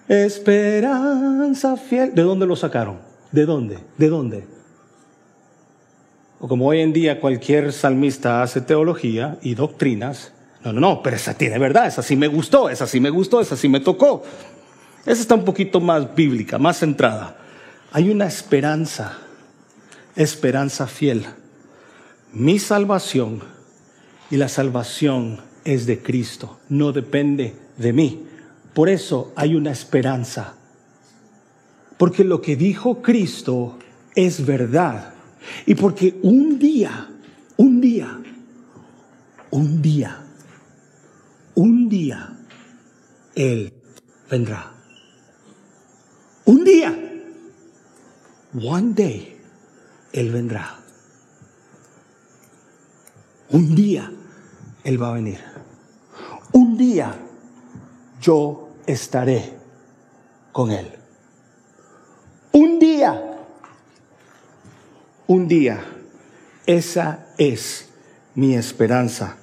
esperanza 0.08 1.76
fiel. 1.76 2.12
¿De 2.12 2.22
dónde 2.22 2.46
lo 2.46 2.56
sacaron? 2.56 2.98
¿De 3.30 3.46
dónde? 3.46 3.78
¿De 3.96 4.08
dónde? 4.08 4.44
O 6.40 6.48
como 6.48 6.66
hoy 6.66 6.80
en 6.80 6.92
día 6.92 7.20
cualquier 7.20 7.72
salmista 7.72 8.42
hace 8.42 8.60
teología 8.60 9.38
y 9.40 9.54
doctrinas. 9.54 10.32
No, 10.64 10.72
no, 10.72 10.80
no, 10.80 11.00
pero 11.00 11.14
esa 11.14 11.34
tiene 11.34 11.60
verdad, 11.60 11.86
esa 11.86 12.02
sí 12.02 12.16
me 12.16 12.26
gustó, 12.26 12.68
esa 12.68 12.88
sí 12.88 12.98
me 12.98 13.10
gustó, 13.10 13.40
esa 13.40 13.56
sí 13.56 13.68
me 13.68 13.78
tocó. 13.78 14.24
Esa 15.06 15.22
está 15.22 15.36
un 15.36 15.44
poquito 15.44 15.80
más 15.80 16.12
bíblica, 16.16 16.58
más 16.58 16.80
centrada. 16.80 17.36
Hay 17.92 18.10
una 18.10 18.26
esperanza, 18.26 19.16
esperanza 20.16 20.88
fiel. 20.88 21.24
Mi 22.32 22.58
salvación 22.58 23.44
y 24.28 24.38
la 24.38 24.48
salvación 24.48 25.49
es 25.64 25.86
de 25.86 26.02
Cristo, 26.02 26.60
no 26.68 26.92
depende 26.92 27.54
de 27.76 27.92
mí. 27.92 28.26
Por 28.74 28.88
eso 28.88 29.32
hay 29.36 29.54
una 29.54 29.72
esperanza. 29.72 30.54
Porque 31.96 32.24
lo 32.24 32.40
que 32.40 32.56
dijo 32.56 33.02
Cristo 33.02 33.78
es 34.14 34.44
verdad. 34.44 35.14
Y 35.66 35.74
porque 35.74 36.18
un 36.22 36.58
día, 36.58 37.08
un 37.56 37.80
día, 37.80 38.20
un 39.50 39.82
día, 39.82 40.18
un 41.54 41.88
día, 41.88 42.38
Él 43.34 43.72
vendrá. 44.30 44.72
Un 46.44 46.64
día, 46.64 46.98
one 48.54 48.92
day, 48.94 49.36
Él 50.12 50.30
vendrá. 50.30 50.78
Un 53.50 53.74
día, 53.74 54.10
Él 54.84 55.02
va 55.02 55.10
a 55.10 55.14
venir 55.14 55.49
un 56.52 56.76
día 56.76 57.14
yo 58.20 58.70
estaré 58.86 59.52
con 60.52 60.70
Él. 60.70 60.86
Un 62.52 62.78
día, 62.78 63.22
un 65.26 65.48
día, 65.48 65.84
esa 66.66 67.26
es 67.38 67.88
mi 68.34 68.54
esperanza. 68.54 69.36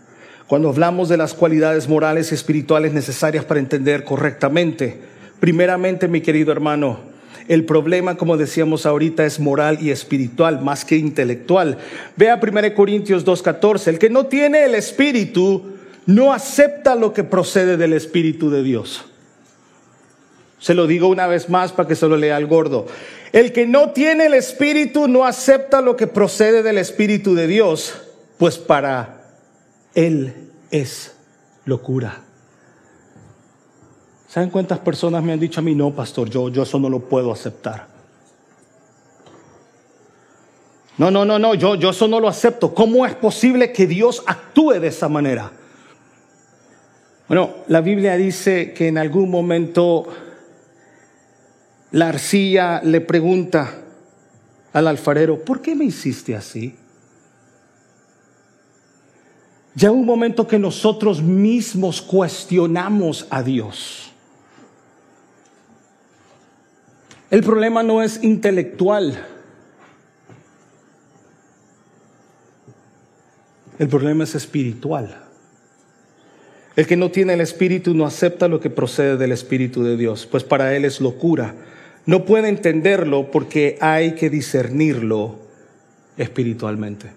Cuando 0.47 0.69
hablamos 0.69 1.09
de 1.09 1.17
las 1.17 1.33
cualidades 1.33 1.87
morales 1.87 2.31
y 2.31 2.35
espirituales 2.35 2.93
necesarias 2.93 3.45
para 3.45 3.59
entender 3.59 4.03
correctamente, 4.03 4.99
primeramente, 5.39 6.07
mi 6.07 6.21
querido 6.21 6.51
hermano, 6.51 6.99
el 7.47 7.63
problema, 7.63 8.15
como 8.15 8.35
decíamos 8.35 8.85
ahorita, 8.85 9.25
es 9.25 9.39
moral 9.39 9.77
y 9.81 9.91
espiritual, 9.91 10.61
más 10.61 10.83
que 10.83 10.97
intelectual. 10.97 11.77
Vea 12.17 12.39
1 12.41 12.75
Corintios 12.75 13.25
2.14, 13.25 13.87
el 13.87 13.99
que 13.99 14.09
no 14.09 14.25
tiene 14.25 14.65
el 14.65 14.75
espíritu 14.75 15.76
no 16.07 16.33
acepta 16.33 16.95
lo 16.95 17.13
que 17.13 17.23
procede 17.23 17.77
del 17.77 17.93
Espíritu 17.93 18.49
de 18.49 18.63
Dios. 18.63 19.05
Se 20.57 20.73
lo 20.73 20.87
digo 20.87 21.07
una 21.07 21.27
vez 21.27 21.49
más 21.49 21.71
para 21.71 21.87
que 21.87 21.95
se 21.95 22.07
lo 22.07 22.17
lea 22.17 22.37
al 22.37 22.47
gordo. 22.47 22.87
El 23.33 23.51
que 23.51 23.67
no 23.67 23.91
tiene 23.91 24.25
el 24.25 24.33
Espíritu 24.33 25.07
no 25.07 25.25
acepta 25.25 25.81
lo 25.81 25.95
que 25.95 26.07
procede 26.07 26.63
del 26.63 26.77
Espíritu 26.77 27.35
de 27.35 27.45
Dios, 27.45 27.93
pues 28.37 28.57
para 28.57 29.21
él 29.93 30.33
es 30.71 31.13
locura. 31.65 32.21
¿Saben 34.29 34.49
cuántas 34.49 34.79
personas 34.79 35.21
me 35.23 35.33
han 35.33 35.39
dicho 35.39 35.59
a 35.59 35.63
mí, 35.63 35.75
no, 35.75 35.93
pastor, 35.93 36.29
yo, 36.29 36.49
yo 36.49 36.63
eso 36.63 36.79
no 36.79 36.89
lo 36.89 37.01
puedo 37.01 37.33
aceptar? 37.33 37.87
No, 40.97 41.11
no, 41.11 41.25
no, 41.25 41.37
no, 41.37 41.53
yo, 41.53 41.75
yo 41.75 41.89
eso 41.89 42.07
no 42.07 42.19
lo 42.19 42.29
acepto. 42.29 42.73
¿Cómo 42.73 43.05
es 43.05 43.13
posible 43.13 43.73
que 43.73 43.85
Dios 43.85 44.23
actúe 44.25 44.79
de 44.79 44.87
esa 44.87 45.09
manera? 45.09 45.51
Bueno, 47.27 47.55
la 47.67 47.81
Biblia 47.81 48.15
dice 48.15 48.73
que 48.73 48.87
en 48.87 48.97
algún 48.97 49.29
momento 49.29 50.07
la 51.91 52.09
arcilla 52.09 52.81
le 52.81 53.01
pregunta 53.01 53.81
al 54.71 54.87
alfarero, 54.87 55.43
¿por 55.43 55.61
qué 55.61 55.75
me 55.75 55.85
hiciste 55.85 56.35
así? 56.35 56.75
Ya 59.75 59.91
un 59.91 60.05
momento 60.05 60.47
que 60.47 60.57
nosotros 60.57 61.21
mismos 61.21 62.01
cuestionamos 62.01 63.27
a 63.29 63.43
Dios. 63.43 64.11
El 67.29 67.43
problema 67.43 67.83
no 67.83 68.01
es 68.01 68.23
intelectual. 68.23 69.21
El 73.77 73.89
problema 73.89 74.23
es 74.23 74.33
espiritual. 74.33 75.26
El 76.77 76.85
que 76.85 76.95
no 76.95 77.09
tiene 77.09 77.33
el 77.33 77.41
Espíritu 77.41 77.95
no 77.95 78.05
acepta 78.05 78.47
lo 78.47 78.59
que 78.59 78.69
procede 78.69 79.17
del 79.17 79.31
Espíritu 79.31 79.83
de 79.83 79.97
Dios, 79.97 80.27
pues 80.29 80.43
para 80.43 80.75
él 80.75 80.85
es 80.85 81.01
locura. 81.01 81.55
No 82.05 82.23
puede 82.23 82.49
entenderlo 82.49 83.31
porque 83.31 83.79
hay 83.81 84.11
que 84.11 84.29
discernirlo 84.29 85.39
espiritualmente. 86.17 87.07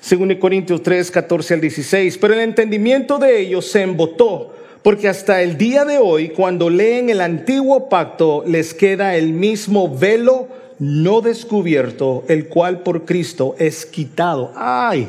Según 0.00 0.34
Corintios 0.36 0.82
3, 0.82 1.10
14 1.10 1.52
al 1.52 1.60
16, 1.60 2.16
pero 2.16 2.32
el 2.32 2.40
entendimiento 2.40 3.18
de 3.18 3.40
ellos 3.40 3.70
se 3.70 3.82
embotó, 3.82 4.56
porque 4.82 5.06
hasta 5.06 5.42
el 5.42 5.58
día 5.58 5.84
de 5.84 5.98
hoy, 5.98 6.30
cuando 6.30 6.70
leen 6.70 7.10
el 7.10 7.20
antiguo 7.20 7.90
pacto, 7.90 8.42
les 8.46 8.72
queda 8.72 9.16
el 9.16 9.34
mismo 9.34 9.94
velo 9.94 10.48
no 10.78 11.20
descubierto, 11.20 12.24
el 12.26 12.48
cual 12.48 12.82
por 12.82 13.04
Cristo 13.04 13.54
es 13.58 13.84
quitado. 13.84 14.50
Ay, 14.56 15.08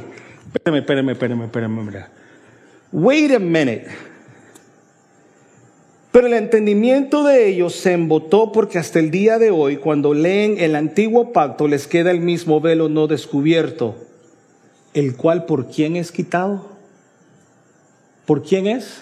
espérame, 0.53 0.79
espérame, 0.79 1.11
espérame, 1.11 1.43
espérame. 1.45 2.12
Wait 2.93 3.31
a 3.33 3.39
minute. 3.39 3.87
Pero 6.11 6.27
el 6.27 6.33
entendimiento 6.33 7.23
de 7.23 7.47
ellos 7.49 7.73
se 7.73 7.93
embotó 7.93 8.51
porque 8.51 8.77
hasta 8.77 8.99
el 8.99 9.09
día 9.09 9.39
de 9.39 9.49
hoy, 9.49 9.77
cuando 9.77 10.13
leen 10.13 10.59
el 10.59 10.75
antiguo 10.75 11.33
pacto, 11.33 11.67
les 11.67 11.87
queda 11.87 12.11
el 12.11 12.19
mismo 12.19 12.61
velo 12.61 12.89
no 12.89 13.07
descubierto, 13.07 13.95
el 14.93 15.15
cual 15.15 15.45
por 15.45 15.69
quién 15.69 15.95
es 15.95 16.11
quitado? 16.11 16.67
¿Por 18.27 18.43
quién 18.43 18.67
es? 18.67 19.01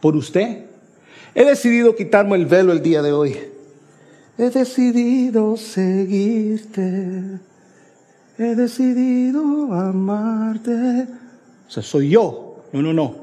¿Por 0.00 0.16
usted? 0.16 0.64
He 1.36 1.44
decidido 1.44 1.94
quitarme 1.94 2.34
el 2.34 2.46
velo 2.46 2.72
el 2.72 2.82
día 2.82 3.00
de 3.00 3.12
hoy. 3.12 3.36
He 4.36 4.50
decidido 4.50 5.56
seguirte. 5.56 7.38
He 8.36 8.54
decidido 8.56 9.72
amarte. 9.72 11.06
O 11.68 11.70
sea, 11.70 11.84
soy 11.84 12.08
yo. 12.08 12.43
No, 12.74 12.82
no, 12.82 12.92
no. 12.92 13.14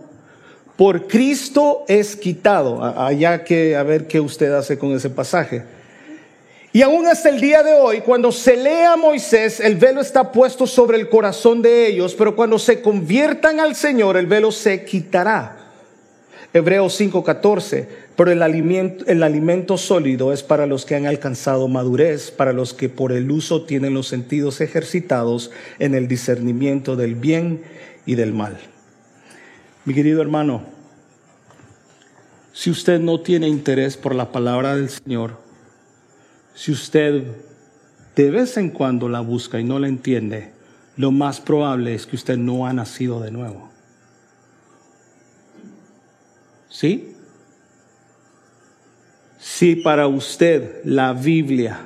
Por 0.77 1.07
Cristo 1.07 1.83
es 1.89 2.15
quitado. 2.15 2.81
Allá 2.81 3.43
que 3.43 3.75
a 3.75 3.83
ver 3.83 4.07
qué 4.07 4.21
usted 4.21 4.49
hace 4.53 4.79
con 4.79 4.93
ese 4.93 5.09
pasaje. 5.09 5.63
Y 6.71 6.81
aún 6.83 7.05
hasta 7.05 7.27
el 7.27 7.41
día 7.41 7.61
de 7.61 7.73
hoy, 7.73 7.99
cuando 7.99 8.31
se 8.31 8.55
lee 8.55 8.85
a 8.87 8.95
Moisés, 8.95 9.59
el 9.59 9.75
velo 9.75 9.99
está 9.99 10.31
puesto 10.31 10.65
sobre 10.65 10.97
el 10.97 11.09
corazón 11.09 11.61
de 11.61 11.87
ellos, 11.87 12.15
pero 12.17 12.33
cuando 12.33 12.57
se 12.57 12.81
conviertan 12.81 13.59
al 13.59 13.75
Señor, 13.75 14.15
el 14.15 14.25
velo 14.25 14.53
se 14.53 14.85
quitará. 14.85 15.57
Hebreos 16.53 16.97
5:14, 16.97 17.87
pero 18.15 18.31
el 18.31 18.41
alimento, 18.41 19.03
el 19.07 19.21
alimento 19.23 19.77
sólido 19.77 20.31
es 20.31 20.43
para 20.43 20.65
los 20.65 20.85
que 20.85 20.95
han 20.95 21.07
alcanzado 21.07 21.67
madurez, 21.67 22.31
para 22.31 22.53
los 22.53 22.73
que 22.73 22.87
por 22.87 23.11
el 23.11 23.29
uso 23.31 23.65
tienen 23.65 23.93
los 23.93 24.07
sentidos 24.07 24.61
ejercitados 24.61 25.51
en 25.77 25.93
el 25.93 26.07
discernimiento 26.07 26.95
del 26.95 27.15
bien 27.15 27.63
y 28.05 28.15
del 28.15 28.31
mal. 28.31 28.70
Mi 29.83 29.95
querido 29.95 30.21
hermano, 30.21 30.61
si 32.53 32.69
usted 32.69 32.99
no 32.99 33.19
tiene 33.21 33.47
interés 33.47 33.97
por 33.97 34.13
la 34.13 34.31
palabra 34.31 34.75
del 34.75 34.89
Señor, 34.89 35.39
si 36.53 36.71
usted 36.71 37.23
de 38.15 38.29
vez 38.29 38.57
en 38.57 38.69
cuando 38.69 39.09
la 39.09 39.21
busca 39.21 39.59
y 39.59 39.63
no 39.63 39.79
la 39.79 39.87
entiende, 39.87 40.51
lo 40.97 41.11
más 41.11 41.39
probable 41.39 41.95
es 41.95 42.05
que 42.05 42.15
usted 42.15 42.37
no 42.37 42.67
ha 42.67 42.73
nacido 42.73 43.21
de 43.21 43.31
nuevo. 43.31 43.69
¿Sí? 46.69 47.15
Si 49.39 49.75
para 49.77 50.07
usted 50.07 50.81
la 50.83 51.13
Biblia, 51.13 51.79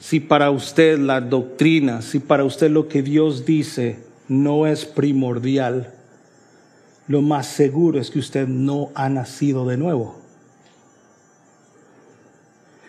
si 0.00 0.18
para 0.18 0.50
usted 0.50 0.98
la 0.98 1.20
doctrina, 1.20 2.02
si 2.02 2.18
para 2.18 2.42
usted 2.42 2.70
lo 2.70 2.88
que 2.88 3.02
Dios 3.02 3.46
dice 3.46 4.02
no 4.26 4.66
es 4.66 4.84
primordial, 4.84 5.91
lo 7.08 7.22
más 7.22 7.46
seguro 7.46 8.00
es 8.00 8.10
que 8.10 8.18
usted 8.18 8.46
no 8.46 8.90
ha 8.94 9.08
nacido 9.08 9.66
de 9.66 9.76
nuevo. 9.76 10.16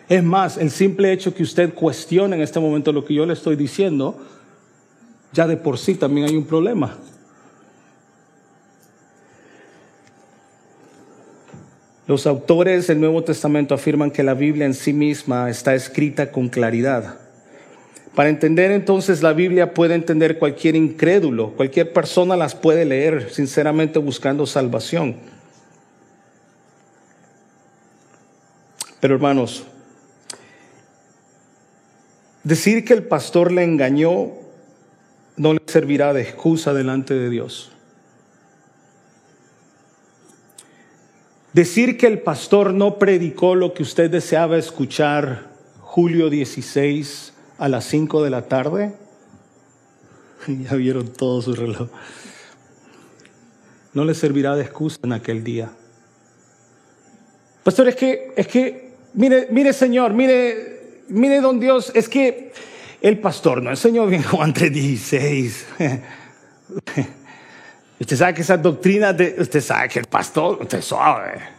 Es 0.08 0.22
más, 0.22 0.58
el 0.58 0.70
simple 0.70 1.12
hecho 1.12 1.34
que 1.34 1.42
usted 1.42 1.72
cuestione 1.74 2.36
en 2.36 2.42
este 2.42 2.60
momento 2.60 2.92
lo 2.92 3.04
que 3.04 3.14
yo 3.14 3.24
le 3.24 3.32
estoy 3.32 3.56
diciendo, 3.56 4.18
ya 5.32 5.46
de 5.46 5.56
por 5.56 5.78
sí 5.78 5.94
también 5.94 6.28
hay 6.28 6.36
un 6.36 6.44
problema. 6.44 6.96
Los 12.06 12.26
autores 12.26 12.86
del 12.86 13.00
Nuevo 13.00 13.24
Testamento 13.24 13.74
afirman 13.74 14.10
que 14.10 14.22
la 14.22 14.34
Biblia 14.34 14.66
en 14.66 14.74
sí 14.74 14.92
misma 14.92 15.48
está 15.48 15.74
escrita 15.74 16.30
con 16.30 16.50
claridad. 16.50 17.23
Para 18.14 18.28
entender 18.28 18.70
entonces 18.70 19.22
la 19.22 19.32
Biblia 19.32 19.74
puede 19.74 19.94
entender 19.94 20.38
cualquier 20.38 20.76
incrédulo, 20.76 21.52
cualquier 21.52 21.92
persona 21.92 22.36
las 22.36 22.54
puede 22.54 22.84
leer 22.84 23.30
sinceramente 23.30 23.98
buscando 23.98 24.46
salvación. 24.46 25.16
Pero 29.00 29.14
hermanos, 29.14 29.64
Decir 32.44 32.84
que 32.84 32.92
el 32.92 33.04
pastor 33.04 33.50
le 33.50 33.64
engañó 33.64 34.32
no 35.36 35.54
le 35.54 35.62
servirá 35.66 36.12
de 36.12 36.20
excusa 36.20 36.74
delante 36.74 37.14
de 37.14 37.30
Dios. 37.30 37.72
Decir 41.54 41.96
que 41.96 42.06
el 42.06 42.20
pastor 42.20 42.74
no 42.74 42.98
predicó 42.98 43.54
lo 43.54 43.72
que 43.72 43.82
usted 43.82 44.10
deseaba 44.10 44.58
escuchar 44.58 45.48
julio 45.80 46.28
16 46.28 47.32
a 47.58 47.68
las 47.68 47.84
5 47.86 48.22
de 48.22 48.30
la 48.30 48.42
tarde. 48.42 48.94
Ya 50.46 50.74
vieron 50.74 51.08
todo 51.08 51.40
su 51.40 51.54
reloj. 51.54 51.88
No 53.94 54.04
le 54.04 54.14
servirá 54.14 54.54
de 54.56 54.62
excusa 54.62 54.98
en 55.02 55.12
aquel 55.12 55.42
día. 55.42 55.70
Pastor, 57.62 57.88
es 57.88 57.96
que, 57.96 58.34
es 58.36 58.46
que, 58.46 58.92
mire, 59.14 59.48
mire 59.50 59.72
Señor, 59.72 60.12
mire, 60.12 61.02
mire, 61.08 61.40
don 61.40 61.58
Dios, 61.58 61.92
es 61.94 62.10
que 62.10 62.52
el 63.00 63.18
pastor 63.20 63.62
no 63.62 63.70
enseñó 63.70 64.06
bien 64.06 64.22
Juan 64.22 64.52
3.16. 64.52 66.00
usted 68.00 68.16
sabe 68.16 68.34
que 68.34 68.42
esa 68.42 68.58
doctrina 68.58 69.14
de, 69.14 69.36
usted 69.38 69.62
sabe 69.62 69.88
que 69.88 70.00
el 70.00 70.06
pastor, 70.06 70.58
usted 70.60 70.82
sabe. 70.82 71.53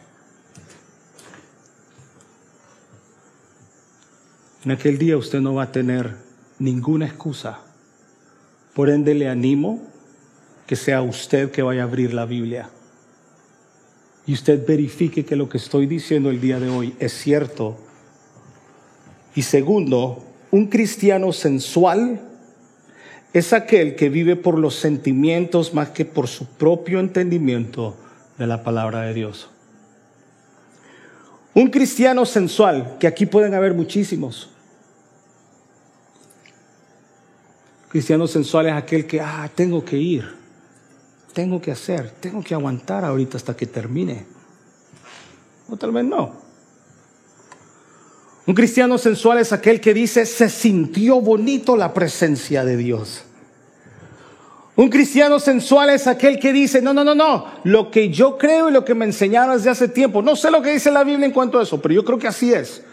En 4.66 4.72
aquel 4.72 4.97
día 4.97 5.16
usted 5.16 5.39
no 5.39 5.53
va 5.53 5.63
a 5.63 5.72
tener 5.72 6.16
ninguna 6.59 7.05
excusa. 7.05 7.59
Por 8.74 8.89
ende 8.89 9.13
le 9.13 9.30
animo 9.30 9.82
que 10.66 10.76
sea 10.76 11.01
usted 11.01 11.51
que 11.51 11.61
vaya 11.61 11.84
a 11.84 11.86
abrir 11.86 12.13
la 12.13 12.26
Biblia. 12.26 12.70
Y 14.26 14.34
usted 14.34 14.66
verifique 14.66 15.24
que 15.24 15.36
lo 15.36 15.47
que 15.47 15.59
estoy 15.59 15.86
diciendo 15.86 16.32
el 16.32 16.41
día 16.41 16.59
de 16.59 16.70
hoy 16.70 16.95
es 16.99 17.13
cierto 17.13 17.78
y 19.36 19.41
segundo, 19.41 20.24
un 20.49 20.68
cristiano 20.68 21.34
sensual 21.34 22.22
es 23.34 23.51
aquel 23.51 23.95
que 23.95 24.09
vive 24.09 24.38
por 24.38 24.57
los 24.57 24.76
sentimientos 24.76 25.74
más 25.74 25.89
que 25.89 26.05
por 26.05 26.28
su 26.28 26.45
propio 26.45 27.01
entendimiento 27.01 27.97
de 28.38 28.47
la 28.47 28.63
palabra 28.63 29.01
de 29.01 29.13
Dios. 29.13 29.49
Un 31.53 31.68
cristiano 31.70 32.26
sensual, 32.26 32.95
que 32.97 33.07
aquí 33.07 33.26
pueden 33.26 33.53
haber 33.53 33.74
muchísimos. 33.74 34.55
Cristiano 37.95 38.27
sensual 38.27 38.65
es 38.65 38.73
aquel 38.73 39.07
que, 39.07 39.21
ah, 39.21 39.49
tengo 39.55 39.85
que 39.85 39.95
ir, 39.95 40.29
tengo 41.31 41.61
que 41.61 41.71
hacer, 41.71 42.09
tengo 42.19 42.43
que 42.43 42.53
aguantar 42.53 43.05
ahorita 43.05 43.37
hasta 43.37 43.55
que 43.55 43.67
termine. 43.67 44.25
O 45.69 45.77
tal 45.77 45.93
vez 45.93 46.03
no. 46.03 46.33
Un 48.45 48.53
cristiano 48.53 48.97
sensual 48.97 49.37
es 49.37 49.53
aquel 49.53 49.79
que 49.79 49.93
dice, 49.93 50.25
se 50.25 50.49
sintió 50.49 51.21
bonito 51.21 51.77
la 51.77 51.93
presencia 51.93 52.65
de 52.65 52.75
Dios. 52.75 53.23
Un 54.75 54.89
cristiano 54.89 55.39
sensual 55.39 55.89
es 55.91 56.05
aquel 56.05 56.37
que 56.37 56.51
dice, 56.51 56.81
no, 56.81 56.93
no, 56.93 57.05
no, 57.05 57.15
no, 57.15 57.45
lo 57.63 57.91
que 57.91 58.09
yo 58.09 58.37
creo 58.37 58.67
y 58.67 58.73
lo 58.73 58.83
que 58.83 58.93
me 58.93 59.05
enseñaron 59.05 59.55
desde 59.55 59.69
hace 59.69 59.87
tiempo, 59.87 60.21
no 60.21 60.35
sé 60.35 60.51
lo 60.51 60.61
que 60.61 60.73
dice 60.73 60.91
la 60.91 61.05
Biblia 61.05 61.27
en 61.27 61.31
cuanto 61.31 61.59
a 61.59 61.63
eso, 61.63 61.81
pero 61.81 61.95
yo 61.95 62.03
creo 62.03 62.19
que 62.19 62.27
así 62.27 62.51
es. 62.51 62.83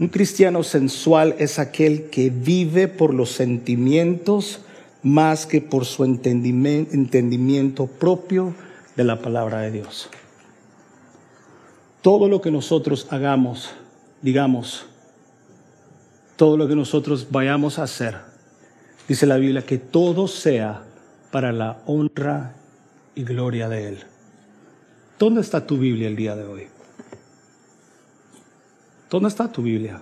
Un 0.00 0.08
cristiano 0.08 0.64
sensual 0.64 1.36
es 1.38 1.60
aquel 1.60 2.10
que 2.10 2.30
vive 2.30 2.88
por 2.88 3.14
los 3.14 3.30
sentimientos 3.30 4.60
más 5.02 5.46
que 5.46 5.60
por 5.60 5.84
su 5.84 6.04
entendimiento 6.04 7.86
propio 7.86 8.54
de 8.96 9.04
la 9.04 9.22
palabra 9.22 9.60
de 9.60 9.70
Dios. 9.70 10.10
Todo 12.02 12.28
lo 12.28 12.40
que 12.40 12.50
nosotros 12.50 13.06
hagamos 13.10 13.74
digamos, 14.22 14.86
todo 16.36 16.56
lo 16.56 16.68
que 16.68 16.76
nosotros 16.76 17.28
vayamos 17.30 17.78
a 17.78 17.84
hacer, 17.84 18.16
dice 19.08 19.26
la 19.26 19.36
Biblia, 19.36 19.62
que 19.62 19.78
todo 19.78 20.28
sea 20.28 20.82
para 21.30 21.52
la 21.52 21.82
honra 21.86 22.54
y 23.14 23.24
gloria 23.24 23.68
de 23.68 23.88
Él. 23.88 23.98
¿Dónde 25.18 25.40
está 25.40 25.66
tu 25.66 25.76
Biblia 25.76 26.08
el 26.08 26.16
día 26.16 26.36
de 26.36 26.44
hoy? 26.44 26.66
¿Dónde 29.10 29.28
está 29.28 29.50
tu 29.50 29.62
Biblia? 29.62 30.00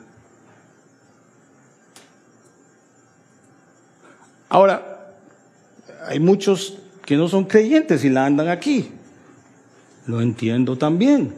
Ahora, 4.50 5.14
hay 6.06 6.20
muchos 6.20 6.78
que 7.06 7.16
no 7.16 7.26
son 7.26 7.44
creyentes 7.44 8.04
y 8.04 8.10
la 8.10 8.26
andan 8.26 8.48
aquí. 8.48 8.90
Lo 10.06 10.20
entiendo 10.20 10.76
también. 10.76 11.34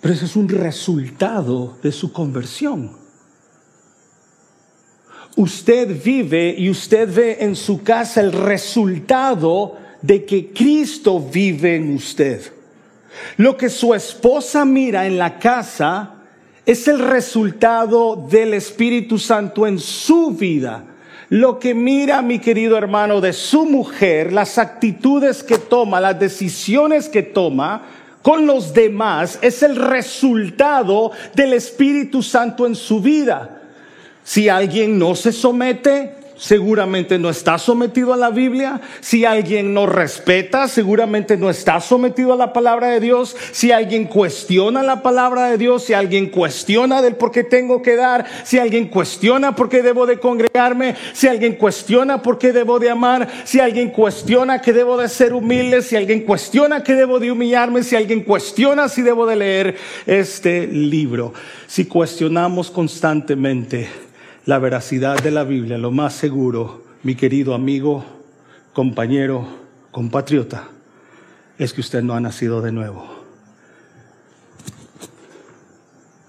Pero 0.00 0.14
ese 0.14 0.24
es 0.24 0.36
un 0.36 0.48
resultado 0.48 1.78
de 1.82 1.92
su 1.92 2.10
conversión. 2.10 2.96
Usted 5.36 6.02
vive 6.02 6.54
y 6.56 6.70
usted 6.70 7.12
ve 7.12 7.38
en 7.40 7.56
su 7.56 7.82
casa 7.82 8.22
el 8.22 8.32
resultado 8.32 9.76
de 10.00 10.24
que 10.24 10.52
Cristo 10.52 11.20
vive 11.20 11.76
en 11.76 11.94
usted. 11.94 12.53
Lo 13.36 13.56
que 13.56 13.68
su 13.68 13.94
esposa 13.94 14.64
mira 14.64 15.06
en 15.06 15.18
la 15.18 15.38
casa 15.38 16.14
es 16.66 16.88
el 16.88 16.98
resultado 16.98 18.26
del 18.28 18.54
Espíritu 18.54 19.18
Santo 19.18 19.66
en 19.66 19.78
su 19.78 20.30
vida. 20.30 20.84
Lo 21.28 21.58
que 21.58 21.74
mira, 21.74 22.22
mi 22.22 22.38
querido 22.38 22.76
hermano, 22.76 23.20
de 23.20 23.32
su 23.32 23.66
mujer, 23.66 24.32
las 24.32 24.58
actitudes 24.58 25.42
que 25.42 25.58
toma, 25.58 26.00
las 26.00 26.18
decisiones 26.18 27.08
que 27.08 27.22
toma, 27.22 27.82
con 28.22 28.46
los 28.46 28.72
demás 28.72 29.38
es 29.42 29.62
el 29.62 29.76
resultado 29.76 31.12
del 31.34 31.52
Espíritu 31.52 32.22
Santo 32.22 32.66
en 32.66 32.74
su 32.74 33.00
vida. 33.00 33.60
Si 34.22 34.48
alguien 34.48 34.98
no 34.98 35.14
se 35.14 35.32
somete, 35.32 36.23
seguramente 36.36 37.18
no 37.18 37.30
está 37.30 37.58
sometido 37.58 38.12
a 38.12 38.16
la 38.16 38.30
Biblia. 38.30 38.80
Si 39.00 39.24
alguien 39.24 39.74
no 39.74 39.86
respeta, 39.86 40.68
seguramente 40.68 41.36
no 41.36 41.50
está 41.50 41.80
sometido 41.80 42.32
a 42.32 42.36
la 42.36 42.52
palabra 42.52 42.88
de 42.88 43.00
Dios. 43.00 43.36
Si 43.52 43.72
alguien 43.72 44.06
cuestiona 44.06 44.82
la 44.82 45.02
palabra 45.02 45.48
de 45.50 45.58
Dios, 45.58 45.84
si 45.84 45.94
alguien 45.94 46.30
cuestiona 46.30 47.02
del 47.02 47.16
por 47.16 47.30
qué 47.30 47.44
tengo 47.44 47.82
que 47.82 47.96
dar, 47.96 48.24
si 48.44 48.58
alguien 48.58 48.88
cuestiona 48.88 49.54
por 49.54 49.68
qué 49.68 49.82
debo 49.82 50.06
de 50.06 50.18
congregarme, 50.18 50.96
si 51.12 51.28
alguien 51.28 51.54
cuestiona 51.54 52.22
por 52.22 52.38
qué 52.38 52.52
debo 52.52 52.78
de 52.78 52.90
amar, 52.90 53.28
si 53.44 53.60
alguien 53.60 53.90
cuestiona 53.90 54.60
que 54.60 54.72
debo 54.72 54.96
de 54.96 55.08
ser 55.08 55.34
humilde, 55.34 55.82
si 55.82 55.96
alguien 55.96 56.22
cuestiona 56.22 56.82
que 56.82 56.94
debo 56.94 57.18
de 57.20 57.30
humillarme, 57.30 57.82
si 57.82 57.96
alguien 57.96 58.22
cuestiona 58.22 58.88
si 58.88 59.02
debo 59.02 59.26
de 59.26 59.36
leer 59.36 59.76
este 60.06 60.66
libro. 60.66 61.32
Si 61.66 61.86
cuestionamos 61.86 62.70
constantemente, 62.70 63.88
la 64.46 64.58
veracidad 64.58 65.22
de 65.22 65.30
la 65.30 65.44
Biblia, 65.44 65.78
lo 65.78 65.90
más 65.90 66.14
seguro, 66.14 66.84
mi 67.02 67.14
querido 67.14 67.54
amigo, 67.54 68.04
compañero, 68.74 69.46
compatriota, 69.90 70.68
es 71.58 71.72
que 71.72 71.80
usted 71.80 72.02
no 72.02 72.14
ha 72.14 72.20
nacido 72.20 72.60
de 72.60 72.72
nuevo. 72.72 73.08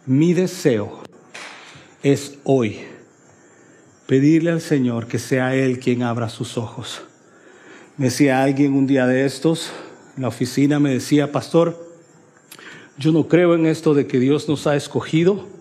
Mi 0.05 0.33
deseo 0.33 1.01
es 2.03 2.37
hoy 2.43 2.79
pedirle 4.07 4.51
al 4.51 4.61
Señor 4.61 5.07
que 5.07 5.19
sea 5.19 5.55
Él 5.55 5.79
quien 5.79 6.03
abra 6.03 6.29
sus 6.29 6.57
ojos. 6.57 7.01
Me 7.97 8.05
decía 8.05 8.43
alguien 8.43 8.73
un 8.73 8.87
día 8.87 9.07
de 9.07 9.25
estos, 9.25 9.71
en 10.15 10.21
la 10.21 10.29
oficina, 10.29 10.79
me 10.79 10.91
decía, 10.91 11.31
pastor, 11.31 11.83
yo 12.97 13.11
no 13.11 13.27
creo 13.27 13.55
en 13.55 13.65
esto 13.65 13.93
de 13.93 14.07
que 14.07 14.19
Dios 14.19 14.47
nos 14.47 14.67
ha 14.67 14.75
escogido 14.75 15.54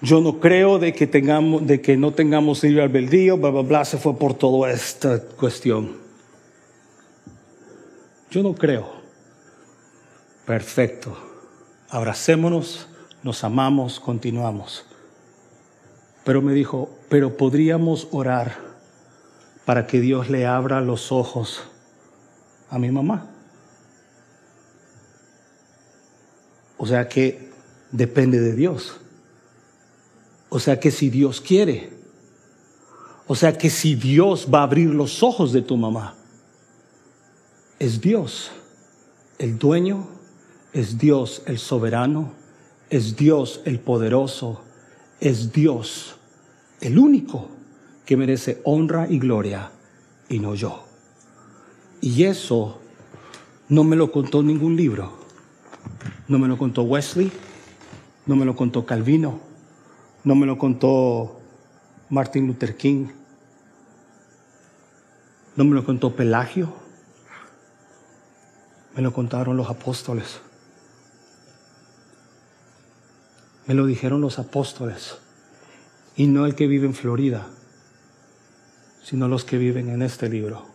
yo 0.00 0.20
no 0.20 0.38
creo 0.38 0.78
de 0.78 0.92
que, 0.92 1.06
tengamos, 1.06 1.66
de 1.66 1.80
que 1.80 1.96
no 1.96 2.12
tengamos 2.12 2.62
libre 2.62 2.82
albedrío, 2.82 3.36
bla, 3.36 3.50
bla, 3.50 3.62
bla, 3.62 3.84
se 3.84 3.98
fue 3.98 4.16
por 4.16 4.34
toda 4.34 4.70
esta 4.70 5.20
cuestión. 5.20 5.96
Yo 8.30 8.42
no 8.42 8.54
creo. 8.54 8.88
Perfecto. 10.46 11.16
Abracémonos, 11.90 12.86
nos 13.22 13.42
amamos, 13.42 13.98
continuamos. 13.98 14.84
Pero 16.24 16.42
me 16.42 16.52
dijo, 16.52 16.90
pero 17.08 17.36
podríamos 17.36 18.08
orar 18.12 18.56
para 19.64 19.86
que 19.86 20.00
Dios 20.00 20.30
le 20.30 20.46
abra 20.46 20.80
los 20.80 21.10
ojos 21.10 21.64
a 22.70 22.78
mi 22.78 22.90
mamá. 22.90 23.26
O 26.76 26.86
sea 26.86 27.08
que 27.08 27.50
depende 27.90 28.40
de 28.40 28.54
Dios. 28.54 29.00
O 30.48 30.58
sea 30.58 30.80
que 30.80 30.90
si 30.90 31.10
Dios 31.10 31.40
quiere, 31.40 31.90
o 33.26 33.34
sea 33.34 33.56
que 33.56 33.68
si 33.68 33.94
Dios 33.94 34.48
va 34.52 34.60
a 34.60 34.64
abrir 34.64 34.90
los 34.90 35.22
ojos 35.22 35.52
de 35.52 35.62
tu 35.62 35.76
mamá, 35.76 36.14
es 37.78 38.00
Dios 38.00 38.50
el 39.38 39.58
dueño, 39.58 40.08
es 40.72 40.98
Dios 40.98 41.42
el 41.46 41.58
soberano, 41.58 42.32
es 42.90 43.16
Dios 43.16 43.60
el 43.64 43.78
poderoso, 43.78 44.62
es 45.20 45.52
Dios 45.52 46.16
el 46.80 46.98
único 46.98 47.48
que 48.06 48.16
merece 48.16 48.60
honra 48.64 49.06
y 49.08 49.18
gloria 49.18 49.70
y 50.28 50.38
no 50.38 50.54
yo. 50.54 50.84
Y 52.00 52.24
eso 52.24 52.80
no 53.68 53.84
me 53.84 53.96
lo 53.96 54.10
contó 54.10 54.42
ningún 54.42 54.76
libro. 54.76 55.18
No 56.26 56.38
me 56.38 56.48
lo 56.48 56.56
contó 56.56 56.82
Wesley, 56.82 57.30
no 58.26 58.36
me 58.36 58.44
lo 58.44 58.54
contó 58.54 58.86
Calvino, 58.86 59.40
no 60.28 60.34
me 60.34 60.44
lo 60.44 60.58
contó 60.58 61.40
Martin 62.10 62.46
Luther 62.46 62.76
King. 62.76 63.06
No 65.56 65.64
me 65.64 65.74
lo 65.74 65.86
contó 65.86 66.14
Pelagio. 66.14 66.70
Me 68.94 69.00
lo 69.00 69.14
contaron 69.14 69.56
los 69.56 69.70
apóstoles. 69.70 70.40
Me 73.66 73.72
lo 73.72 73.86
dijeron 73.86 74.20
los 74.20 74.38
apóstoles. 74.38 75.16
Y 76.14 76.26
no 76.26 76.44
el 76.44 76.54
que 76.54 76.66
vive 76.66 76.86
en 76.86 76.94
Florida, 76.94 77.46
sino 79.02 79.28
los 79.28 79.46
que 79.46 79.56
viven 79.56 79.88
en 79.88 80.02
este 80.02 80.28
libro. 80.28 80.66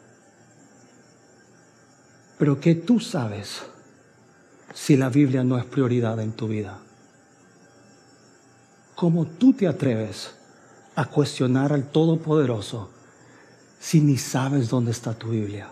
Pero 2.39 2.59
¿qué 2.59 2.73
tú 2.73 2.99
sabes 2.99 3.61
si 4.73 4.97
la 4.97 5.09
Biblia 5.09 5.43
no 5.43 5.59
es 5.59 5.65
prioridad 5.65 6.19
en 6.21 6.31
tu 6.31 6.47
vida? 6.47 6.82
¿Cómo 9.03 9.25
tú 9.25 9.51
te 9.51 9.67
atreves 9.67 10.31
a 10.95 11.03
cuestionar 11.03 11.73
al 11.73 11.91
Todopoderoso 11.91 12.89
si 13.77 13.99
ni 13.99 14.15
sabes 14.15 14.69
dónde 14.69 14.91
está 14.91 15.13
tu 15.13 15.31
Biblia? 15.31 15.67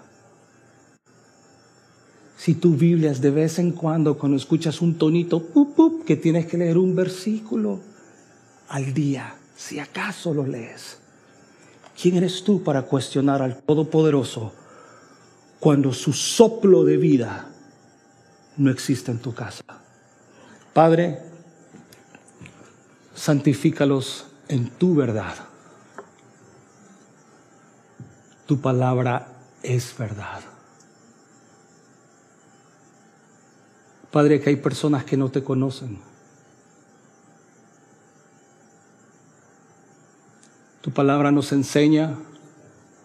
Si 2.36 2.56
tu 2.56 2.76
Biblia 2.76 3.10
es 3.10 3.22
de 3.22 3.32
vez 3.32 3.58
en 3.58 3.72
cuando, 3.72 4.18
cuando 4.18 4.36
escuchas 4.36 4.82
un 4.82 4.98
tonito, 4.98 5.48
que 6.06 6.18
tienes 6.18 6.46
que 6.46 6.58
leer 6.58 6.78
un 6.78 6.94
versículo 6.94 7.80
al 8.68 8.94
día, 8.94 9.34
si 9.56 9.80
acaso 9.80 10.34
lo 10.34 10.46
lees. 10.46 10.98
¿Quién 11.98 12.18
eres 12.18 12.44
tú 12.44 12.62
para 12.62 12.82
cuestionar 12.82 13.42
al 13.42 13.64
Todopoderoso 13.64 14.52
cuando 15.58 15.94
su 15.94 16.12
soplo 16.12 16.84
de 16.84 16.98
vida 16.98 17.48
no 18.58 18.70
existe 18.70 19.10
en 19.10 19.20
tu 19.20 19.34
casa? 19.34 19.64
Padre, 20.74 21.31
santifícalos 23.14 24.28
en 24.48 24.70
tu 24.70 24.96
verdad. 24.96 25.36
Tu 28.46 28.60
palabra 28.60 29.28
es 29.64 29.96
verdad. 29.98 30.42
Padre, 34.12 34.42
que 34.42 34.50
hay 34.50 34.58
personas 34.58 35.06
que 35.06 35.16
no 35.16 35.30
te 35.30 35.44
conocen. 35.44 36.00
Tu 40.82 40.92
palabra 40.92 41.32
nos 41.32 41.52
enseña 41.54 42.18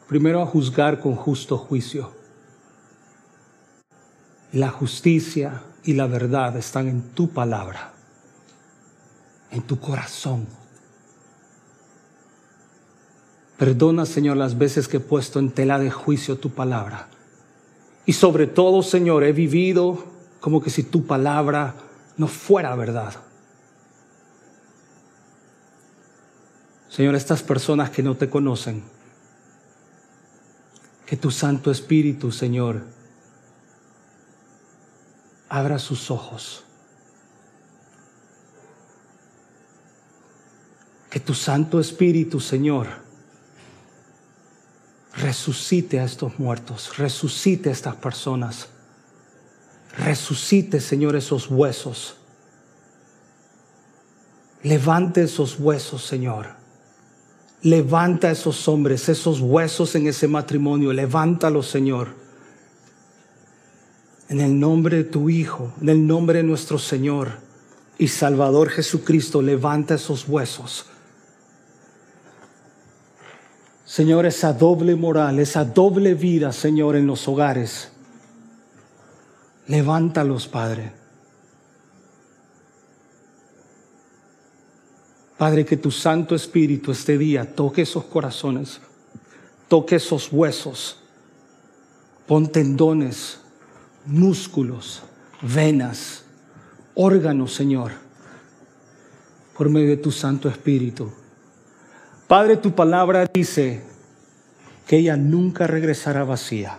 primero 0.09 0.43
a 0.43 0.47
juzgar 0.47 1.01
con 1.01 1.15
justo 1.15 1.59
juicio. 1.59 2.13
La 4.53 4.71
justicia 4.71 5.63
y 5.85 5.93
la 5.93 6.07
verdad 6.07 6.57
están 6.57 6.89
en 6.89 7.03
tu 7.11 7.31
palabra 7.31 7.96
en 9.57 9.63
tu 9.63 9.81
corazón. 9.81 10.47
Perdona, 13.59 14.05
Señor, 14.05 14.37
las 14.37 14.59
veces 14.59 14.87
que 14.87 14.99
he 14.99 15.01
puesto 15.01 15.39
en 15.39 15.51
tela 15.51 15.79
de 15.79 15.91
juicio 15.91 16.39
tu 16.39 16.51
palabra. 16.51 17.09
Y 18.05 18.13
sobre 18.13 18.47
todo, 18.47 18.83
Señor, 18.83 19.25
he 19.25 19.33
vivido 19.33 20.05
como 20.41 20.63
que 20.63 20.71
si 20.71 20.83
tu 20.83 21.07
palabra 21.07 21.75
no 22.19 22.29
fuera 22.29 22.77
verdad. 22.77 23.15
Señor, 26.91 27.15
estas 27.15 27.43
personas 27.43 27.91
que 27.91 28.03
no 28.03 28.15
te 28.15 28.29
conocen, 28.29 28.85
que 31.07 31.17
tu 31.17 31.31
Santo 31.31 31.71
Espíritu, 31.71 32.31
Señor, 32.31 32.83
abra 35.49 35.79
sus 35.79 36.11
ojos 36.11 36.67
Que 41.17 41.21
tu 41.21 41.33
Santo 41.33 41.81
Espíritu, 41.81 42.41
Señor, 42.41 42.89
resucite 45.15 45.99
a 45.99 46.05
estos 46.05 46.39
muertos, 46.39 46.99
resucite 46.99 47.71
a 47.71 47.73
estas 47.73 47.95
personas, 47.95 48.69
resucite, 49.97 50.79
Señor, 50.79 51.17
esos 51.17 51.51
huesos. 51.51 52.19
Levante 54.63 55.23
esos 55.23 55.59
huesos, 55.59 56.05
Señor. 56.05 56.49
Levanta 57.63 58.31
esos 58.31 58.69
hombres, 58.69 59.09
esos 59.09 59.41
huesos 59.41 59.95
en 59.95 60.09
ese 60.09 60.29
matrimonio. 60.29 60.93
Levántalos, 60.93 61.67
Señor. 61.67 62.09
En 64.29 64.43
el 64.43 64.61
nombre 64.61 64.99
de 64.99 65.05
tu 65.05 65.31
Hijo, 65.31 65.73
en 65.81 65.89
el 65.89 66.07
nombre 66.07 66.41
de 66.41 66.45
nuestro 66.45 66.79
Señor 66.79 67.39
y 67.97 68.09
Salvador 68.09 68.69
Jesucristo, 68.69 69.41
levanta 69.41 69.95
esos 69.95 70.29
huesos 70.29 70.85
Señor, 73.87 74.27
esa 74.27 74.53
doble 74.53 74.97
moral, 74.97 75.39
esa 75.39 75.65
doble 75.65 76.15
vida, 76.15 76.53
Señor, 76.53 76.97
en 76.97 77.07
los 77.07 77.29
hogares. 77.29 77.89
Levántalos, 79.69 80.49
Padre. 80.49 80.93
Padre, 85.39 85.65
que 85.65 85.77
tu 85.77 85.93
Santo 85.93 86.35
Espíritu 86.35 86.91
este 86.91 87.17
día 87.17 87.55
toque 87.55 87.83
esos 87.83 88.05
corazones, 88.05 88.81
toque 89.69 89.97
esos 89.97 90.33
huesos, 90.33 90.99
pon 92.27 92.51
tendones, 92.51 93.39
músculos, 94.05 95.03
venas, 95.43 96.25
órganos, 96.95 97.55
Señor, 97.55 97.93
por 99.57 99.69
medio 99.69 99.91
de 99.91 99.97
tu 99.99 100.11
Santo 100.11 100.49
Espíritu 100.49 101.13
Padre, 102.29 102.57
tu 102.57 102.75
palabra 102.75 103.31
dice 103.33 103.83
que 104.87 104.99
ella 104.99 105.17
nunca 105.17 105.67
regresará 105.67 106.25
vacía. 106.25 106.79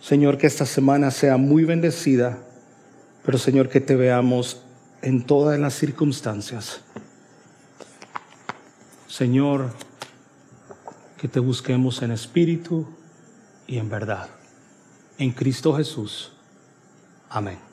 Señor, 0.00 0.38
que 0.38 0.46
esta 0.46 0.64
semana 0.64 1.10
sea 1.10 1.36
muy 1.36 1.64
bendecida, 1.64 2.38
pero 3.24 3.36
Señor, 3.36 3.68
que 3.68 3.80
te 3.80 3.94
veamos 3.94 4.62
en 5.02 5.24
todas 5.24 5.58
las 5.60 5.74
circunstancias. 5.74 6.80
Señor, 9.06 9.70
que 11.18 11.28
te 11.28 11.40
busquemos 11.40 12.00
en 12.00 12.12
espíritu 12.12 12.86
y 13.66 13.76
en 13.76 13.90
verdad. 13.90 14.28
En 15.18 15.32
Cristo 15.32 15.74
Jesús. 15.74 16.32
Amén. 17.28 17.69